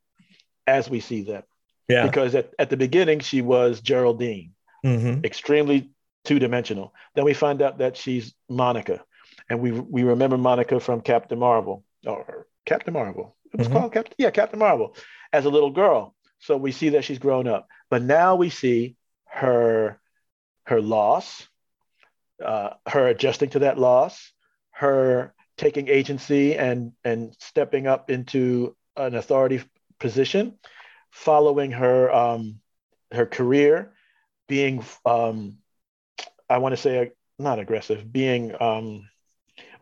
[0.67, 1.43] as we see them.
[1.89, 2.07] Yeah.
[2.07, 4.53] Because at, at the beginning she was Geraldine.
[4.85, 5.91] hmm extremely
[6.25, 6.95] two-dimensional.
[7.15, 9.05] Then we find out that she's Monica,
[9.49, 13.37] and we we remember Monica from Captain Marvel or Captain Marvel.
[13.53, 13.73] It was Mhm.
[13.73, 14.95] called Captain, yeah, Captain Marvel,
[15.33, 16.15] as a little girl.
[16.39, 20.01] So we see that she's grown up, but now we see her
[20.67, 21.49] her loss,
[22.45, 24.33] uh, her adjusting to that loss,
[24.71, 29.63] her taking agency and and stepping up into an authority
[29.99, 30.59] position,
[31.11, 32.61] following her um,
[33.13, 33.93] her career,
[34.49, 35.59] being um,
[36.49, 39.09] I want to say not aggressive, being um,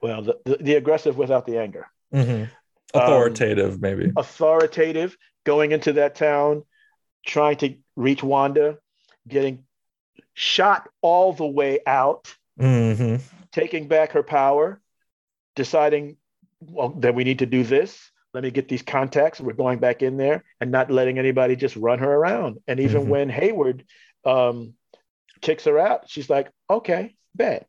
[0.00, 2.44] well the, the, the aggressive without the anger, hmm
[2.92, 4.10] Authoritative, maybe.
[4.16, 6.64] authoritative, going into that town,
[7.24, 8.78] trying to reach Wanda,
[9.28, 9.64] getting
[10.34, 13.16] shot all the way out, hmm
[13.52, 14.80] taking back her power,
[15.56, 16.16] deciding
[16.60, 18.10] well that we need to do this.
[18.32, 19.40] Let me get these contacts.
[19.40, 22.58] We're going back in there and not letting anybody just run her around.
[22.68, 23.08] And even Mhm.
[23.08, 23.84] when Hayward
[24.24, 24.74] um,
[25.40, 27.66] kicks her out, she's like, "Okay, bet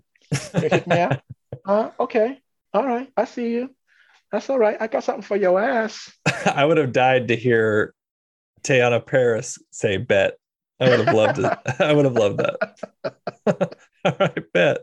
[0.54, 1.22] kick me out.
[1.66, 2.42] Uh, okay,
[2.74, 3.70] all right, I see you.
[4.32, 4.78] That's all right.
[4.82, 6.12] I got something for your ass."
[6.46, 7.94] I would have died to hear
[8.64, 10.38] Teyonah Parris say bet.
[10.80, 11.52] I would have loved it.
[11.80, 13.76] I would have loved that.
[14.06, 14.80] All right, bet.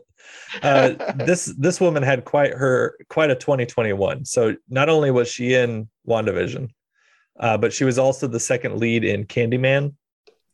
[0.63, 4.25] Uh, this this woman had quite her quite a 2021.
[4.25, 6.69] So not only was she in WandaVision,
[7.39, 9.93] uh, but she was also the second lead in Candyman,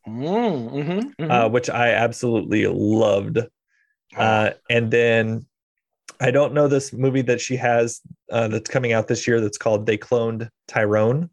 [0.06, 1.30] Mm, mhm, mhm.
[1.30, 3.38] uh, which I absolutely loved.
[4.16, 5.46] Uh, and then
[6.20, 8.00] I don't know this movie that she has
[8.30, 11.28] uh, that's coming out this year that's called They Cloned Tyrone.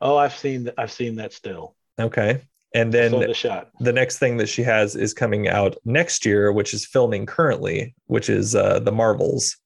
[0.00, 1.76] oh, I've seen I've seen that still.
[2.00, 2.40] Okay.
[2.74, 6.74] And then the the next thing that she has is coming out next year, which
[6.74, 9.56] is filming currently, which is uh, the Marvels,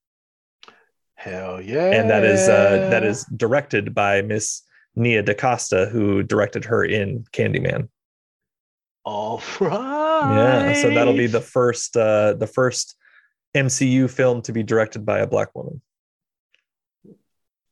[1.14, 1.90] Hell yeah!
[1.90, 4.62] and that is uh, that is directed by Miss
[4.94, 7.88] Nia DaCosta, who directed her in Candyman.
[9.06, 10.74] all right.
[10.74, 12.94] Yeah, so that'll be the first uh, the first
[13.56, 15.80] MCU film to be directed by a black woman.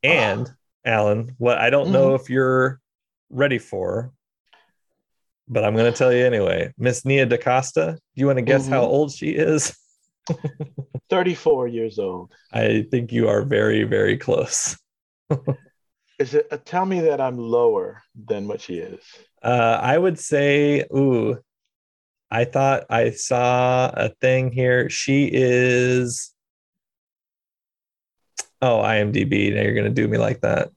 [0.02, 0.50] And
[0.84, 2.80] Alan, what I don't know if you're
[3.28, 4.12] ready for,
[5.48, 6.72] but I'm going to tell you anyway.
[6.78, 8.88] Miss Nia DaCosta, do you want to guess how Mhm.
[8.88, 9.76] old she is?
[11.10, 12.32] 34 years old.
[12.52, 14.76] I think you are very, very close.
[16.18, 16.48] Is it?
[16.50, 19.00] Uh, tell me that I'm lower than what she is.
[19.42, 21.38] Uh, I would say, ooh,
[22.30, 24.88] I thought I saw a thing here.
[24.88, 26.32] She is.
[28.62, 29.54] Oh, IMDb.
[29.54, 30.70] Now you're going to do me like that.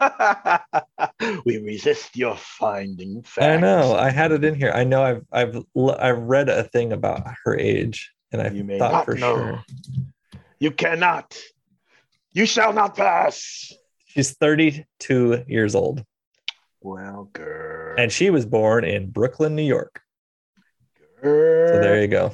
[1.44, 3.44] we resist your finding facts.
[3.46, 3.94] I know.
[3.94, 4.72] I had it in here.
[4.74, 5.02] I know.
[5.02, 5.64] I've I've
[5.98, 9.36] I've read a thing about her age, and I You may thought not for know.
[9.36, 9.64] sure
[10.58, 11.38] You cannot.
[12.32, 13.72] You shall not pass.
[14.06, 16.04] she's 32 years old,
[16.80, 17.96] Well, girl.
[17.98, 20.00] and she was born in Brooklyn, New York.
[21.20, 21.74] girl.
[21.74, 22.32] So there you go.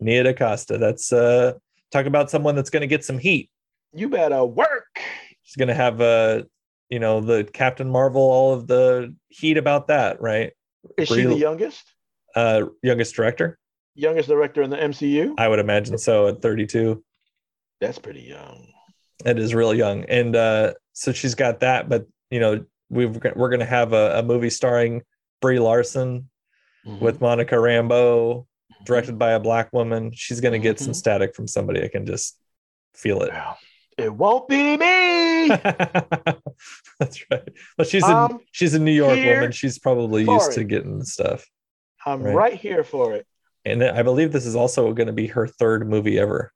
[0.00, 0.78] Nia DaCosta.
[0.78, 1.54] That's uh
[1.92, 3.50] talk about someone that's going to get some heat.
[3.92, 5.00] you better work.
[5.50, 6.42] She's going to have uh
[6.90, 10.52] you know the Captain Marvel, all of the heat about that, right?
[10.96, 11.82] Is she the youngest?
[12.36, 13.58] Uh, youngest director,
[13.96, 15.34] Youngest director in the MCU?
[15.36, 16.28] I would imagine so.
[16.28, 17.02] At 32.
[17.80, 18.68] That's pretty young.
[19.24, 21.88] It is real young, and uh, so she's got that.
[21.88, 25.02] But you know, we've we're going to have a, a movie starring
[25.40, 26.28] Brie Larson
[26.86, 27.04] Mm-hmm.
[27.04, 28.46] with Monica Rambeau,
[28.86, 30.12] directed by a black woman.
[30.14, 30.96] She's going to get some Mhm.
[30.96, 31.82] static from somebody.
[31.84, 32.38] I can just
[32.94, 33.32] feel it.
[33.32, 33.58] Well,
[34.00, 35.48] it won't be me.
[36.98, 37.48] That's right.
[37.78, 39.52] Well, she's a I'm she's a New York woman.
[39.52, 41.46] She's probably for used to getting stuff.
[42.06, 42.34] I'm Right.
[42.34, 42.54] right.
[42.54, 43.26] here for it.
[43.64, 46.52] And I believe this is also going to be her third movie ever.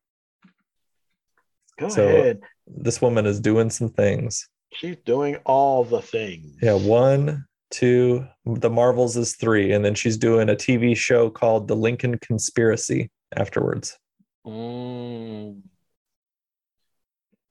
[1.78, 2.40] Go So- ahead.
[2.66, 4.48] This woman is doing some things.
[4.72, 6.56] She's doing all the things.
[6.62, 11.68] Yeah, one, two, the Marvels is three, and then she's doing a TV show called
[11.68, 13.98] The Lincoln Conspiracy afterwards.
[14.46, 15.60] Mm.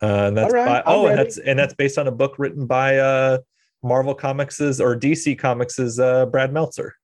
[0.03, 2.37] Uh, and that's All right, by, oh, and that's and that's based on a book
[2.37, 3.37] written by uh,
[3.81, 6.95] Marvel Comics's or DC Comics's uh, Brad Meltzer.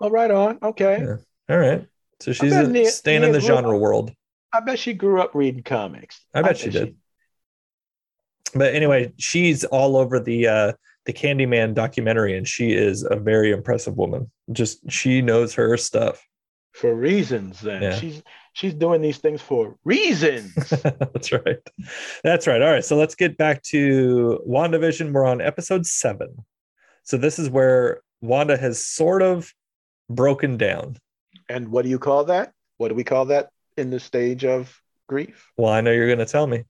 [0.00, 0.58] Oh, right on.
[0.62, 0.98] Okay.
[1.00, 1.16] Yeah.
[1.48, 1.86] All right,
[2.20, 4.12] so she's bet uh, Nia- staying in the genre up- world.
[4.52, 6.20] I bet she grew up reading comics.
[6.34, 6.96] I bet she did.
[8.54, 10.72] But anyway, she's all over the uh,
[11.06, 14.30] the Candyman documentary, and she is a very impressive woman.
[14.52, 16.22] Just she knows her stuff.
[16.72, 17.96] For reasons, then Yeah.
[17.98, 18.22] she's
[18.54, 20.54] she's doing these things for reasons.
[20.82, 21.58] That's right.
[22.24, 22.62] That's right.
[22.62, 22.84] All right.
[22.84, 25.12] So let's get back to WandaVision.
[25.12, 26.34] We're on episode seven.
[27.02, 29.52] So this is where Wanda has sort of
[30.08, 30.96] broken down.
[31.50, 32.52] and what do you call that?
[32.78, 35.50] What do we call that in the stage of grief?
[35.58, 36.64] Well, I know you're going to tell me.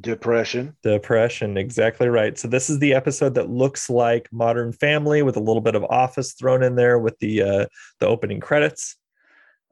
[0.00, 0.76] Depression.
[0.82, 1.56] Depression.
[1.56, 2.38] Exactly right.
[2.38, 5.84] So this is the episode that looks like Modern Family with a little bit of
[5.84, 7.66] Office thrown in there with the uh,
[8.00, 8.96] the opening credits.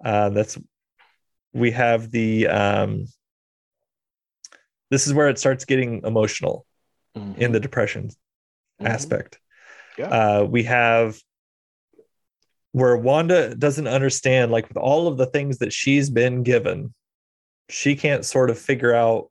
[0.04, 0.58] Uh, that's
[1.54, 3.06] we have the um,
[4.90, 6.66] this is where it starts getting emotional
[7.36, 8.10] in the depression
[8.80, 8.88] Mhm.
[8.88, 9.38] aspect.
[9.96, 10.08] Yeah.
[10.08, 11.16] Uh, we have
[12.72, 16.92] where Wanda doesn't understand, like with all of the things that she's been given,
[17.68, 19.30] she can't sort of figure out,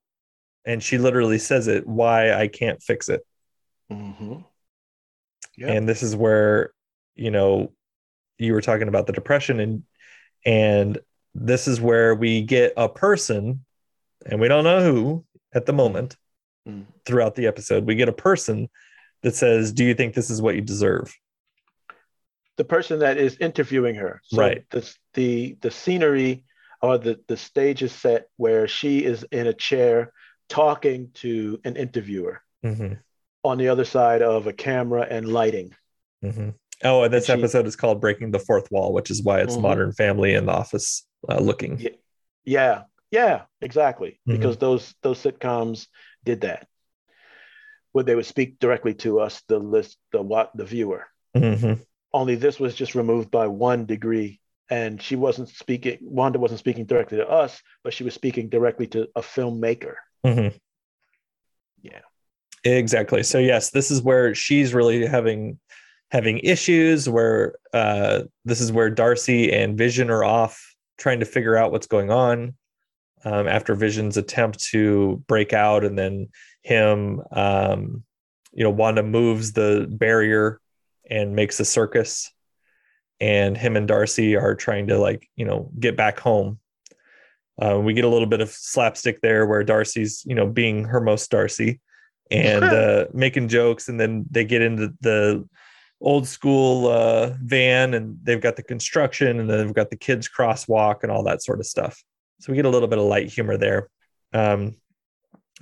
[0.64, 3.22] and she literally says it, why I can't fix it.
[3.92, 4.46] Mhm.
[5.58, 5.74] Yeah.
[5.74, 6.72] And this is where,
[7.16, 7.74] you know,
[8.38, 9.84] you were talking about the depression and
[10.46, 11.00] and
[11.36, 13.66] this is where we get a person,
[14.26, 16.16] and we don't know who at the moment
[16.68, 16.86] Mm.
[17.06, 17.86] throughout the episode.
[17.86, 18.70] We get a person
[19.22, 21.14] that says, Do you think this is what you deserve?
[22.56, 24.22] the person that is interviewing her.
[24.26, 24.64] So Right.
[24.70, 26.44] The, the the scenery
[26.84, 30.14] or the the stage is set where she is in a chair
[30.50, 33.00] talking to an interviewer Mhm,
[33.44, 35.74] on the other side of a camera and lighting.
[36.24, 36.54] mhm.
[36.84, 39.42] Oh, and this And she- episode is called Breaking the Fourth Wall, which is why
[39.42, 39.62] it's Mhm.
[39.62, 41.80] Modern Family in the office uh, looking.
[41.80, 41.90] Yeah.
[42.46, 44.20] Yeah, yeah, exactly.
[44.28, 44.34] Mhm.
[44.38, 45.88] Because those those sitcoms
[46.26, 46.68] did that.
[47.94, 51.06] where they would speak directly to us, the list, the what, the viewer.
[51.38, 51.80] Mhm.
[52.12, 56.00] Only this was just removed by one degree, and she wasn't speaking.
[56.02, 59.94] Wanda wasn't speaking directly to us, but she was speaking directly to a filmmaker.
[60.26, 60.58] Mhm.
[61.84, 62.02] Yeah.
[62.64, 63.22] Exactly.
[63.22, 65.60] So yes, this is where she's really having
[66.10, 71.58] having issues where uh this is where Darcy and Vision are off trying to figure
[71.58, 72.56] out what's going on
[73.26, 76.30] um, after Vision's attempt to break out and then
[76.62, 78.04] him um
[78.54, 80.60] you know Wanda moves the barrier
[81.10, 82.32] and makes a circus
[83.24, 86.60] and him and Darcy are trying to like, you know, get back home.
[87.58, 91.00] Uh, we get a little bit of slapstick there where Darcy's, you know, being her
[91.00, 91.80] most Darcy
[92.30, 93.88] and uh, making jokes.
[93.88, 95.48] And then they get into the
[96.04, 100.30] old school uh, van and they've got the construction and then they've got the kids
[100.30, 102.04] crosswalk and all that sort of stuff.
[102.40, 103.90] So we get a little bit of light humor there.
[104.34, 104.76] Um,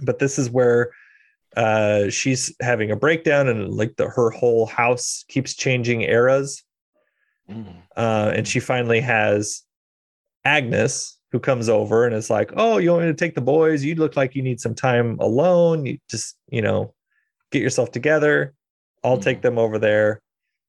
[0.01, 0.91] but this is where
[1.55, 6.63] uh, she's having a breakdown and like the, her whole house keeps changing eras
[7.97, 9.63] uh, and she finally has
[10.45, 13.83] Agnes who comes over and is like, "Oh, you want me to take the boys?
[13.83, 15.85] You look like you need some time alone.
[15.85, 16.93] You just, you know,
[17.51, 18.53] get yourself together.
[19.03, 20.21] I'll take them over there."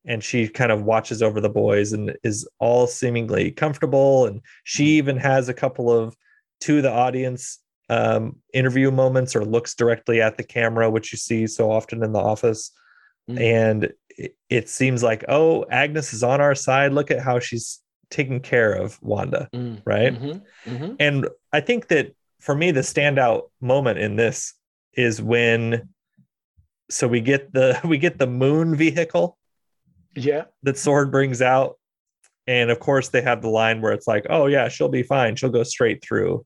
[0.05, 4.27] And she kind of watches over the boys and is all seemingly comfortable.
[4.27, 6.17] And she even has a couple of
[6.63, 7.59] to the audience
[7.89, 12.13] um, interview moments or looks directly at the camera, which you see so often in
[12.13, 12.73] the office.
[13.29, 16.93] And it, it seems like oh agnes is on our side.
[16.93, 17.81] Look at how she's
[18.11, 19.49] taking care of wanda
[19.87, 20.13] right?
[20.13, 20.43] Mhm.
[21.01, 24.53] and i think that for me the standout moment in this
[24.93, 25.89] is when
[26.91, 29.39] so we get the we get the moon vehicle
[30.15, 30.45] Yeah.
[30.63, 31.79] that SWORD brings out.
[32.47, 35.37] And of course they have the line where it's like oh yeah she'll be fine.
[35.37, 36.45] She'll go straight through.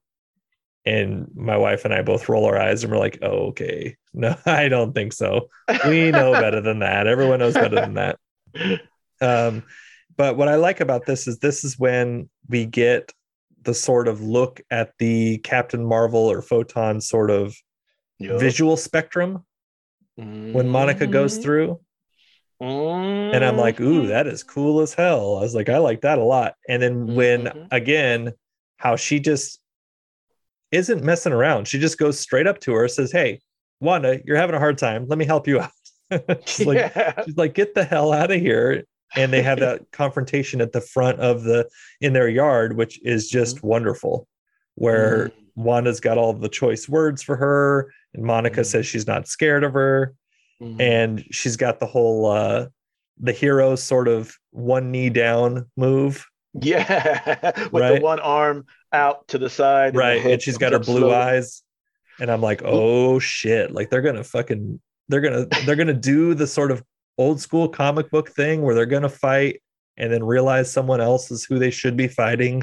[0.84, 3.96] And my wife and i both roll our eyes and we're like oh, okay.
[4.14, 5.48] No i don't think so.
[5.86, 7.06] We know better than that.
[7.06, 8.18] Everyone knows better than that.
[9.20, 9.62] Um
[10.16, 13.12] but what i like about this is this is when we get
[13.62, 17.56] the sort of look at the captain marvel or photon sort of
[18.18, 18.38] Yup.
[18.38, 19.44] visual spectrum.
[20.16, 21.80] When monica goes through
[22.60, 24.08] and I'm like, ooh, mm-hmm.
[24.08, 25.36] that is cool as hell.
[25.36, 26.54] I was like, I like that a lot.
[26.68, 27.68] And then when Mhm.
[27.70, 28.32] again,
[28.78, 29.60] how she just
[30.72, 31.68] isn't messing around.
[31.68, 33.40] She just goes straight up to her, says, Hey,
[33.80, 35.06] Wanda, you're having a hard time.
[35.06, 35.70] Let me help you out.
[36.46, 37.22] she's like, Yeah.
[37.24, 38.84] she's like, get the hell out of here.
[39.14, 41.68] And they have that confrontation at the front of the
[42.00, 43.68] in their yard, which is just mm-hmm.
[43.68, 44.26] wonderful,
[44.74, 45.62] where mm-hmm.
[45.62, 49.72] Wanda's got all the choice words for her, and Monica says she's not scared of
[49.72, 50.14] her
[50.62, 50.80] Mhm.
[50.80, 52.66] and she's got the whole uh
[53.20, 57.94] the hero sort of one knee down move Yeah, with Right.
[57.96, 61.14] the one arm out to the side, right head and she's got her blue slowly.
[61.14, 61.62] eyes
[62.20, 66.46] and i'm like oh shit like they're gonna fucking they're gonna they're gonna do the
[66.46, 66.82] sort of
[67.18, 69.60] old school comic book thing where they're gonna fight
[69.98, 72.62] and then realize someone else is who they should be fighting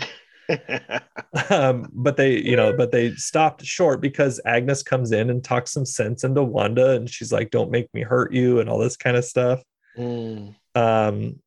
[1.50, 5.72] um, but they you know but they stopped short because agnes comes in and talks
[5.72, 8.98] some sense into wanda and she's like don't make me hurt you and all this
[8.98, 9.62] kind of stuff
[9.98, 10.56] Mm.
[10.74, 11.40] um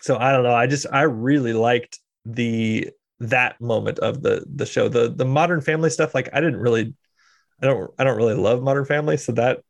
[0.00, 2.90] so i don't know i just i really liked the
[3.20, 6.92] that moment of the the show the the modern family stuff like i didn't really
[7.62, 9.60] i don't i don't really love modern family so that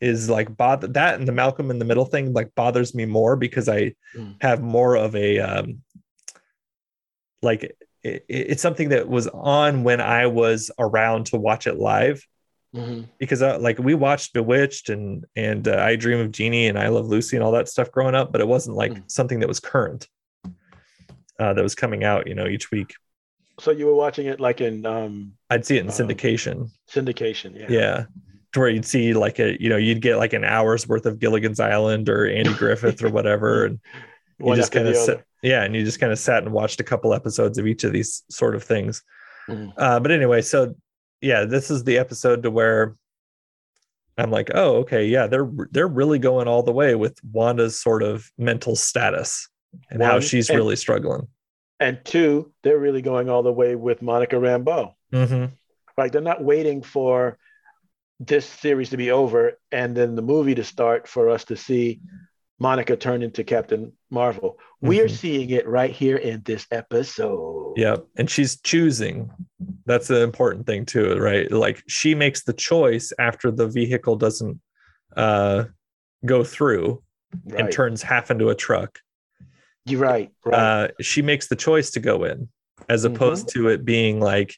[0.00, 3.36] is like bother that and the malcolm in the middle thing like bothers me more
[3.36, 4.36] because i Mm.
[4.40, 5.82] have more of a um
[7.42, 12.26] like it, it's something that was on when i was around to watch it live
[12.74, 13.06] Mhm.
[13.18, 16.88] because uh, like we watched Bewitched and and uh, I Dream of Jeannie and I
[16.88, 19.10] Love Lucy and all that stuff growing up, but it wasn't like Mm.
[19.10, 20.08] something that was current
[21.38, 22.94] uh, that was coming out, you know, each week.
[23.60, 27.54] So you were watching it like in um, I'd see it in Um, syndication, syndication,
[27.58, 27.66] yeah.
[27.68, 28.04] yeah,
[28.52, 31.18] to where you'd see like a you know you'd get like an hour's worth of
[31.18, 33.80] Gilligan's Island or Andy Griffith or whatever, and
[34.44, 36.84] you just kind of sit, yeah, and you just kind of sat and watched a
[36.84, 39.02] couple episodes of each of these sort of things.
[39.48, 39.72] Mhm.
[39.76, 40.74] Uh, but anyway, so
[41.20, 42.96] yeah, this is the episode to where
[44.18, 48.02] I'm like, oh, okay, yeah, they're they're really going all the way with Wanda's sort
[48.02, 49.48] of mental status
[49.90, 51.28] and how she's and- really struggling.
[51.80, 54.94] And two, they're really going all the way with Monica Rambeau.
[55.12, 55.46] hmm
[55.98, 57.38] Like they're not waiting for
[58.20, 62.00] this series to be over and then the movie to start for us to see
[62.62, 64.56] Monica turn into Captain Marvel.
[64.80, 65.10] We are Mhm.
[65.10, 67.74] seeing it right here in this episode.
[67.76, 69.30] Yep, and she's choosing.
[69.84, 71.50] That's the important thing too, right?
[71.50, 74.60] Like she makes the choice after the vehicle doesn't
[75.16, 75.64] uh,
[76.24, 77.02] go through
[77.46, 77.60] Right.
[77.60, 78.98] and turns half into a truck.
[79.84, 80.30] You're right.
[80.44, 80.58] Right.
[80.58, 82.48] uh, she makes the choice to go in
[82.88, 83.14] as Mhm.
[83.14, 84.54] opposed to it being like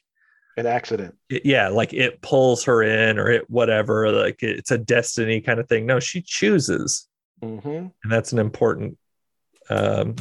[0.57, 1.15] An accident.
[1.29, 5.59] it- yeah, like it pulls her in or it whatever, like it's a destiny kind
[5.59, 5.85] of thing.
[5.85, 7.07] No, she chooses,
[7.41, 8.97] hmm and that's an important
[9.69, 10.15] um,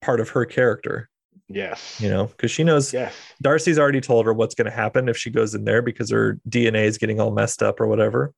[0.00, 1.08] part of her character.
[1.48, 2.00] Yes.
[2.00, 3.14] You know, because she knows Yes.
[3.42, 6.40] Darcy's already told her what's going to happen if she goes in there because her
[6.48, 8.32] DNA is getting all messed up or whatever.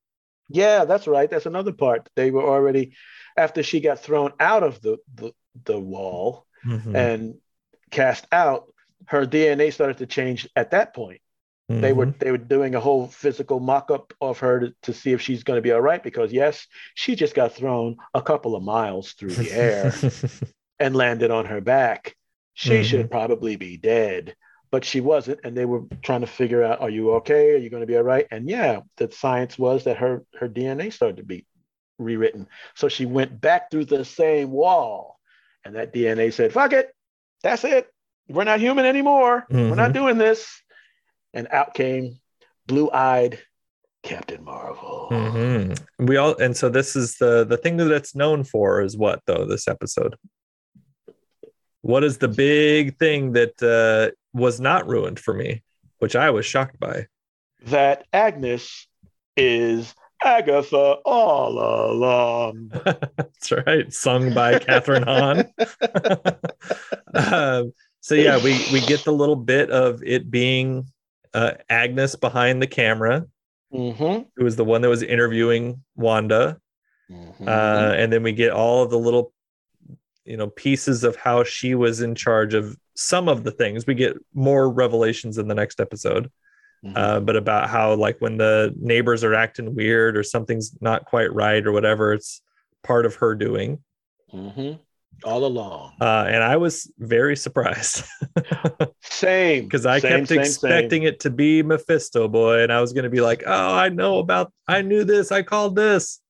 [0.51, 1.29] Yeah, that's right.
[1.31, 2.09] That's another part.
[2.17, 2.93] They were already
[3.37, 5.33] after she got thrown out of the the,
[5.65, 6.95] the wall Mhm.
[6.97, 7.35] and
[7.91, 8.73] cast out,
[9.07, 11.21] her DNA started to change at that point.
[11.69, 12.19] They were Mhm.
[12.19, 15.59] they were doing a whole physical mock-up of her to, to see if she's going
[15.59, 19.35] to be all right because yes, she just got thrown a couple of miles through
[19.35, 19.93] the air
[20.81, 22.17] and landed on her back.
[22.55, 22.85] She Mhm.
[22.85, 24.35] should probably be dead,
[24.71, 25.41] but she wasn't.
[25.45, 27.53] And they were trying to figure out, are you okay?
[27.53, 28.27] Are you going to be all right?
[28.31, 31.45] And yeah, the science was that her her DNA started to be
[31.99, 32.49] rewritten.
[32.77, 35.21] So she went back through the same wall,
[35.67, 36.95] and that DNA said, "Fuck it,
[37.43, 37.93] that's it.
[38.27, 39.45] We're not human anymore.
[39.51, 39.95] We're not Mhm.
[40.01, 40.63] doing this."
[41.35, 42.21] And out came
[42.67, 43.39] blue-eyed
[44.03, 45.09] Captain Marvel.
[45.11, 45.79] Mhm.
[45.99, 49.21] We all, and so this is the the thing that it's known for is what
[49.27, 50.17] though this episode.
[51.83, 55.63] What is the big thing that uh, was not ruined for me,
[55.99, 57.07] which I was shocked by?
[57.67, 58.87] That Agnes
[59.37, 62.71] is Agatha all along.
[62.85, 65.51] That's right, sung by Kathryn Hahn.
[67.15, 70.87] um, so yeah, we we get the little bit of it being
[71.35, 73.27] uh, Agnes behind the camera,
[73.73, 74.23] Mm-hmm.
[74.35, 76.59] who was the one that was interviewing Wanda,
[77.47, 79.33] uh, and then we get all of the little,
[80.25, 83.87] you know, pieces of how she was in charge of some of the things.
[83.87, 86.31] We get more revelations in the next episode,
[86.85, 86.97] Mm-hmm.
[86.97, 91.33] uh, but about how like when the neighbors are acting weird or something's not quite
[91.35, 92.41] right or whatever, it's
[92.85, 93.81] part of her doing.
[95.25, 95.95] All along.
[96.01, 98.05] Uh, and I was very surprised
[99.03, 99.65] Same.
[99.65, 103.05] because I Same, kept same, expecting it to be Mephisto boy, and I was going
[103.05, 106.21] to be like, "Oh, I know about, I knew this, I called this."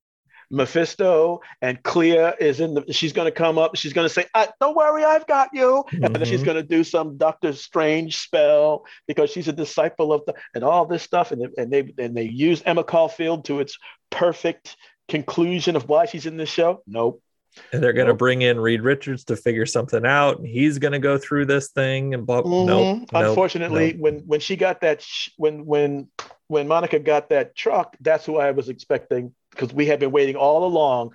[0.51, 2.90] Mephisto and Clea is in the.
[2.93, 3.77] She's going to come up.
[3.77, 6.47] She's going to say, I, "Don't worry, I've got you," and then she's Mhm.
[6.47, 10.86] going to do some Doctor Strange spell because she's a disciple of the and all
[10.86, 11.32] this stuff.
[11.32, 13.77] And they, and they and they use Emma Caulfield to its
[14.10, 14.74] perfect
[15.09, 16.82] conclusion of why she's in this show.
[16.86, 17.23] Nope.
[17.72, 18.18] And they're going to Nope.
[18.18, 21.68] bring in Reed Richards to figure something out, and he's going to go through this
[21.70, 22.36] thing and blah.
[22.42, 22.98] Nope, Mhm.
[23.00, 24.00] nope, Unfortunately, nope.
[24.00, 26.08] when when she got that sh- when when
[26.46, 30.36] when Monica got that truck, that's who I was expecting because we had been waiting
[30.36, 31.10] all along.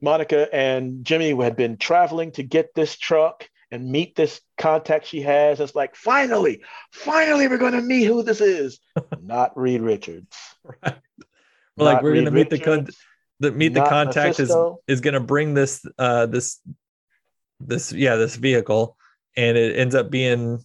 [0.00, 5.22] Monica and Jimmy had been traveling to get this truck and meet this contact she
[5.22, 5.58] has.
[5.60, 6.62] It's like finally,
[6.92, 8.78] finally, we're going to meet who this is.
[9.22, 10.36] Not Reed Richards.
[10.64, 10.94] Right.
[11.76, 12.98] Well, like we're going to meet the con- Richards.
[13.40, 14.80] The meet the contact is Mephisto.
[14.88, 16.60] is going to bring this uh this
[17.60, 18.96] this yeah this vehicle,
[19.36, 20.64] and it ends up being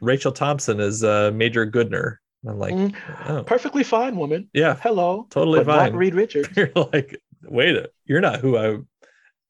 [0.00, 2.16] Rachel Thompson as uh, Major Goodner.
[2.42, 2.94] And I'm like, Mhm.
[3.28, 4.48] oh perfectly fine woman.
[4.52, 5.94] yeah, Hello, Totally fine.
[5.94, 6.48] Reed Richards.
[6.56, 8.76] you're like, wait, a, you're not who I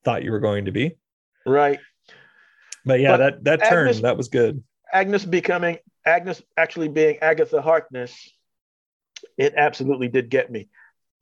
[0.05, 0.97] thought you were going to be.
[1.47, 1.79] right.
[2.87, 4.62] But yeah, But that that turn Agnes- that was good.
[4.91, 8.33] Agnes becoming Agnes actually being Agatha Harkness,
[9.37, 10.69] it absolutely did get me.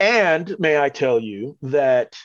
[0.01, 2.16] And may I tell you that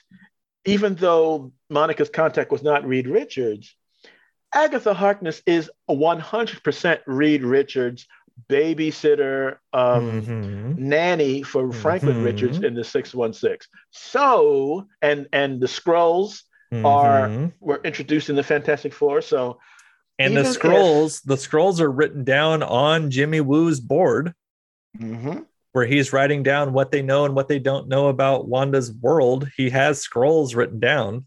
[0.65, 3.76] even though Monica's contact was not Reed Richards,
[4.53, 8.06] Agatha Harkness is 100% Reed Richards
[8.49, 10.77] babysitter um, Mhm.
[10.77, 12.26] nanny for Franklin Mhm.
[12.26, 13.68] Richards in the 616.
[13.91, 16.43] So and and the scrolls
[16.73, 17.53] are Mhm.
[17.60, 19.22] were introduced in the Fantastic Four.
[19.22, 19.60] So
[20.18, 24.34] and the even if- scrolls the scrolls are written down on Jimmy Woo's board
[25.73, 29.49] where he's writing down what they know and what they don't know about Wanda's world.
[29.56, 31.26] He has scrolls written down.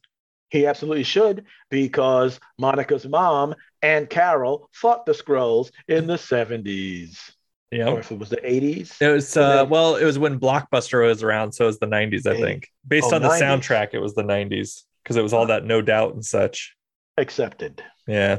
[0.51, 7.31] He absolutely should because Monica's mom and Carol fought the scrolls in the 70s.
[7.73, 7.89] Yeah.
[7.89, 9.01] Or if it was the 80s.
[9.03, 12.27] It was uh well, it was when Blockbuster was around, so it was the 90s,
[12.27, 12.69] I think.
[12.87, 13.41] Based Oh, on the 90s.
[13.41, 16.77] soundtrack, it was the 90s because it was all that no doubt and such.
[17.19, 17.83] Accepted.
[18.07, 18.39] Yeah.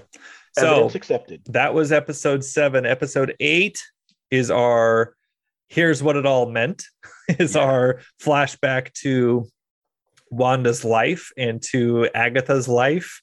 [0.58, 1.42] So Evidence accepted.
[1.50, 2.86] that was episode seven.
[2.86, 3.82] Episode eight
[4.32, 5.16] is our
[5.68, 6.84] here's what it all meant,
[7.40, 7.62] is Yeah.
[7.64, 9.48] our flashback to
[10.32, 13.22] Wanda's life and to Agatha's life.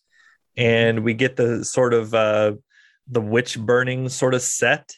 [0.57, 2.53] And we get the sort of uh
[3.09, 4.93] the witch burning sort of set.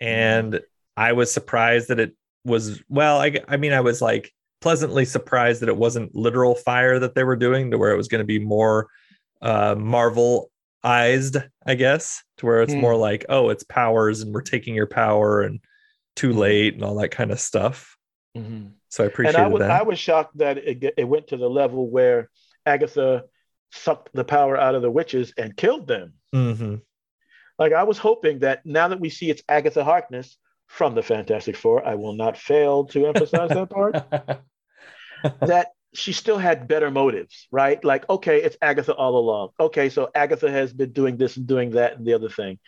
[0.00, 0.60] And
[0.96, 5.60] I was surprised that it was well, I I mean, I was like pleasantly surprised
[5.62, 8.24] that it wasn't literal fire that they were doing to where it was going to
[8.26, 8.88] be more
[9.42, 10.50] uh Marvel
[10.82, 12.80] eyed, I guess, to where it's Hmm.
[12.80, 15.60] more like, oh, it's powers and we're taking your power and
[16.16, 17.96] too late and all that kind of stuff.
[18.36, 18.72] Mhm.
[18.88, 19.70] So I And appreciated I was, that.
[19.70, 22.30] I was shocked that it, it went to the level where
[22.64, 23.24] Agatha
[23.72, 26.14] sucked the power out of the witches and killed them.
[26.32, 26.76] hmm
[27.58, 30.36] Like I was hoping that now that we see it's Agatha Harkness
[30.66, 33.94] from the Fantastic Four, I will not fail to emphasize that part.
[35.42, 37.82] that she still had better motives, right?
[37.82, 39.50] Like, okay, it's Agatha all along.
[39.58, 42.58] Okay, so Agatha has been doing this and doing that and the other thing.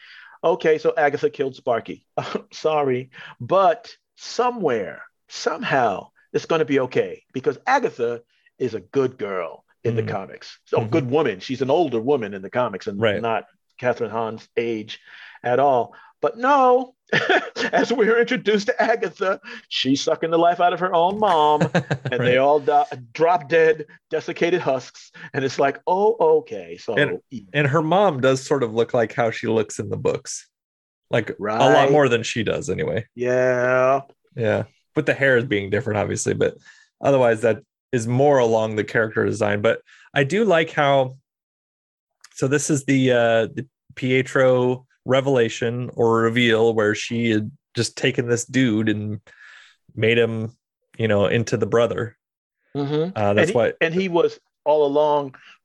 [0.43, 2.05] Okay, so Agatha killed Sparky.
[2.52, 3.10] Sorry,
[3.40, 8.23] but somewhere, somehow, it's going to be okay because Agatha
[8.59, 9.97] is a good girl in Mhm.
[9.97, 10.59] the comics.
[10.65, 10.90] So, Mhm.
[10.90, 11.40] good woman.
[11.40, 13.23] She's an older woman in the comics and Right.
[13.23, 13.47] not
[13.81, 15.01] Kathryn Hahn's age
[15.43, 15.94] at all.
[16.20, 16.94] But no,
[17.72, 21.62] as we were introduced to Agatha, she's sucking the life out of her own mom,
[22.10, 22.82] and they all do-
[23.12, 25.12] drop dead, desiccated husks.
[25.32, 26.76] And it's like, oh, okay.
[26.76, 27.20] So, And-
[27.52, 30.48] and her mom does sort of look like how she looks in the books,
[31.10, 31.34] like a
[31.72, 33.06] lot more than she does anyway.
[33.14, 34.00] yeah.
[34.36, 34.64] Yeah,
[34.94, 36.54] But the hair is being different, obviously, but
[37.00, 37.62] otherwise that
[37.92, 39.62] is more along the character design.
[39.62, 39.80] But
[40.14, 41.16] I do like how.
[42.34, 43.66] So this is the uh the
[43.96, 49.20] Pietro revelation or reveal where she had just taken this dude and
[49.97, 50.52] made him,
[50.98, 52.16] you know, into the brother.
[52.76, 53.12] Mhm.
[53.16, 53.72] Uh, that's and he, why.
[53.80, 55.35] and he was all along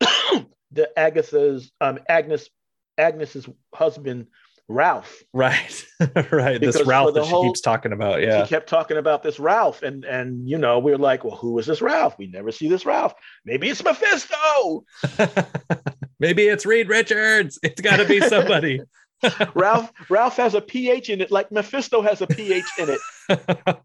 [0.71, 2.49] the Agatha's um Agnes
[2.97, 4.27] Agnes's husband
[4.69, 5.21] Ralph.
[5.33, 5.85] Right,
[6.31, 6.57] right.
[6.59, 8.21] Because This Ralph that she whole- keeps talking about.
[8.21, 8.43] Yeah.
[8.45, 11.65] she kept talking about this Ralph, and and you know we're like, well, who is
[11.65, 12.17] this Ralph?
[12.17, 13.13] We never see this Ralph.
[13.43, 14.85] Maybe it's Mephisto.
[16.19, 17.59] Maybe it's Reed Richards.
[17.61, 18.79] It's got to be somebody.
[19.55, 22.99] Ralph Ralph has a pH in it, like Mephisto has a pH in it.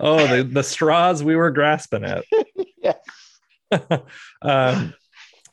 [0.00, 2.24] oh, the, the straws we were grasping at.
[2.78, 2.98] Yes.
[4.42, 4.94] um,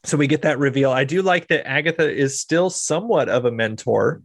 [0.03, 0.91] so we get that reveal.
[0.91, 4.21] I do like that Agatha is still somewhat of a mentor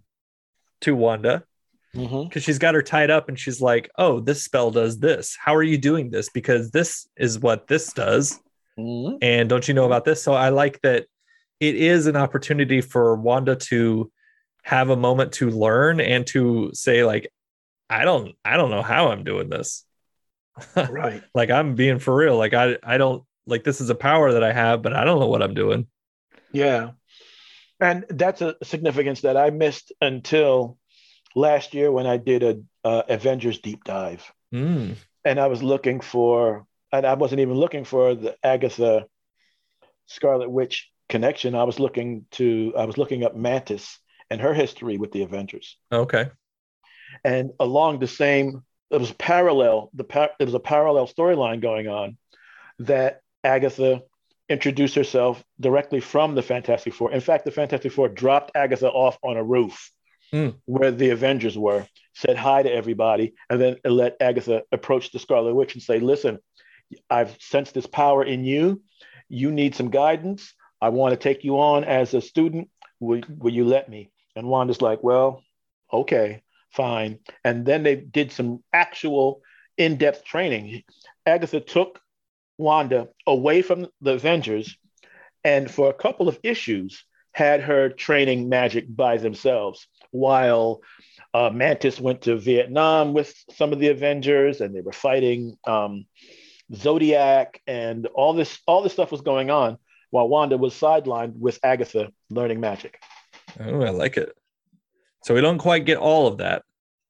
[0.82, 1.44] to Wanda
[1.94, 5.38] because she's got her tied up and she's like, oh, this spell does this.
[5.42, 6.28] How are you doing this?
[6.28, 8.38] Because this is what this does.
[8.78, 9.18] Mhm.
[9.22, 10.22] And don't you know about this?
[10.22, 11.06] So I like that
[11.60, 14.12] it is an opportunity for Wanda to
[14.62, 17.30] have a moment to learn and to say, like,
[17.88, 19.84] I don't, I don't know how I'm doing this.
[20.76, 21.22] Right.
[21.34, 22.36] like I'm being for real.
[22.36, 25.20] Like I, I don't like this is a power that I have, but I don't
[25.20, 25.86] know what I'm doing.
[26.52, 26.90] Yeah.
[27.80, 30.78] And that's a significance that I missed until
[31.34, 34.30] last year when I did a uh, Avengers deep dive.
[34.52, 39.06] Mm, and I was looking for, and I wasn't even looking for the Agatha
[40.06, 41.54] Scarlet Witch connection.
[41.54, 43.98] I was looking to, I was looking up Mantis
[44.30, 46.28] and her history with the Avengers, okay.
[47.24, 49.90] and along the same, it was parallel.
[49.94, 52.16] The par- there was a parallel storyline going on
[52.80, 54.02] that Agatha
[54.48, 57.12] introduced herself directly from the Fantastic Four.
[57.12, 59.90] In fact, the Fantastic Four dropped Agatha off on a roof
[60.30, 60.50] Hmm.
[60.66, 65.54] where the Avengers were, said hi to everybody, and then let Agatha approach the Scarlet
[65.54, 66.38] Witch and say, Listen,
[67.08, 68.82] I've sensed this power in you.
[69.30, 70.52] You need some guidance.
[70.82, 72.68] I want to take you on as a student.
[73.00, 74.10] Will, will you let me?
[74.38, 75.42] And Wanda's like, Well,
[75.92, 77.18] okay, fine.
[77.44, 79.42] And then they did some actual
[79.76, 80.84] in depth training.
[81.26, 82.00] Agatha took
[82.56, 84.76] Wanda away from the Avengers
[85.44, 90.80] and for a couple of issues had her training magic by themselves while
[91.34, 96.06] uh, Mantis went to Vietnam with some of the Avengers and they were fighting um,
[96.74, 99.78] Zodiac and all this all this stuff was going on
[100.10, 103.00] while Wanda was sidelined with Agatha learning magic.
[103.60, 104.36] Oh, I like it.
[105.24, 106.62] So we don't quite get all of that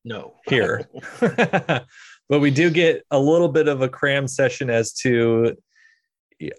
[0.05, 0.35] No.
[0.49, 0.89] here,
[1.21, 5.57] but we do get a little bit of a cram session as to,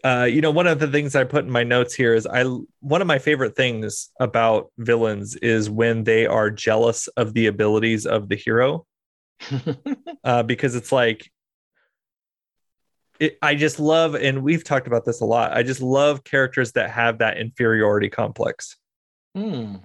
[0.04, 2.44] uh, you know, one of the things I put in my notes here is I
[2.80, 8.06] one of my favorite things about villains is when they are jealous of the abilities
[8.06, 8.86] of the hero,
[10.24, 11.32] uh, because it's like.
[13.20, 15.52] It, I just love, and we've talked about this a lot.
[15.52, 18.78] I just love characters that have that inferiority complex
[19.36, 19.76] Hmm.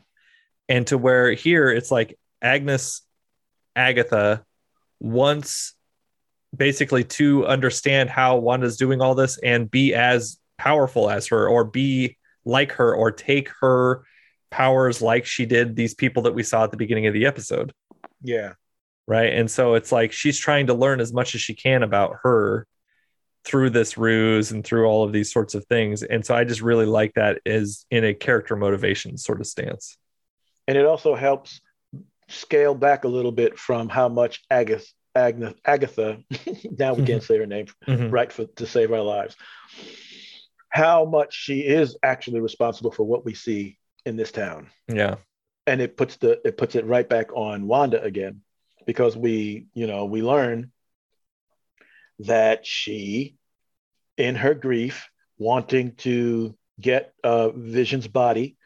[0.69, 3.03] and to where here it's like Agnes
[3.77, 4.45] Agatha
[5.01, 5.75] wants
[6.57, 11.65] basically to understand how Wanda's doing all this and be as powerful as her or
[11.65, 14.05] be like her or take her
[14.51, 17.73] powers like she did these people that we saw at the beginning of the episode
[18.23, 18.53] Yeah.
[19.07, 22.16] right and so it's like she's trying to learn as much as she can about
[22.23, 22.66] her
[23.45, 26.62] through this ruse and through all of these sorts of things and so i just
[26.62, 29.97] really like that as in a character motivation sort of stance
[30.66, 31.61] And it also helps
[32.29, 36.19] scale back a little bit from how much Agatha, Agnes, Agatha
[36.79, 38.11] now we can't say her name Mhm.
[38.11, 39.37] right for to save our lives.
[40.71, 44.71] How much she is actually responsible for what we see in this town.
[44.89, 45.16] yeah
[45.66, 48.41] And it puts the it puts it right back on Wanda again
[48.87, 50.73] because we, you know, we learn
[52.20, 53.36] that she
[54.16, 55.09] in her grief
[55.39, 58.57] wanting to get uh, Vision's body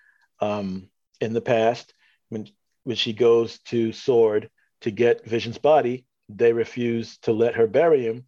[0.41, 0.89] um,
[1.21, 1.95] in the past
[2.29, 2.49] when
[2.85, 4.49] when she goes to SWORD
[4.81, 8.25] to get Vision's body, they refuse to let her bury him.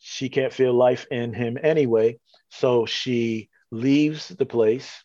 [0.00, 2.18] She can't feel life in him anyway,
[2.48, 5.04] so she leaves the place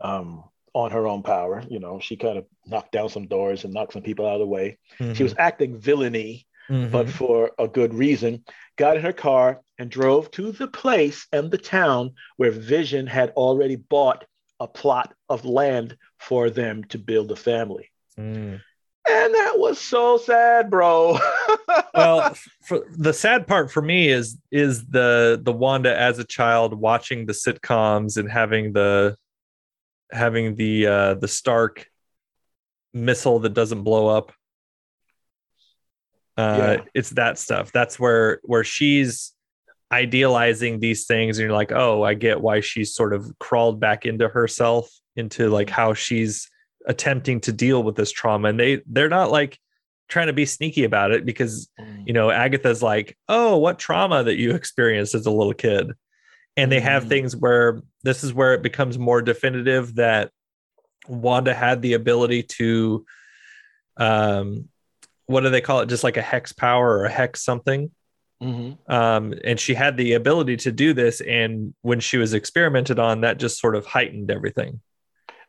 [0.00, 1.62] um, on her own power.
[1.68, 4.40] You know, she kind of knocked down some doors and knocked some people out of
[4.40, 4.78] the way.
[5.12, 6.90] She was acting villainy, Mhm.
[6.90, 8.44] but for a good reason.
[8.76, 13.30] Got in her car and drove to the place and the town where Vision had
[13.30, 14.24] already bought
[14.60, 17.90] a plot of land for them to build a family.
[18.18, 18.60] Mm.
[19.06, 21.18] And that was so sad, bro.
[21.94, 22.34] well
[22.64, 27.26] for the sad part for me is is the the wanda as a child watching
[27.26, 29.16] the sitcoms and having the
[30.10, 31.86] having the uh the stark
[32.92, 34.32] missile that doesn't blow up
[36.36, 36.84] uh Yeah.
[36.94, 39.32] it's that stuff that's where where she's
[39.92, 44.04] idealizing these things and you're like oh i get why she's sort of crawled back
[44.06, 46.48] into herself into like how she's
[46.86, 49.58] attempting to deal with this trauma and they they're not like
[50.08, 51.68] trying to be sneaky about it because
[52.06, 55.92] you know agatha's like oh what trauma that you experienced as a little kid
[56.56, 57.08] and they have Mhm.
[57.08, 60.30] things where this is where it becomes more definitive that
[61.08, 63.04] wanda had the ability to
[63.96, 64.68] um
[65.26, 67.90] what do they call it just like a hex power or a hex something
[68.42, 68.76] Mhm.
[68.90, 73.20] um and she had the ability to do this and when she was experimented on
[73.22, 74.80] that just sort of heightened everything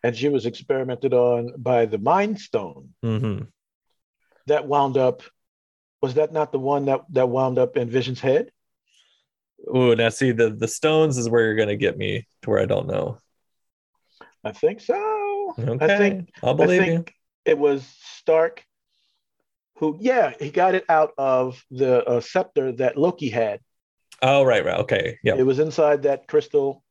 [0.03, 3.39] And she was experimented on by the Mind Stone hmm
[4.47, 5.23] that wound up.
[6.03, 8.51] Was that not the one that, that wound up in Vision's head?
[9.73, 12.65] oh now see the the stones is where you're gonna get me to where i
[12.67, 13.17] don't know
[14.43, 15.55] I think so.
[15.57, 17.15] okay I think i'll believe I you think
[17.45, 17.83] it was
[18.21, 18.63] Stark
[19.77, 23.59] who, yeah, he got it out of the uh, scepter that Loki had.
[24.21, 26.83] oh right right okay yeah It was inside that crystal.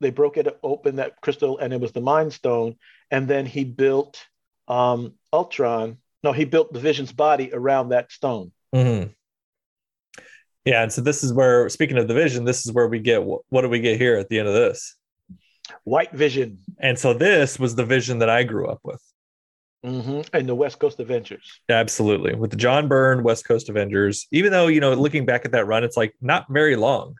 [0.00, 2.76] They broke it open, that crystal, and it was the Mind Stone.
[3.10, 4.24] And then he built
[4.68, 5.98] um, Ultron.
[6.22, 8.52] No, he built the Vision's body around that stone.
[8.72, 9.04] hmm
[10.64, 13.24] Yeah, and so this is where, speaking of the vision, this is where we get
[13.24, 14.94] what do we get here at the end of this?
[15.84, 19.02] White Vision And so this was the vision that I grew up with.
[19.84, 21.60] Hmm and the West Coast Avengers.
[21.68, 24.26] Absolutely, with the John Byrne West Coast Avengers.
[24.32, 27.14] Even though you know, looking back at that run, it's like not very long.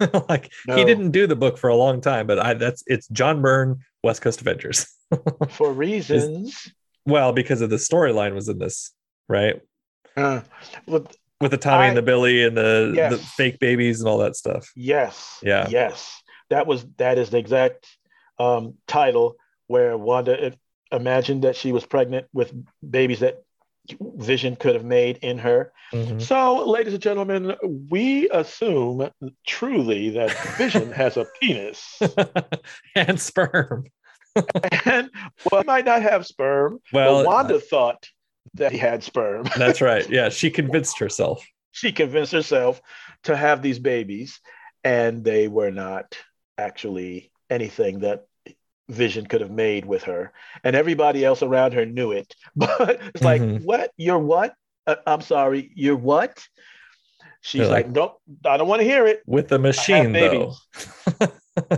[0.28, 3.42] like he didn't do the book for a long time, but I that's it's John
[3.42, 4.86] Byrne West Coast Avengers.
[5.50, 6.70] For reasons.
[7.06, 8.92] well, because of the storyline was in this,
[9.28, 9.60] right?
[10.16, 10.40] Uh,
[10.86, 13.12] but With the Tommy I- and the Billy and the, Yes.
[13.12, 14.70] the fake babies and all that stuff.
[14.76, 15.38] yes.
[15.42, 15.66] Yeah.
[15.70, 16.20] Yes.
[16.50, 17.86] That was that is the exact
[18.38, 19.36] um, title
[19.66, 20.58] where Wanda it,
[20.92, 22.52] imagined that she was pregnant with
[22.88, 23.42] babies that
[24.00, 25.72] Vision could have made in her.
[25.94, 26.20] Mhm.
[26.20, 27.54] So, ladies and gentlemen,
[27.88, 29.08] we assume
[29.46, 31.98] truly that Vision has a penis.
[32.94, 33.84] and sperm.
[34.84, 35.10] and
[35.50, 38.06] well, he might not have sperm, Well, but Wanda thought
[38.54, 39.46] that he had sperm.
[39.56, 40.08] That's right.
[40.10, 41.44] Yeah, she convinced herself.
[41.72, 42.80] she convinced herself
[43.24, 44.38] to have these babies,
[44.84, 46.16] and they were not
[46.58, 48.26] actually anything that
[48.88, 50.32] Vision could have made with her.
[50.64, 52.34] And everybody else around her knew it.
[52.56, 53.64] But it's like, Mhm.
[53.64, 53.90] what?
[53.96, 54.54] You're what?
[54.86, 56.42] Uh, I'm sorry, you're what?
[57.40, 59.22] She's They're like, like- nope, I don't want to hear it.
[59.26, 60.54] With the machine, though.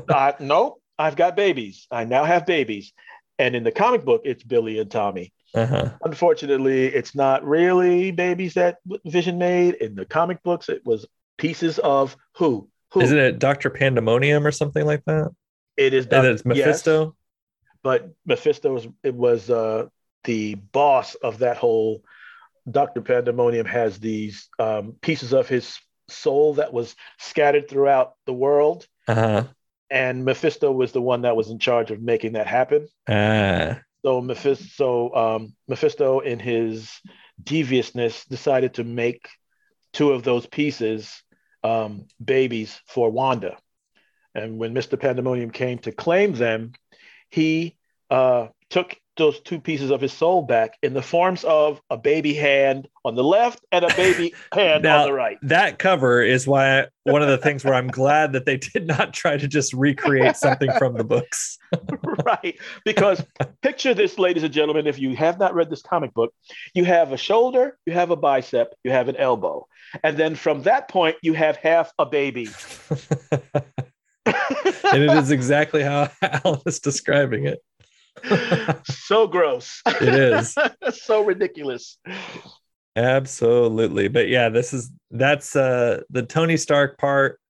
[0.08, 1.86] uh, nope, I've got babies.
[1.90, 2.92] I now have babies.
[3.38, 5.32] And in the comic book, it's Billy and Tommy.
[5.54, 5.90] Uh-huh.
[6.04, 9.74] Unfortunately, it's not really babies that Vision made.
[9.74, 11.06] In the comic books, it was
[11.38, 12.68] pieces of who?
[12.92, 13.00] Who?
[13.00, 13.70] Isn't it Dr.
[13.70, 15.30] Pandemonium or something like that?
[15.80, 17.16] It is And it's yes, Mephisto?
[17.82, 19.86] but Mephisto was it was uh,
[20.24, 22.02] the boss of that whole.
[22.70, 25.78] Doctor Pandemonium has these um, pieces of his
[26.08, 29.44] soul that was scattered throughout the world, Uh-huh.
[29.90, 32.86] and Mephisto was the one that was in charge of making that happen.
[33.08, 33.80] Ah.
[34.04, 37.00] So Mephisto, um, Mephisto, in his
[37.42, 39.26] deviousness, decided to make
[39.92, 41.22] two of those pieces
[41.64, 43.56] um, babies for Wanda.
[44.34, 44.98] And when Mr.
[44.98, 46.72] Pandemonium came to claim them,
[47.30, 47.76] he
[48.10, 52.32] uh, took those two pieces of his soul back in the forms of a baby
[52.32, 55.36] hand on the left and a baby hand Now- on the right.
[55.42, 59.12] That cover is why one of the things where I'm glad that they did not
[59.12, 61.58] try to just recreate something from the books.
[62.24, 62.58] right.
[62.84, 63.22] Because
[63.62, 66.32] picture this, ladies and gentlemen, if you have not read this comic book,
[66.74, 69.66] you have a shoulder, you have a bicep, you have an elbow.
[70.02, 72.48] And then from that point, you have half a baby.
[74.92, 77.58] and it is exactly how Alan is describing it.
[78.84, 79.80] so gross.
[79.86, 80.56] It is.
[81.02, 81.98] so ridiculous.
[82.96, 84.08] Absolutely.
[84.08, 87.40] But yeah, this is that's uh the Tony Stark part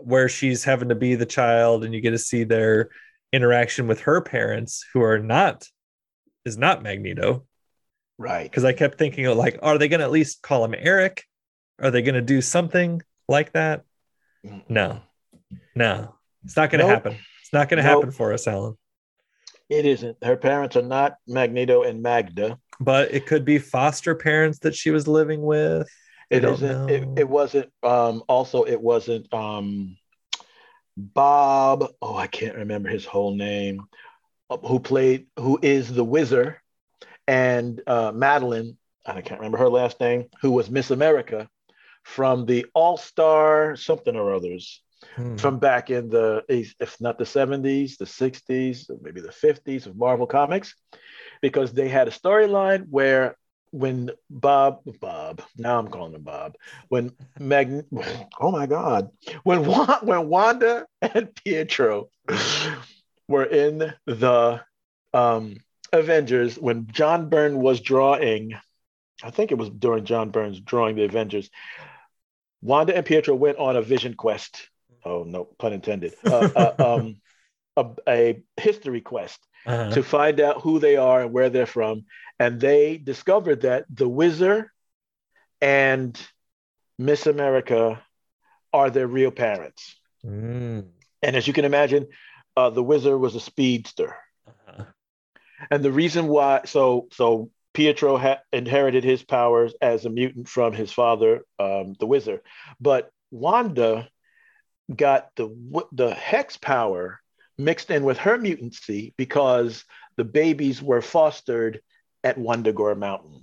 [0.00, 2.90] where she's having to be the child and you get to see their
[3.32, 5.66] interaction with her parents who are not
[6.44, 7.44] is not Magneto.
[8.18, 8.44] Right.
[8.44, 11.24] because I kept thinking of like, are they going to at least call him Eric?
[11.80, 13.82] Are they going to do something like that?
[14.68, 15.00] No,
[15.74, 17.04] no, it's not going to Nope.
[17.04, 17.18] happen.
[17.40, 18.00] It's not going to Nope.
[18.02, 18.76] happen for us, Alan.
[19.68, 20.22] It isn't.
[20.22, 22.58] Her parents are not Magneto and Magda.
[22.80, 25.88] But it could be foster parents that she was living with.
[26.30, 26.62] It don't.
[26.62, 27.70] It, it wasn't.
[27.82, 29.96] Um, also, it wasn't um,
[30.96, 31.86] Bob.
[32.02, 33.84] Oh, I can't remember his whole name.
[34.50, 35.26] uh, Who played?
[35.38, 36.56] Who is the Wizard?
[37.26, 38.76] And uh, Madeline.
[39.06, 40.26] I can't remember her last name.
[40.42, 41.48] Who was Miss America
[42.02, 44.81] from the All Star something or others
[45.16, 45.36] Hmm.
[45.36, 50.26] from back in the if not the 70s, the 60s, maybe the 50s of Marvel
[50.26, 50.74] Comics,
[51.42, 53.36] because they had a storyline where
[53.72, 56.56] when Bob Bob now I'm calling him Bob
[56.88, 57.84] when Mag
[58.40, 59.10] oh my God
[59.42, 62.10] when when Wanda and Pietro
[63.28, 64.60] were in the
[65.14, 65.56] um,
[65.92, 68.54] Avengers when John Byrne was drawing
[69.22, 71.50] I think it was during John Byrne's drawing the Avengers
[72.60, 74.68] Wanda and Pietro went on a vision quest
[75.04, 77.16] oh no pun intended uh, uh, um,
[77.76, 79.90] a, a history quest Uh-huh.
[79.94, 82.04] to find out who they are and where they're from.
[82.38, 84.66] And they discovered that the Wizard
[85.60, 86.18] and
[86.98, 88.02] Miss America
[88.72, 89.94] are their real parents.
[90.26, 90.86] Mm.
[91.22, 92.08] And as you can imagine,
[92.56, 94.16] uh, the Wizard was a speedster.
[94.48, 94.84] Uh-huh.
[95.70, 100.72] And the reason why, so so Pietro ha- inherited his powers as a mutant from
[100.72, 102.40] his father, um, the Wizard,
[102.80, 104.08] but Wanda
[104.96, 105.54] got the
[105.92, 107.20] the hex power
[107.58, 109.84] mixed in with her mutancy because
[110.16, 111.80] the babies were fostered
[112.24, 113.42] at Wundagore Mountain.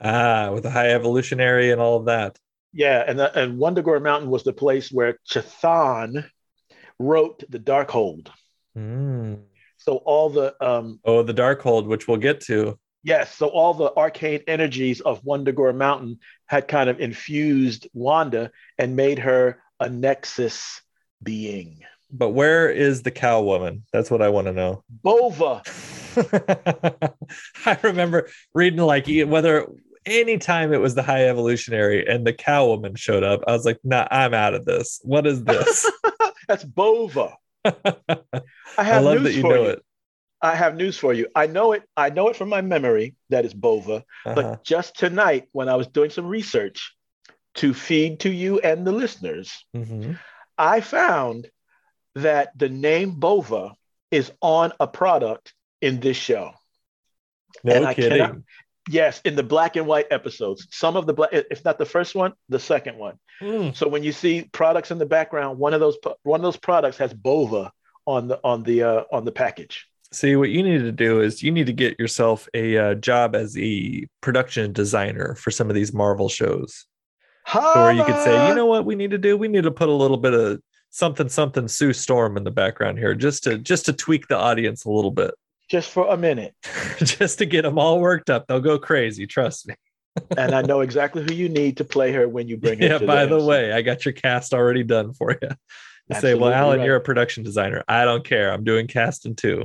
[0.00, 2.38] Ah, with the high evolutionary and all of that.
[2.72, 6.28] Yeah, and the, and Wundagore Mountain was the place where Chthon
[6.98, 8.28] wrote the Darkhold.
[8.76, 9.40] Mm.
[9.78, 12.78] So all the um, Oh, the Darkhold, which we'll get to.
[13.02, 18.96] Yes, so all the arcane energies of Wundagore Mountain had kind of infused Wanda and
[18.96, 20.80] made her a Nexus
[21.22, 21.80] being.
[22.10, 23.84] But where is the cow woman?
[23.92, 24.84] That's what I want to know.
[24.88, 25.62] Bova.
[27.66, 29.66] I remember reading like whether
[30.06, 33.78] anytime it was the high evolutionary and the cow woman showed up, I was like,
[33.82, 35.00] nah, I'm out of this.
[35.02, 35.90] What is this?
[36.48, 37.36] That's Bova.
[37.64, 37.72] I
[38.78, 39.68] I have love news that you for know you.
[39.70, 39.82] it.
[40.40, 41.26] I have news for you.
[41.34, 41.82] I know it.
[41.96, 43.16] I know it from my memory.
[43.30, 44.04] That is Bova.
[44.24, 44.34] Uh-huh.
[44.34, 46.94] But just tonight, when I was doing some research
[47.56, 50.18] to feed to you and the listeners, Mhm.
[50.58, 51.50] I found
[52.14, 53.74] that the name Bova
[54.10, 56.52] is on a product in this show.
[57.64, 58.10] No And I kidding.
[58.18, 58.36] cannot-
[58.88, 60.68] Yes, in the black and white episodes.
[60.70, 63.18] Some of the black, if not the first one, the second one.
[63.42, 63.74] Mm.
[63.74, 66.96] So when you see products in the background, one of those one of those products
[66.98, 67.72] has Bova
[68.06, 69.88] on the on the uh, on the package.
[70.12, 73.34] See, what you need to do is you need to get yourself a uh, job
[73.34, 76.86] as a production designer for some of these Marvel shows.
[77.52, 79.36] So where you could say, you know what we need to do?
[79.36, 80.60] We need to put a little bit of
[80.90, 84.84] something, something Sue Storm in the background here, just to just to tweak the audience
[84.84, 85.34] a little bit,
[85.68, 86.54] just for a minute,
[86.98, 88.46] just to get them all worked up.
[88.46, 89.74] They'll go crazy, trust me.
[90.36, 92.86] and I know exactly who you need to play her when you bring her.
[92.86, 92.98] Yeah.
[92.98, 93.46] By the MC.
[93.46, 95.48] way, I got your cast already done for you.
[96.08, 96.86] You say, well, Alan, right.
[96.86, 97.82] you're a production designer.
[97.88, 98.52] I don't care.
[98.52, 99.64] I'm doing casting too.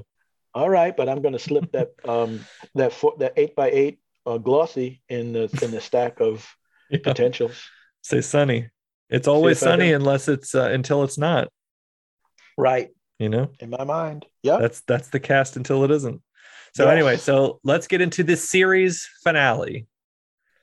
[0.55, 2.45] all right, but I'm going to slip that um
[2.75, 6.47] that four, that eight by eight uh, glossy in the in the stack of
[6.91, 6.99] Yeah.
[7.03, 7.61] potentials.
[8.03, 8.69] Say sunny.
[9.09, 11.49] It's always sunny unless it's uh, until it's not.
[12.57, 12.89] Right
[13.19, 13.49] You know.
[13.59, 14.25] in my mind.
[14.43, 14.57] Yeah.
[14.57, 16.21] that's that's the cast until it isn't
[16.73, 16.93] so Yes.
[16.93, 19.87] anyway so let's get into the series finale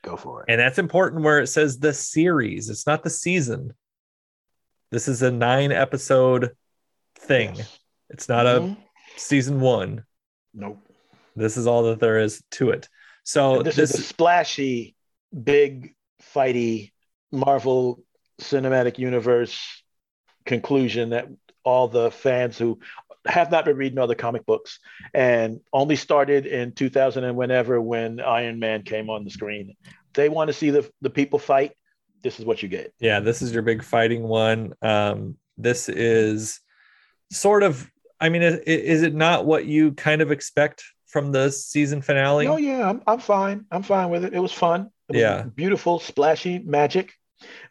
[0.03, 0.45] Go for it.
[0.51, 3.73] and that's important where it says the series it's not the season
[4.91, 6.51] this is a nine episode
[7.19, 7.79] thing Yes.
[8.09, 8.75] it's not Mhm.
[8.75, 10.03] a season one
[10.53, 10.79] Nope.
[11.35, 12.89] this is all that there is to it
[13.23, 14.95] so this, this, is the splashy,
[15.43, 15.93] big,
[16.35, 16.91] fighty
[17.31, 18.03] Marvel
[18.41, 19.83] Cinematic Universe
[20.45, 21.27] conclusion that
[21.63, 22.79] all the fans who
[23.27, 24.79] have not been reading all the comic books
[25.13, 29.75] and only started in 2000 and whenever when Iron Man came on the screen.
[30.13, 31.73] They want to see the, the people fight.
[32.23, 32.93] This is what you get.
[32.99, 36.59] yeah this is your big fighting one um this is
[37.31, 37.89] sort of
[38.19, 42.45] i mean is, is it not what you kind of expect from the season finale
[42.47, 43.65] Oh yeah, I'm, I'm fine.
[43.71, 44.33] I'm fine with it.
[44.33, 44.89] It was fun.
[45.17, 45.43] Yeah.
[45.43, 47.13] beautiful, splashy magic.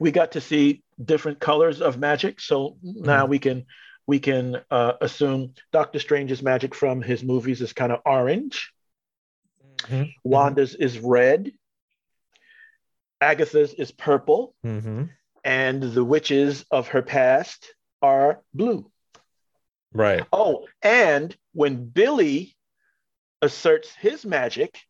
[0.01, 3.31] We got to see different colors of magic, so now Mm-hmm.
[3.31, 3.67] we can
[4.07, 8.73] we can uh, assume Doctor Strange's magic from his movies is kind of orange.
[9.83, 10.13] Mhm.
[10.25, 11.53] Wanda's is red.
[13.21, 15.11] Agatha's is purple, Mhm.
[15.45, 18.91] and the witches of her past are blue.
[19.93, 20.25] Right.
[20.33, 22.57] Oh, and when Billy
[23.43, 24.81] asserts his magic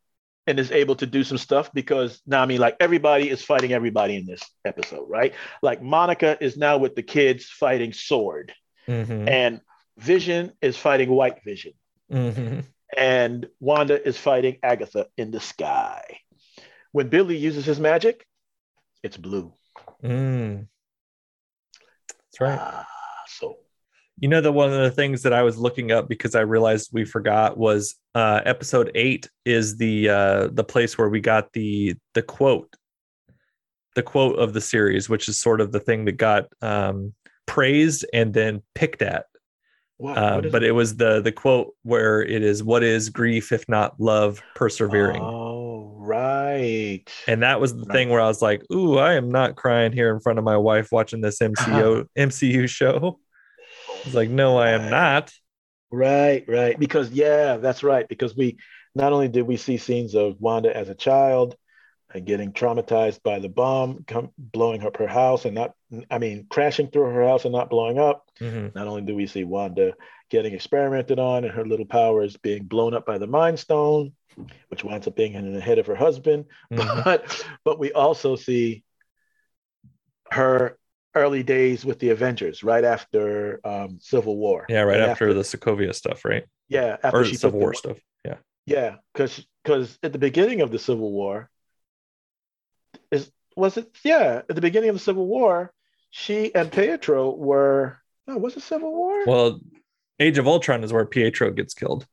[0.49, 3.71] and is able to do some stuff because now I mean like everybody is fighting
[3.71, 5.33] everybody in this episode, right?
[5.61, 8.51] Like Monica is now with the kids fighting SWORD,
[8.87, 9.29] Mhm.
[9.29, 9.61] and
[9.97, 11.73] Vision is fighting White Vision,
[12.11, 12.65] Mhm.
[12.97, 16.01] and Wanda is fighting Agatha in the sky.
[16.93, 18.25] When Billy uses his magic,
[19.03, 19.53] it's blue.
[20.03, 20.67] Mm.
[22.07, 22.59] That's right.
[22.59, 22.87] Ah,
[23.27, 23.59] so
[24.21, 26.89] You know, the one of the things that I was looking up because I realized
[26.91, 31.95] we forgot was uh, episode eight is the uh, the place where we got the
[32.13, 32.75] the quote,
[33.95, 37.13] the quote of the series, which is sort of the thing that got um,
[37.45, 39.25] praised and then picked at.
[40.01, 43.51] Uh, what is but it was the the quote where it is, "What is grief
[43.51, 47.03] if not love persevering?" Oh, right.
[47.27, 47.91] And that was the Right.
[47.93, 50.57] thing where I was like, "Ooh, I am not crying here in front of my
[50.57, 53.19] wife watching this MCU MCU show."
[54.03, 55.33] I was like, "No, I am not."
[55.91, 56.79] Right, right.
[56.79, 58.07] Because yeah, that's right.
[58.07, 58.57] Because we
[58.95, 61.55] not only did we see scenes of Wanda as a child
[62.13, 65.73] and getting traumatized by the bomb come, blowing up her house and not,
[66.09, 68.25] I mean, crashing through her house and not blowing up.
[68.39, 68.73] Mhm.
[68.73, 69.93] Not only do we see Wanda
[70.29, 74.13] getting experimented on and her little powers being blown up by the Mind Stone,
[74.69, 77.03] which winds up being in the head of her husband, Mhm.
[77.03, 78.83] but but we also see
[80.31, 80.77] her
[81.19, 84.65] early days with the Avengers, right after um, Civil War.
[84.69, 86.43] Yeah, right And after, the Sokovia stuff, right?
[86.67, 87.97] yeah after Or she Civil the- War stuff.
[88.25, 88.35] Yeah.
[88.65, 91.49] yeah, because because at the beginning of the Civil War,
[93.11, 93.89] is was it?
[94.03, 95.73] Yeah, at the beginning of the Civil War,
[96.11, 97.97] she and Pietro were.
[98.27, 99.25] No, was it Civil War?
[99.25, 99.59] Well,
[100.19, 102.05] Age of Ultron is where Pietro gets killed.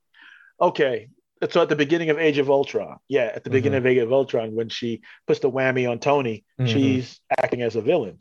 [0.60, 1.08] okay,
[1.50, 3.86] so at the beginning of Age of Ultron, yeah, at the beginning Mm-hmm.
[3.86, 6.68] of Age of Ultron, when she puts the whammy on Tony, Mhm.
[6.68, 8.18] she's acting as a villain.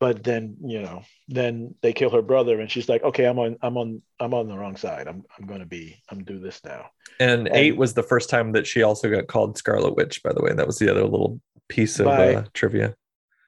[0.00, 3.56] But then you know, then they kill her brother, and she's like, "Okay, I'm on,
[3.62, 5.08] I'm on, I'm on the wrong side.
[5.08, 6.86] I'm, I'm going to be, I'm do this now."
[7.18, 10.32] And, And- eight was the first time that she also got called Scarlet Witch, by
[10.32, 10.52] the way.
[10.52, 12.94] That was the other little piece of By- uh, trivia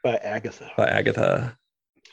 [0.02, 0.70] By Agatha.
[0.77, 1.56] by Agatha.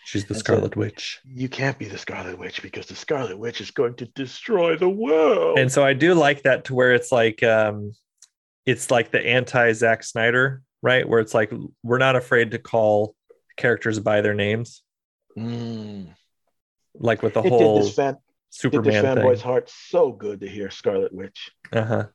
[0.06, 1.20] She's the And so- Scarlet Witch.
[1.26, 4.88] you can't be the Scarlet Witch because the Scarlet Witch is going to destroy the
[4.88, 5.58] world.
[5.60, 7.92] And so I do like that to where it's like um
[8.68, 11.08] it's like the anti Zack Snyder, right?
[11.10, 11.52] Where it's like
[11.84, 13.16] we're not afraid to call
[13.58, 14.84] characters by their names,
[15.38, 16.16] Mm.
[16.96, 18.18] like with the it did whole this fan,
[18.62, 21.52] did this fanboy's heart so good to hear Scarlet Witch.
[21.74, 22.08] Uh-huh.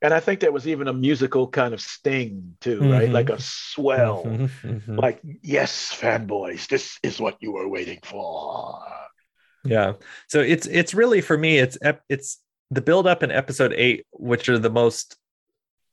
[0.00, 3.08] And I think there was even a musical kind of sting too, right?
[3.08, 3.12] Mhm.
[3.12, 4.24] Like a swell.
[4.24, 4.96] Mhm, mhm.
[4.96, 8.80] Like, yes, fanboys, this is what you were waiting for.
[9.64, 9.94] Yeah.
[10.28, 11.76] So it's it's really for me it's
[12.08, 12.38] it's
[12.70, 15.16] the build up in episode 8 which are the most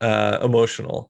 [0.02, 1.10] uh emotional.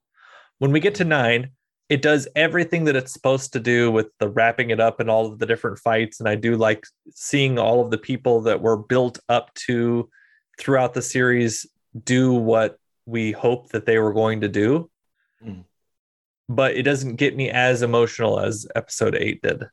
[0.60, 1.52] When we get to 9,
[1.88, 5.28] it does everything that it's supposed to do with the wrapping it up and all
[5.28, 8.78] of the different fights and I do like seeing all of the people that were
[8.78, 10.10] built up to
[10.57, 11.66] throughout the series
[12.03, 14.90] do what we hope that they were going to do.
[15.44, 15.64] Mm.
[16.49, 19.66] But it doesn't get me as emotional as episode 8 did.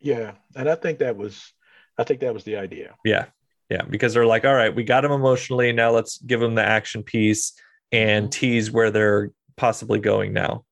[0.00, 0.32] Yeah.
[0.56, 1.52] And I think that was
[1.98, 2.94] I think that was the idea.
[3.04, 3.26] Yeah.
[3.68, 3.82] Yeah.
[3.82, 5.72] Because they're like, all right, we got them emotionally.
[5.72, 7.52] Now let's give them the action piece
[7.90, 10.64] and tease where they're possibly going now.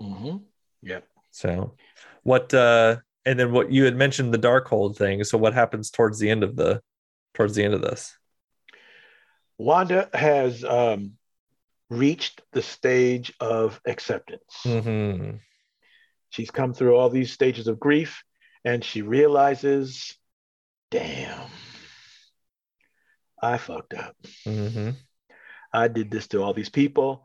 [0.00, 0.36] Mm-hmm.
[0.82, 1.00] Yeah.
[1.30, 1.74] So,
[2.22, 5.22] what, uh, and then what you had mentioned the dark Darkhold thing.
[5.24, 6.80] So, what happens towards the end of the,
[7.34, 8.16] towards the end of this?
[9.58, 11.12] Wanda has um,
[11.88, 14.42] reached the stage of acceptance.
[14.64, 15.36] Mm-hmm.
[16.30, 18.22] She's come through all these stages of grief
[18.64, 20.16] and she realizes,
[20.90, 21.48] damn,
[23.42, 24.16] I fucked up.
[24.46, 24.90] Mm-hmm.
[25.72, 27.24] I did this to all these people.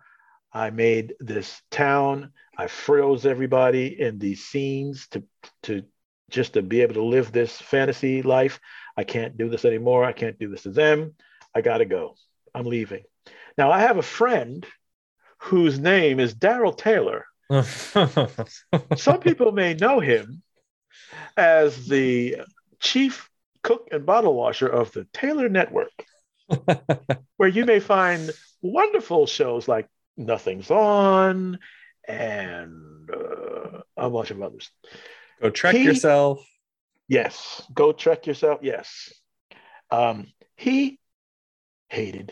[0.54, 2.34] I made this town.
[2.58, 5.24] I froze everybody in these scenes to
[5.64, 5.84] to
[6.30, 8.60] just to be able to live this fantasy life.
[8.98, 10.06] I can't do this anymore.
[10.06, 11.16] I can't do this to them.
[11.56, 12.16] I gotta go.
[12.54, 13.04] I'm leaving.
[13.58, 14.66] Now I have a friend
[15.40, 17.26] whose name is Daryl Taylor.
[18.98, 20.42] Some people may know him
[21.36, 22.38] as the
[22.80, 23.30] chief
[23.64, 25.92] cook and bottle washer of the Taylor Network,
[27.38, 29.88] where you may find wonderful shows like
[30.26, 31.60] Nothing's On
[32.08, 34.70] and uh, a bunch of others.
[35.42, 36.46] Go He- yourself.
[37.08, 38.60] Yes, go check yourself.
[38.62, 39.12] Yes.
[39.90, 40.98] Um, he
[41.90, 42.32] hated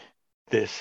[0.49, 0.73] this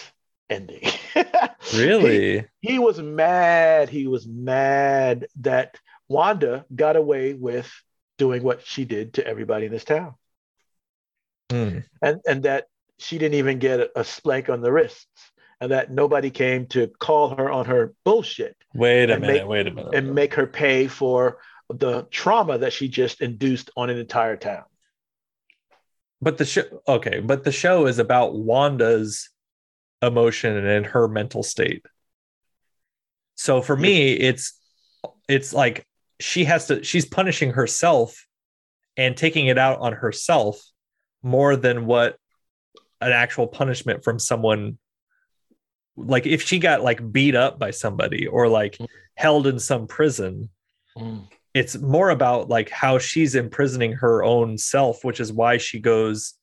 [0.49, 0.83] ending.
[1.75, 2.47] Really?
[2.61, 3.89] he was mad.
[3.91, 5.77] He was mad that
[6.09, 7.71] Wanda got away with
[8.17, 10.15] doing what she did to everybody in this town,
[11.51, 11.79] Hmm.
[12.01, 12.67] and and that
[12.99, 15.07] she didn't even get a, a spank on the wrists,
[15.61, 19.43] and that nobody came to call her on her bullshit Wait a minute.
[19.43, 19.95] make- wait a minute.
[19.95, 21.39] and make her pay for
[21.71, 24.65] the trauma that she just induced on an entire town.
[26.21, 29.29] but the show, okay, but the show is about Wanda's
[30.03, 31.85] emotion and her mental state.
[33.37, 34.59] So for me, it's
[35.29, 35.85] it's like
[36.21, 38.27] she has to she's punishing herself
[38.97, 40.61] and taking it out on herself
[41.23, 42.17] more than what
[43.01, 44.79] an actual punishment from someone
[46.07, 48.87] like if she got like beat up by somebody or like Mm.
[49.17, 50.49] held in some prison
[50.97, 51.29] Mm.
[51.55, 56.35] it's more about like how she's imprisoning her own self which is why she goes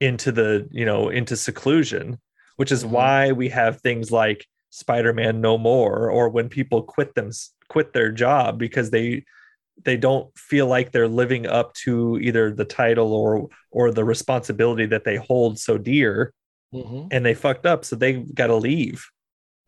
[0.00, 2.18] into the you know into seclusion
[2.56, 2.90] which is Mhm.
[2.90, 7.30] why we have things like spider-man no more or when people quit them
[7.68, 9.24] quit their job because they
[9.84, 14.86] they don't feel like they're living up to either the title or or the responsibility
[14.86, 16.32] that they hold so dear
[16.72, 17.08] Mhm.
[17.10, 19.06] and they fucked up so they got to leave.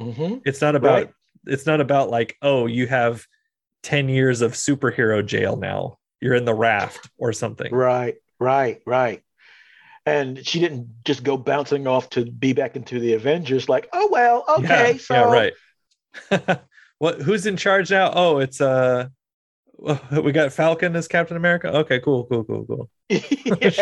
[0.00, 0.42] Mhm.
[0.44, 1.10] it's not about Right.
[1.46, 3.24] it's not about like oh you have
[3.82, 5.98] 10 years of superhero jail now.
[6.20, 7.72] You're in the raft or something.
[7.72, 9.20] Right, right, right.
[10.06, 14.08] And she didn't just go bouncing off to be back into the Avengers, like, oh
[14.10, 15.32] well, okay, yeah, so yeah
[16.30, 16.60] right.
[16.98, 18.12] What who's in charge now?
[18.14, 19.08] Oh it's uh
[20.22, 21.68] we got falcon as captain america?
[21.78, 22.90] Okay cool cool cool cool.
[23.10, 23.18] She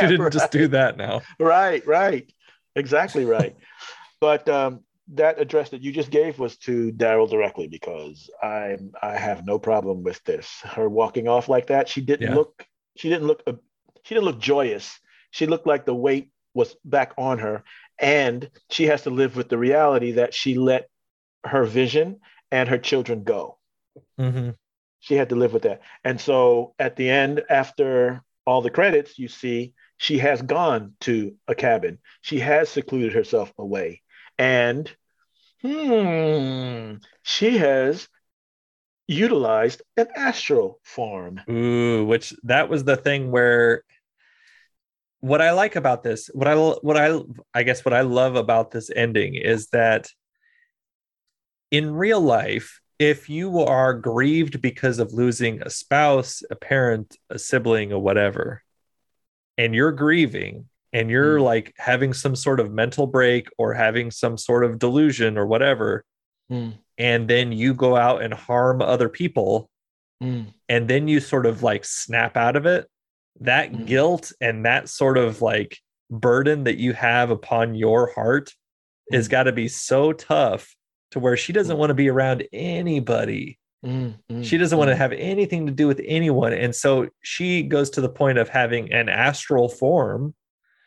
[0.06, 1.20] didn't just do that now.
[1.38, 2.30] Right, right,
[2.76, 3.56] exactly right.
[4.20, 4.80] but um,
[5.14, 9.58] that address that you just gave was to Daryl directly because I I have no
[9.58, 10.48] problem with this.
[10.64, 12.34] Her walking off like that, she didn't Yeah.
[12.34, 12.66] look
[12.96, 13.54] she didn't look uh,
[14.04, 14.98] she didn't look joyous.
[15.30, 17.64] She looked like the weight was back on her,
[17.98, 20.88] and she has to live with the reality that she let
[21.44, 22.20] her vision
[22.50, 23.58] and her children go.
[24.18, 24.50] hmm
[25.00, 25.80] She had to live with that.
[26.04, 31.36] And so at the end, after all the credits, you see she has gone to
[31.46, 31.98] a cabin.
[32.22, 34.02] She has secluded herself away.
[34.36, 34.90] And
[35.62, 38.08] hmm, she has
[39.06, 41.40] utilized an astral form.
[41.48, 43.84] Ooh, which that was the thing where
[45.20, 47.20] what I like about this, what I what I
[47.54, 50.08] I guess what I love about this ending is that
[51.70, 57.38] in real life, if you are grieved because of losing a spouse, a parent, a
[57.38, 58.64] sibling, or whatever,
[59.58, 61.42] and you're grieving and you're Mm.
[61.44, 66.04] like having some sort of mental break or having some sort of delusion or whatever,
[66.50, 69.70] Mm, and then you go out and harm other people,
[70.22, 72.86] mm, and then you sort of like snap out of it
[73.40, 73.86] that Mhm.
[73.86, 75.78] guilt and that sort of like
[76.10, 78.52] burden that you have upon your heart
[79.10, 79.30] has Mhm.
[79.30, 80.74] got to be so tough
[81.12, 81.78] to where she doesn't Mhm.
[81.78, 84.98] want to be around anybody mm, mm, she doesn't want to mm.
[84.98, 88.92] have anything to do with anyone and so she goes to the point of having
[88.92, 90.34] an astral form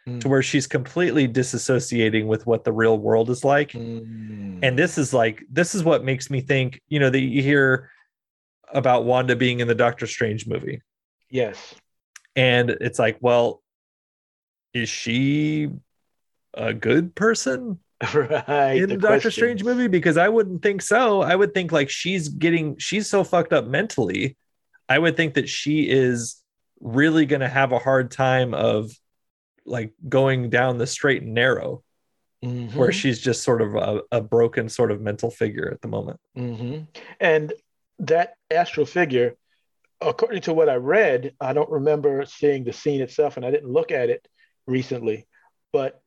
[0.05, 0.26] to Mm.
[0.26, 4.59] where she's completely disassociating with what the real world is like Mm.
[4.61, 7.89] and this is like this is what makes me think you know that you hear
[8.73, 10.81] about wanda being in the doctor strange movie
[11.30, 11.73] yes.
[12.35, 13.63] and it's like well
[14.73, 15.69] is she
[16.53, 17.80] a good person
[18.48, 18.73] right.
[18.77, 21.90] in the the doctor strange movie because i wouldn't think so i would think like
[21.90, 24.38] she's getting she's so fucked up mentally
[24.90, 26.41] i would think that she is
[26.80, 28.91] really going to have a hard time of
[29.65, 31.82] like going down the straight and narrow
[32.44, 32.76] Mhm.
[32.76, 36.19] where she's just sort of a, a broken sort of mental figure at the moment
[36.36, 36.80] hmm
[37.19, 37.53] And
[37.99, 39.36] that astral figure,
[40.02, 43.72] according to what I read, I don't remember seeing the scene itself, and I didn't
[43.72, 44.27] look at it
[44.68, 45.27] recently,
[45.72, 46.02] but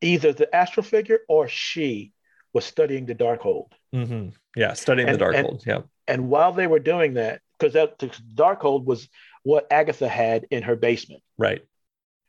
[0.00, 2.12] either the astral figure or she
[2.52, 3.68] was studying the Darkhold.
[3.92, 7.40] hmm yeah studying And- the dark and- hold yeah And while they were doing that,
[7.58, 9.08] because that the Darkhold was
[9.44, 11.62] what Agatha had in her basement, right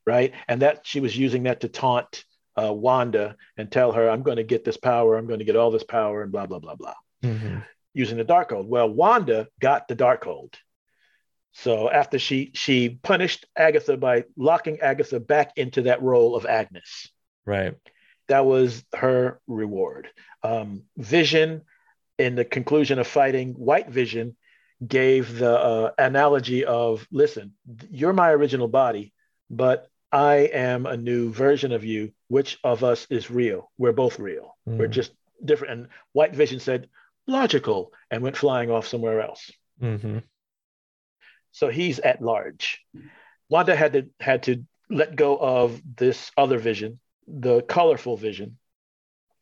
[0.06, 0.34] right?
[0.48, 2.24] And that she was using that to taunt
[2.62, 5.16] uh, Wanda and tell her, "I'm going to get this power.
[5.18, 6.96] I'm going to get all this power," and blah blah blah blah.
[7.24, 7.64] Mhm.
[7.94, 8.68] using the Darkhold.
[8.68, 10.54] Well, Wanda got the Darkhold.
[11.54, 17.10] So after she she punished Agatha by locking Agatha back into that role of Agnes,
[17.46, 17.76] right
[18.28, 20.08] that was her reward.
[20.42, 21.64] Um, Vision,
[22.18, 24.38] in the conclusion of fighting White Vision,
[24.88, 27.54] gave the uh, analogy of, "Listen,
[27.90, 29.12] you're my original body,
[29.50, 32.14] but I am a new version of you.
[32.30, 33.70] Which of us is real?
[33.78, 34.56] We're both real.
[34.66, 34.92] We're Mm.
[34.92, 35.12] just
[35.44, 36.88] different." And White Vision said,
[37.28, 39.52] "Logical," and went flying off somewhere else.
[39.80, 40.20] hmm
[41.52, 42.80] So he's at large.
[43.50, 48.58] Wanda had to had to let go of this other vision, the colorful vision.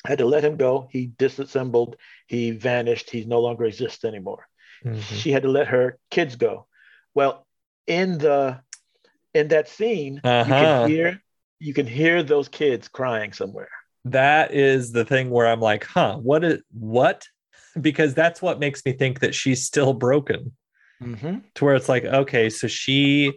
[0.05, 0.87] Had to let him go.
[0.91, 1.97] He disassembled.
[2.27, 3.09] He vanished.
[3.09, 4.47] He no longer exists anymore.
[4.83, 6.67] hmm She had to let her kids go.
[7.13, 7.45] Well,
[7.85, 8.61] in the
[9.33, 10.59] in that scene, you Uh-huh.
[10.83, 11.21] can hear
[11.59, 13.69] you can hear those kids crying somewhere.
[14.05, 17.27] that is the thing where I'm like, huh, what is what?
[17.81, 20.55] Because that's what makes me think that she's still broken.
[21.03, 21.39] Mm-hmm.
[21.55, 23.33] To where it's like, okay, so she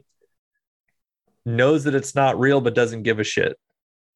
[1.45, 3.59] knows that it's not real, but doesn't give a shit.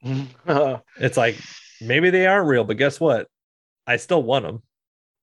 [0.05, 0.75] Mm-hmm.
[1.05, 1.37] It's like
[1.81, 3.29] maybe they aren't real, but guess what?
[3.87, 4.63] I still want them.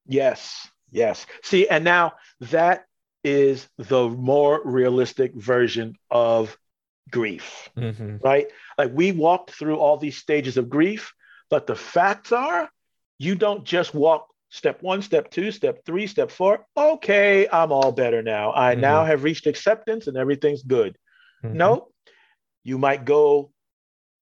[0.06, 1.26] Yes, yes.
[1.44, 2.86] See, and now that
[3.24, 6.58] is the more realistic version of
[7.12, 8.18] grief, Mm-hmm.
[8.24, 8.48] right?
[8.78, 11.14] Like we walked through all these stages of grief,
[11.50, 12.70] but the facts are
[13.20, 16.66] you don't just walk step one, step two, step three, step four.
[16.76, 18.52] Okay, I'm all better now.
[18.52, 20.98] I now have reached acceptance and everything's good.
[21.44, 21.58] Mm-hmm.
[21.58, 21.88] No,
[22.64, 23.52] you might go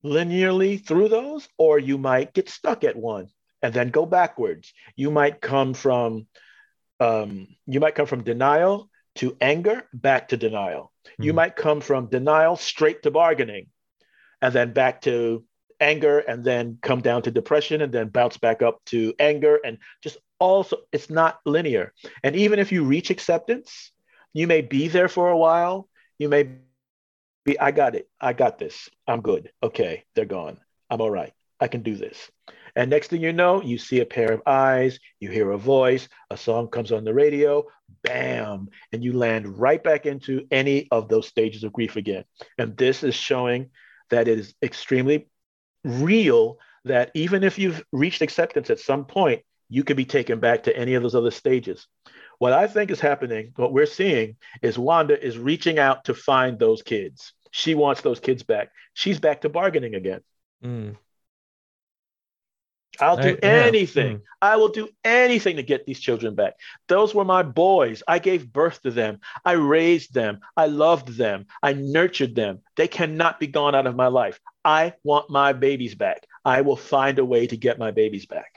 [0.03, 3.28] linearly through those, or you might get stuck at one
[3.61, 4.73] and then go backwards.
[4.95, 6.28] You might come from
[6.99, 10.91] um, you might come from denial to anger, back to denial.
[11.19, 11.36] You Mhm.
[11.36, 13.68] might come from denial straight to bargaining,
[14.41, 15.44] and then back to
[15.80, 19.78] anger, and then come down to depression, and then bounce back up to anger, and
[20.02, 21.94] just also it's not linear.
[22.23, 23.91] And even if you reach acceptance,
[24.34, 25.90] you may be there for a while.
[26.19, 26.44] You may
[27.45, 28.09] be, I got it.
[28.19, 28.89] I got this.
[29.07, 29.51] I'm good.
[29.63, 30.59] Okay, they're gone.
[30.89, 31.34] I'm all right.
[31.59, 32.30] I can do this.
[32.76, 36.07] And next thing you know, you see a pair of eyes, you hear a voice,
[36.30, 37.65] a song comes on the radio,
[38.03, 42.23] bam, and you land right back into any of those stages of grief again.
[42.57, 43.69] And this is showing
[44.09, 45.27] that it is extremely
[45.84, 50.63] real that even if you've reached acceptance at some point, you could be taken back
[50.63, 51.88] to any of those other stages.
[52.41, 56.57] What I think is happening, what we're seeing is Wanda is reaching out to find
[56.57, 57.34] those kids.
[57.51, 58.69] She wants those kids back.
[58.95, 60.22] She's back to bargaining again.
[60.65, 60.95] Mm.
[62.99, 63.65] I'll do I- yeah.
[63.68, 64.18] anything.
[64.18, 64.22] Mm.
[64.41, 66.55] I will do anything to get these children back.
[66.88, 68.01] Those were my boys.
[68.07, 69.19] I gave birth to them.
[69.45, 70.39] I raised them.
[70.57, 71.45] I loved them.
[71.61, 72.61] I nurtured them.
[72.76, 74.39] They cannot be gone out of my life.
[74.65, 76.26] I want my babies back.
[76.43, 78.51] I will find a way to get my babies back.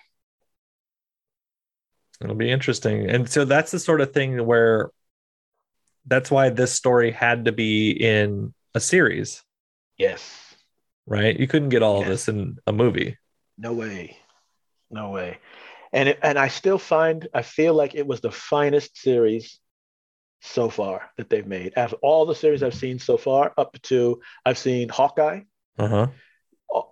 [2.24, 3.08] It'll be interesting.
[3.08, 4.90] And so that's the sort of thing where
[6.06, 9.42] that's why this story had to be in a series,
[9.96, 10.54] Yes.
[11.06, 11.38] right?
[11.38, 13.16] You couldn't get all of this in a movie.
[13.56, 14.16] No way.
[14.90, 15.38] No way.
[15.92, 19.60] And it, and I still find I feel like it was the finest series
[20.40, 21.72] so far that they've made.
[21.76, 25.42] After all the series I've seen so far, up to I've seen Hawkeye,
[25.78, 26.06] Uh huh.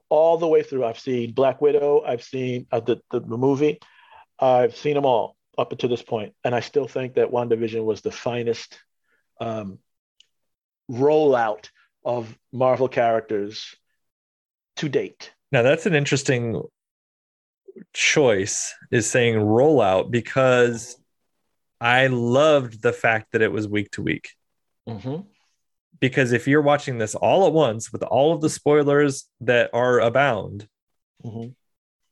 [0.08, 0.84] all the way through.
[0.84, 2.02] I've seen Black Widow.
[2.06, 3.80] I've seen uh, the, the the movie.
[4.42, 8.00] I've seen them all up to this point, and I still think that WandaVision was
[8.00, 8.78] the finest
[9.40, 9.78] um,
[10.90, 11.68] rollout
[12.04, 13.74] of Marvel characters
[14.76, 15.32] to date.
[15.52, 16.62] Now that's an interesting
[17.92, 20.96] choice is saying rollout because
[21.80, 24.30] I loved the fact that it was week to week.
[24.88, 25.22] Mm-hmm.
[26.00, 30.00] Because if you're watching this all at once with all of the spoilers that are
[30.00, 30.68] abound,
[31.24, 31.50] Mm-hmm.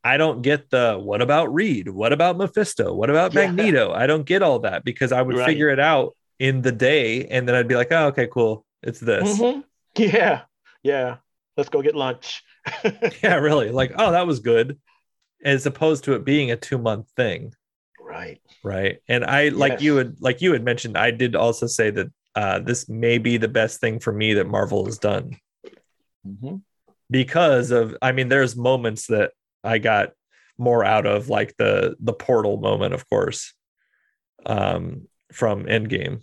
[0.02, 1.88] I don't get the what about Reed?
[1.88, 2.92] What about Mephisto?
[2.94, 3.46] What about Yeah.
[3.46, 3.92] Magneto?
[3.92, 5.46] I don't get all that because I would Right.
[5.46, 8.64] figure it out in the day and then I'd be like, oh, okay, cool.
[8.82, 9.38] It's this.
[9.38, 9.62] Mhm.
[9.98, 10.42] Yeah,
[10.82, 11.16] yeah.
[11.56, 12.42] Let's go get lunch.
[13.22, 13.70] Yeah, really.
[13.70, 14.78] Like, oh, that was good.
[15.44, 17.52] As opposed to it being a two month thing.
[18.00, 18.40] right.
[18.64, 18.98] Right.
[19.08, 19.82] And I like Yes.
[19.82, 23.36] you had like you had mentioned, I did also say that uh this may be
[23.36, 25.36] the best thing for me that Marvel has done
[26.26, 26.56] Mm-hmm.
[27.10, 29.32] because of I mean, there's moments that
[29.64, 30.10] I got
[30.58, 33.54] more out of, like the the portal moment, of course,
[34.46, 36.22] um, from Endgame,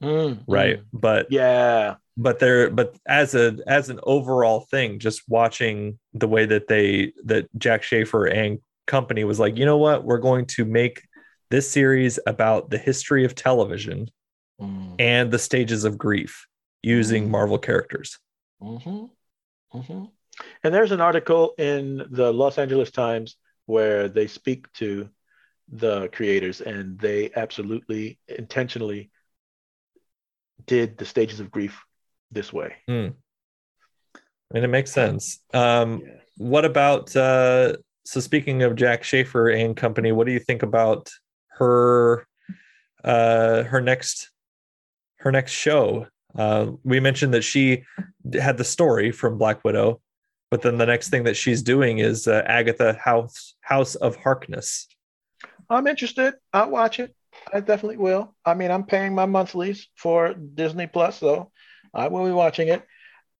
[0.00, 0.80] right?
[0.92, 1.34] But Mm-hmm.
[1.34, 1.94] Yeah.
[2.16, 7.12] but there but as a as an overall thing just watching the way that they
[7.24, 11.02] that Jac Schaeffer and company was like you know what we're going to make
[11.50, 14.08] this series about the history of television
[14.58, 14.94] Mm.
[14.98, 16.46] and the stages of grief
[16.82, 17.30] using Mm.
[17.30, 18.18] marvel characters
[18.62, 19.04] Mm-hmm.
[19.78, 20.04] Mm-hmm.
[20.62, 23.36] And there's an article in the Los Angeles Times
[23.66, 25.08] where they speak to
[25.68, 29.10] the creators, and they absolutely intentionally
[30.66, 31.80] did the stages of grief
[32.30, 32.74] this way.
[34.54, 36.12] and it makes sense um Yeah.
[36.36, 41.10] what about uh so speaking of Jac Schaeffer and company what do you think about
[41.58, 42.26] her
[43.04, 44.30] uh her next
[45.18, 46.06] her next show
[46.38, 47.84] uh we mentioned that she
[48.40, 50.00] had the story from black widow
[50.50, 54.88] but then the next thing that she's doing is uh, agatha house house of harkness
[55.68, 56.34] I'm interested.
[56.52, 57.14] I'll watch it.
[57.52, 58.34] I definitely will.
[58.44, 61.50] I mean, I'm paying my monthlies for Disney Plus, so
[61.92, 62.82] I will be watching it.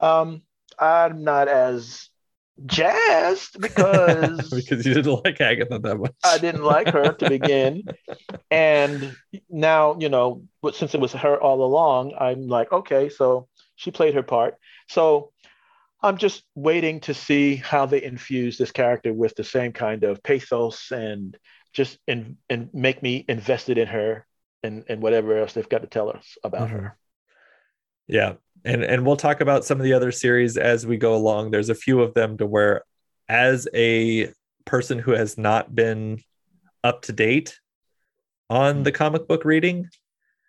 [0.00, 0.42] Um,
[0.78, 2.08] I'm not as
[2.64, 7.84] jazzed because because you didn't like agatha that much I didn't like her to begin.
[8.50, 9.14] And
[9.50, 13.90] now, you know, but since it was her all along, I'm like, okay, so she
[13.90, 14.56] played her part.
[14.88, 15.32] So
[16.02, 20.22] I'm just waiting to see how they infuse this character with the same kind of
[20.22, 21.36] pathos and
[21.72, 24.26] just in, and make me invested in her
[24.62, 26.72] and, and whatever else they've got to tell us about Mhm.
[26.72, 26.98] her.
[28.08, 28.34] Yeah.
[28.64, 31.50] And and we'll talk about some of the other series as we go along.
[31.50, 32.82] There's a few of them to where
[33.28, 34.32] as a
[34.64, 36.22] person who has not been
[36.82, 37.58] up to date
[38.48, 39.88] on the comic book reading,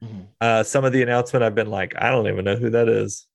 [0.03, 0.27] Mhm.
[0.39, 3.27] uh, some of the announcement I've been like, I don't even know who that is.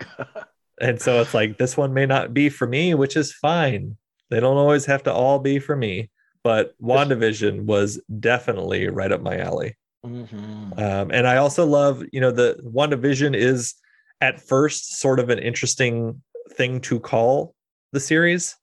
[0.80, 3.96] and so it's like this one may not be for me, which is fine.
[4.30, 6.10] They don't always have to all be for me.
[6.42, 9.76] But WandaVision was definitely right up my alley.
[10.06, 10.78] Mhm.
[10.78, 13.74] Um, and I also love, you know, the WandaVision is
[14.22, 17.54] at first sort of an interesting thing to call
[17.92, 18.56] the series.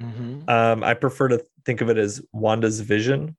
[0.00, 0.48] Mhm.
[0.48, 3.36] Um, I prefer to think of it as Wanda's vision.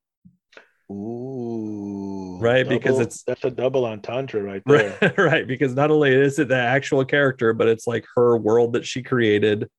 [0.91, 4.97] Ooh, Right, because it's- that's a double entendre right there.
[5.01, 5.47] Right, right.
[5.47, 9.01] Because not only is it the actual character, but it's like her world that she
[9.01, 9.69] created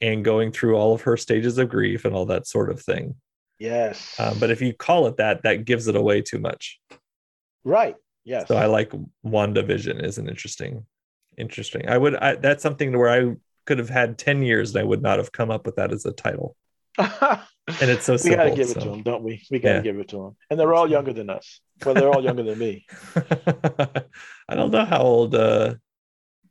[0.00, 3.14] and going through all of her stages of grief and all that sort of thing.
[3.58, 4.14] Yes.
[4.18, 6.80] Um, but if you call it that, that gives it away too much.
[7.64, 8.48] right, yes.
[8.48, 8.92] So I like
[9.26, 10.86] WandaVision is an interesting,
[11.36, 11.88] interesting.
[11.88, 13.36] I would, I, that's something to where I
[13.66, 16.04] could have had 10 years and I would not have come up with that as
[16.06, 16.56] a title.
[17.80, 19.46] And it's so we gotta simple, give it to them, don't we?
[19.50, 19.80] We gotta Yeah.
[19.80, 21.60] give it to them, and they're all younger than us.
[21.84, 22.86] Well, they're all younger than me.
[23.16, 25.74] I don't know how old, uh,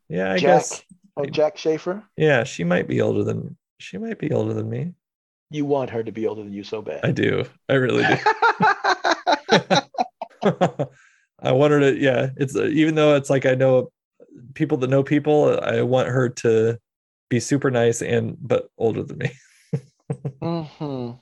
[0.09, 0.83] yeah, I Jac, guess.
[1.17, 4.93] oh Jac Schaeffer, Yeah, she might be older than, she might be older than me.
[5.49, 7.03] you want her to be older than you so bad.
[7.03, 7.45] I do.
[7.69, 8.17] I really do.
[11.41, 12.29] I want her to, yeah.
[12.37, 13.91] It's uh, even though it's like I know
[14.53, 16.79] people that know people, I want her to
[17.29, 19.31] be super nice and but older than me.
[20.41, 21.11] Hmm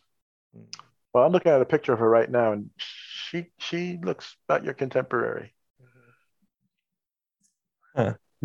[1.14, 4.66] Well, I'm looking at a picture of her right now, and she she looks about
[4.66, 5.54] your contemporary.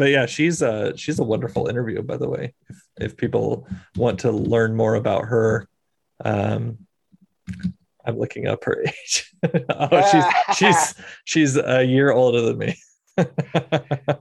[0.00, 2.54] But yeah, she's uh she's a wonderful interview, by the way.
[2.70, 5.68] If if people want to learn more about her,
[6.24, 6.78] um,
[8.06, 9.34] I'm looking up her age.
[9.68, 10.24] oh, she's
[10.56, 10.94] she's
[11.24, 12.76] she's a year older than me.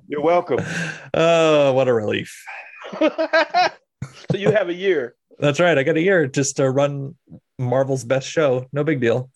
[0.08, 0.60] You're welcome.
[1.14, 2.44] oh, what a relief!
[3.00, 3.72] so
[4.34, 5.16] you have a year.
[5.40, 5.78] That's right.
[5.78, 7.16] I got a year just to run
[7.58, 8.68] Marvel's best show.
[8.74, 9.30] No big deal.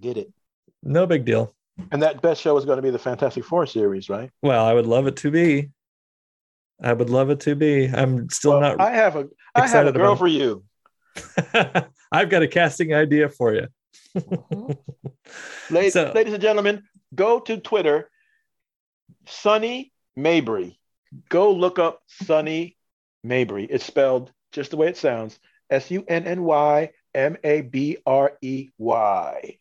[0.00, 0.32] Get it.
[0.82, 1.54] No big deal.
[1.90, 4.30] And that best show is going to be the Fantastic Four series, right?
[4.42, 5.70] Well, I would love it to be.
[6.82, 7.86] I would love it to be.
[7.86, 8.80] I'm still Well, not.
[8.80, 10.64] I have a I have a girl for you.
[12.12, 13.68] I've got a casting idea for you.
[14.16, 14.72] Mm-hmm.
[15.74, 16.82] Ladies, So- ladies and gentlemen,
[17.14, 18.10] go to Twitter,
[19.26, 20.76] Sunny Mabrey.
[21.28, 22.76] Go look up Sunny
[23.26, 23.66] Mabrey.
[23.70, 25.38] It's spelled just the way it sounds
[25.70, 29.58] S U N N Y M A B R E Y.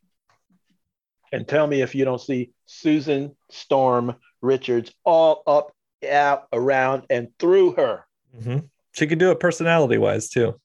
[1.31, 5.72] And tell me if you don't see Susan Storm Richards all up,
[6.09, 8.05] out, around, and through her.
[8.38, 8.65] Mm-hmm.
[8.91, 10.59] She could do it personality wise too.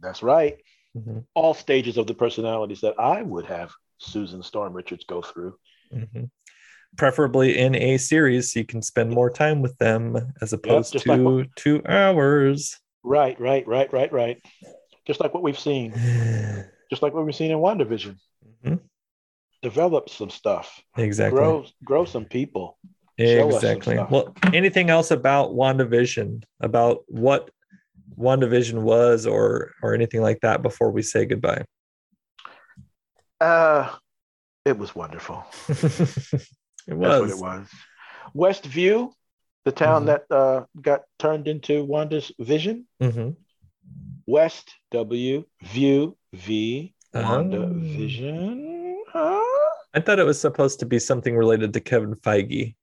[0.00, 0.58] That's right.
[0.96, 1.24] Mhm.
[1.34, 5.56] All stages of the personalities that I would have Susan Storm Richards go through.
[5.94, 6.24] Mm-hmm.
[6.96, 11.04] Preferably in a series, so you can spend more time with them as opposed just
[11.04, 12.80] to like two hours.
[13.02, 14.42] Right, right, right, right, right.
[15.06, 15.92] Just like what we've seen,
[16.90, 18.16] just like what we've seen in WandaVision.
[18.64, 18.80] Mhm.
[19.62, 21.38] Develop some stuff, Exactly.
[21.38, 22.78] grow, grow some people.
[23.20, 23.98] Us some Exactly.
[24.10, 27.50] Well, anything else about WandaVision, about what
[28.16, 31.64] WandaVision was or or anything like that before we say goodbye?
[33.40, 33.90] Uh,
[34.64, 35.44] it was wonderful.
[35.68, 36.42] it That's
[36.86, 37.20] was.
[37.20, 37.68] what it was.
[38.34, 39.12] Westview,
[39.64, 40.06] the town Mhm.
[40.06, 42.86] that uh, got turned into Wanda's vision.
[43.02, 43.36] Mhm.
[44.26, 47.72] West W View V Wanda Oh.
[47.74, 49.02] Vision.
[49.08, 49.42] Huh?
[49.94, 52.74] I thought it was supposed to be something related to Kevin Feige.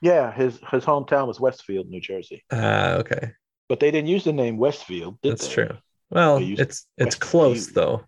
[0.00, 3.32] Yeah, his his hometown was Westfield, New Jersey, Ah, okay.
[3.68, 5.20] but they didn't use the name Westfield.
[5.22, 5.54] Did That's they?
[5.54, 5.76] true.
[6.10, 8.04] Well, it's it's close though.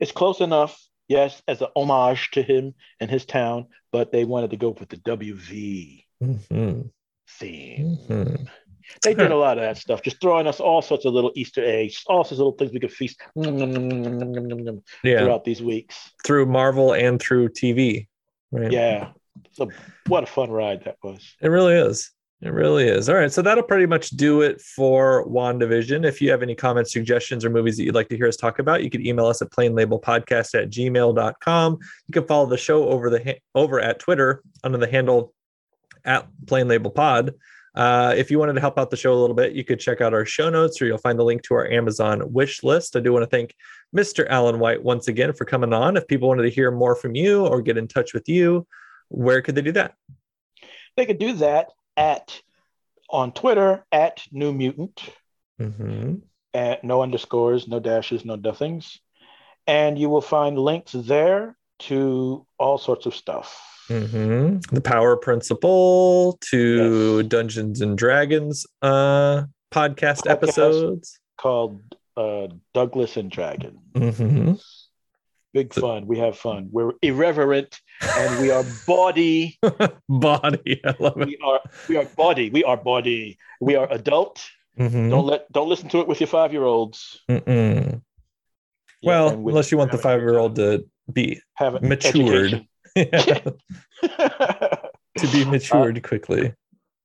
[0.00, 4.50] It's close enough, yes, as an homage to him and his town, but they wanted
[4.50, 6.90] to go with the WV Mhm.
[7.38, 7.98] Theme.
[8.08, 8.48] Mhm.
[9.02, 11.62] They did a lot of that stuff, just throwing us all sorts of little Easter
[11.62, 16.12] eggs, all sorts of little things we could feast Yeah, throughout these weeks.
[16.24, 18.08] through Marvel and through TV.
[18.50, 18.72] Right.
[18.72, 19.10] Yeah.
[19.52, 19.70] So
[20.06, 21.34] what a fun ride that was.
[21.42, 22.10] It really is.
[22.40, 23.08] It really is.
[23.08, 23.32] All right.
[23.32, 26.06] So that'll pretty much do it for WandaVision.
[26.06, 28.60] If you have any comments, suggestions, or movies that you'd like to hear us talk
[28.60, 31.72] about, you can email us at plainlabelpodcast at gmail.com.
[32.06, 35.34] You can follow the show over the over at Twitter under the handle
[36.08, 37.34] at Plain Label Pod.
[37.74, 40.00] Uh, if you wanted to help out the show a little bit, you could check
[40.00, 42.96] out our show notes or you'll find the link to our Amazon wish list.
[42.96, 43.54] I do want to thank
[43.96, 44.26] Mr.
[44.28, 45.96] Alan White once again for coming on.
[45.96, 48.66] If people wanted to hear more from you or get in touch with you,
[49.08, 49.94] where could they do that?
[50.96, 52.40] They could do that at
[53.10, 55.00] on Twitter at New Mutant,
[55.60, 56.14] Mm-hmm.
[56.54, 58.98] at no underscores, no dashes, no nothings.
[59.66, 63.77] And you will find links there to all sorts of stuff.
[63.88, 67.26] Hmm The Power Principle to Yes.
[67.28, 70.30] Dungeons and Dragons uh, podcast Podcast.
[70.30, 71.18] episodes.
[71.38, 71.80] Called
[72.16, 73.78] uh, Douglas and Dragon.
[73.96, 74.52] hmm
[75.54, 76.06] Big fun.
[76.06, 76.68] We have fun.
[76.70, 79.58] We're irreverent and we are body.
[80.08, 80.80] Body.
[80.84, 81.26] I love it.
[81.28, 82.50] We are we are body.
[82.50, 83.38] We are body.
[83.60, 84.44] We are adult.
[84.78, 85.08] Mhm.
[85.10, 87.20] Don't let don't listen to it with your five year olds.
[87.30, 88.02] Mm-mm.
[89.02, 92.14] Well, unless you want the five year old to be have matured.
[92.14, 92.68] education.
[93.04, 93.54] to
[95.32, 96.54] be matured uh, quickly.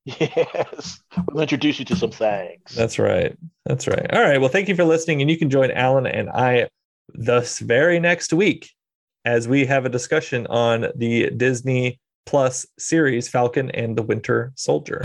[0.06, 1.02] yes,
[1.32, 2.76] we'll introduce you to some things.
[2.76, 3.38] That's right.
[3.66, 4.14] That's right.
[4.14, 4.40] All right.
[4.40, 5.22] Well, thank you for listening.
[5.22, 6.68] And you can join Alan and I
[7.10, 8.70] this very next week
[9.26, 15.02] as we have a discussion on the Disney Plus series Falcon and the Winter Soldier.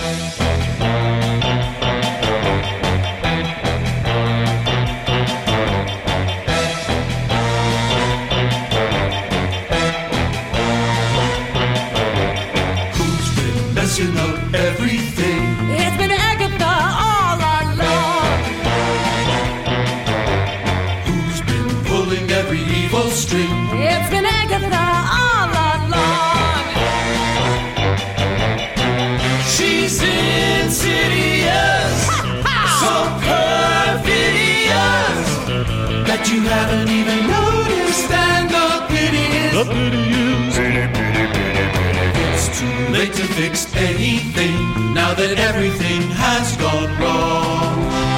[43.39, 44.59] Fix anything
[44.95, 47.71] now that everything has gone wrong.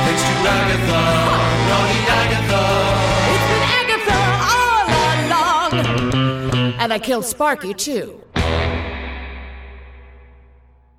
[0.05, 1.03] Thanks to Agatha,
[1.69, 2.65] naughty Agatha.
[3.35, 4.21] It's been Agatha
[4.57, 4.87] all
[5.21, 6.81] along.
[6.81, 8.19] And I killed Sparky too.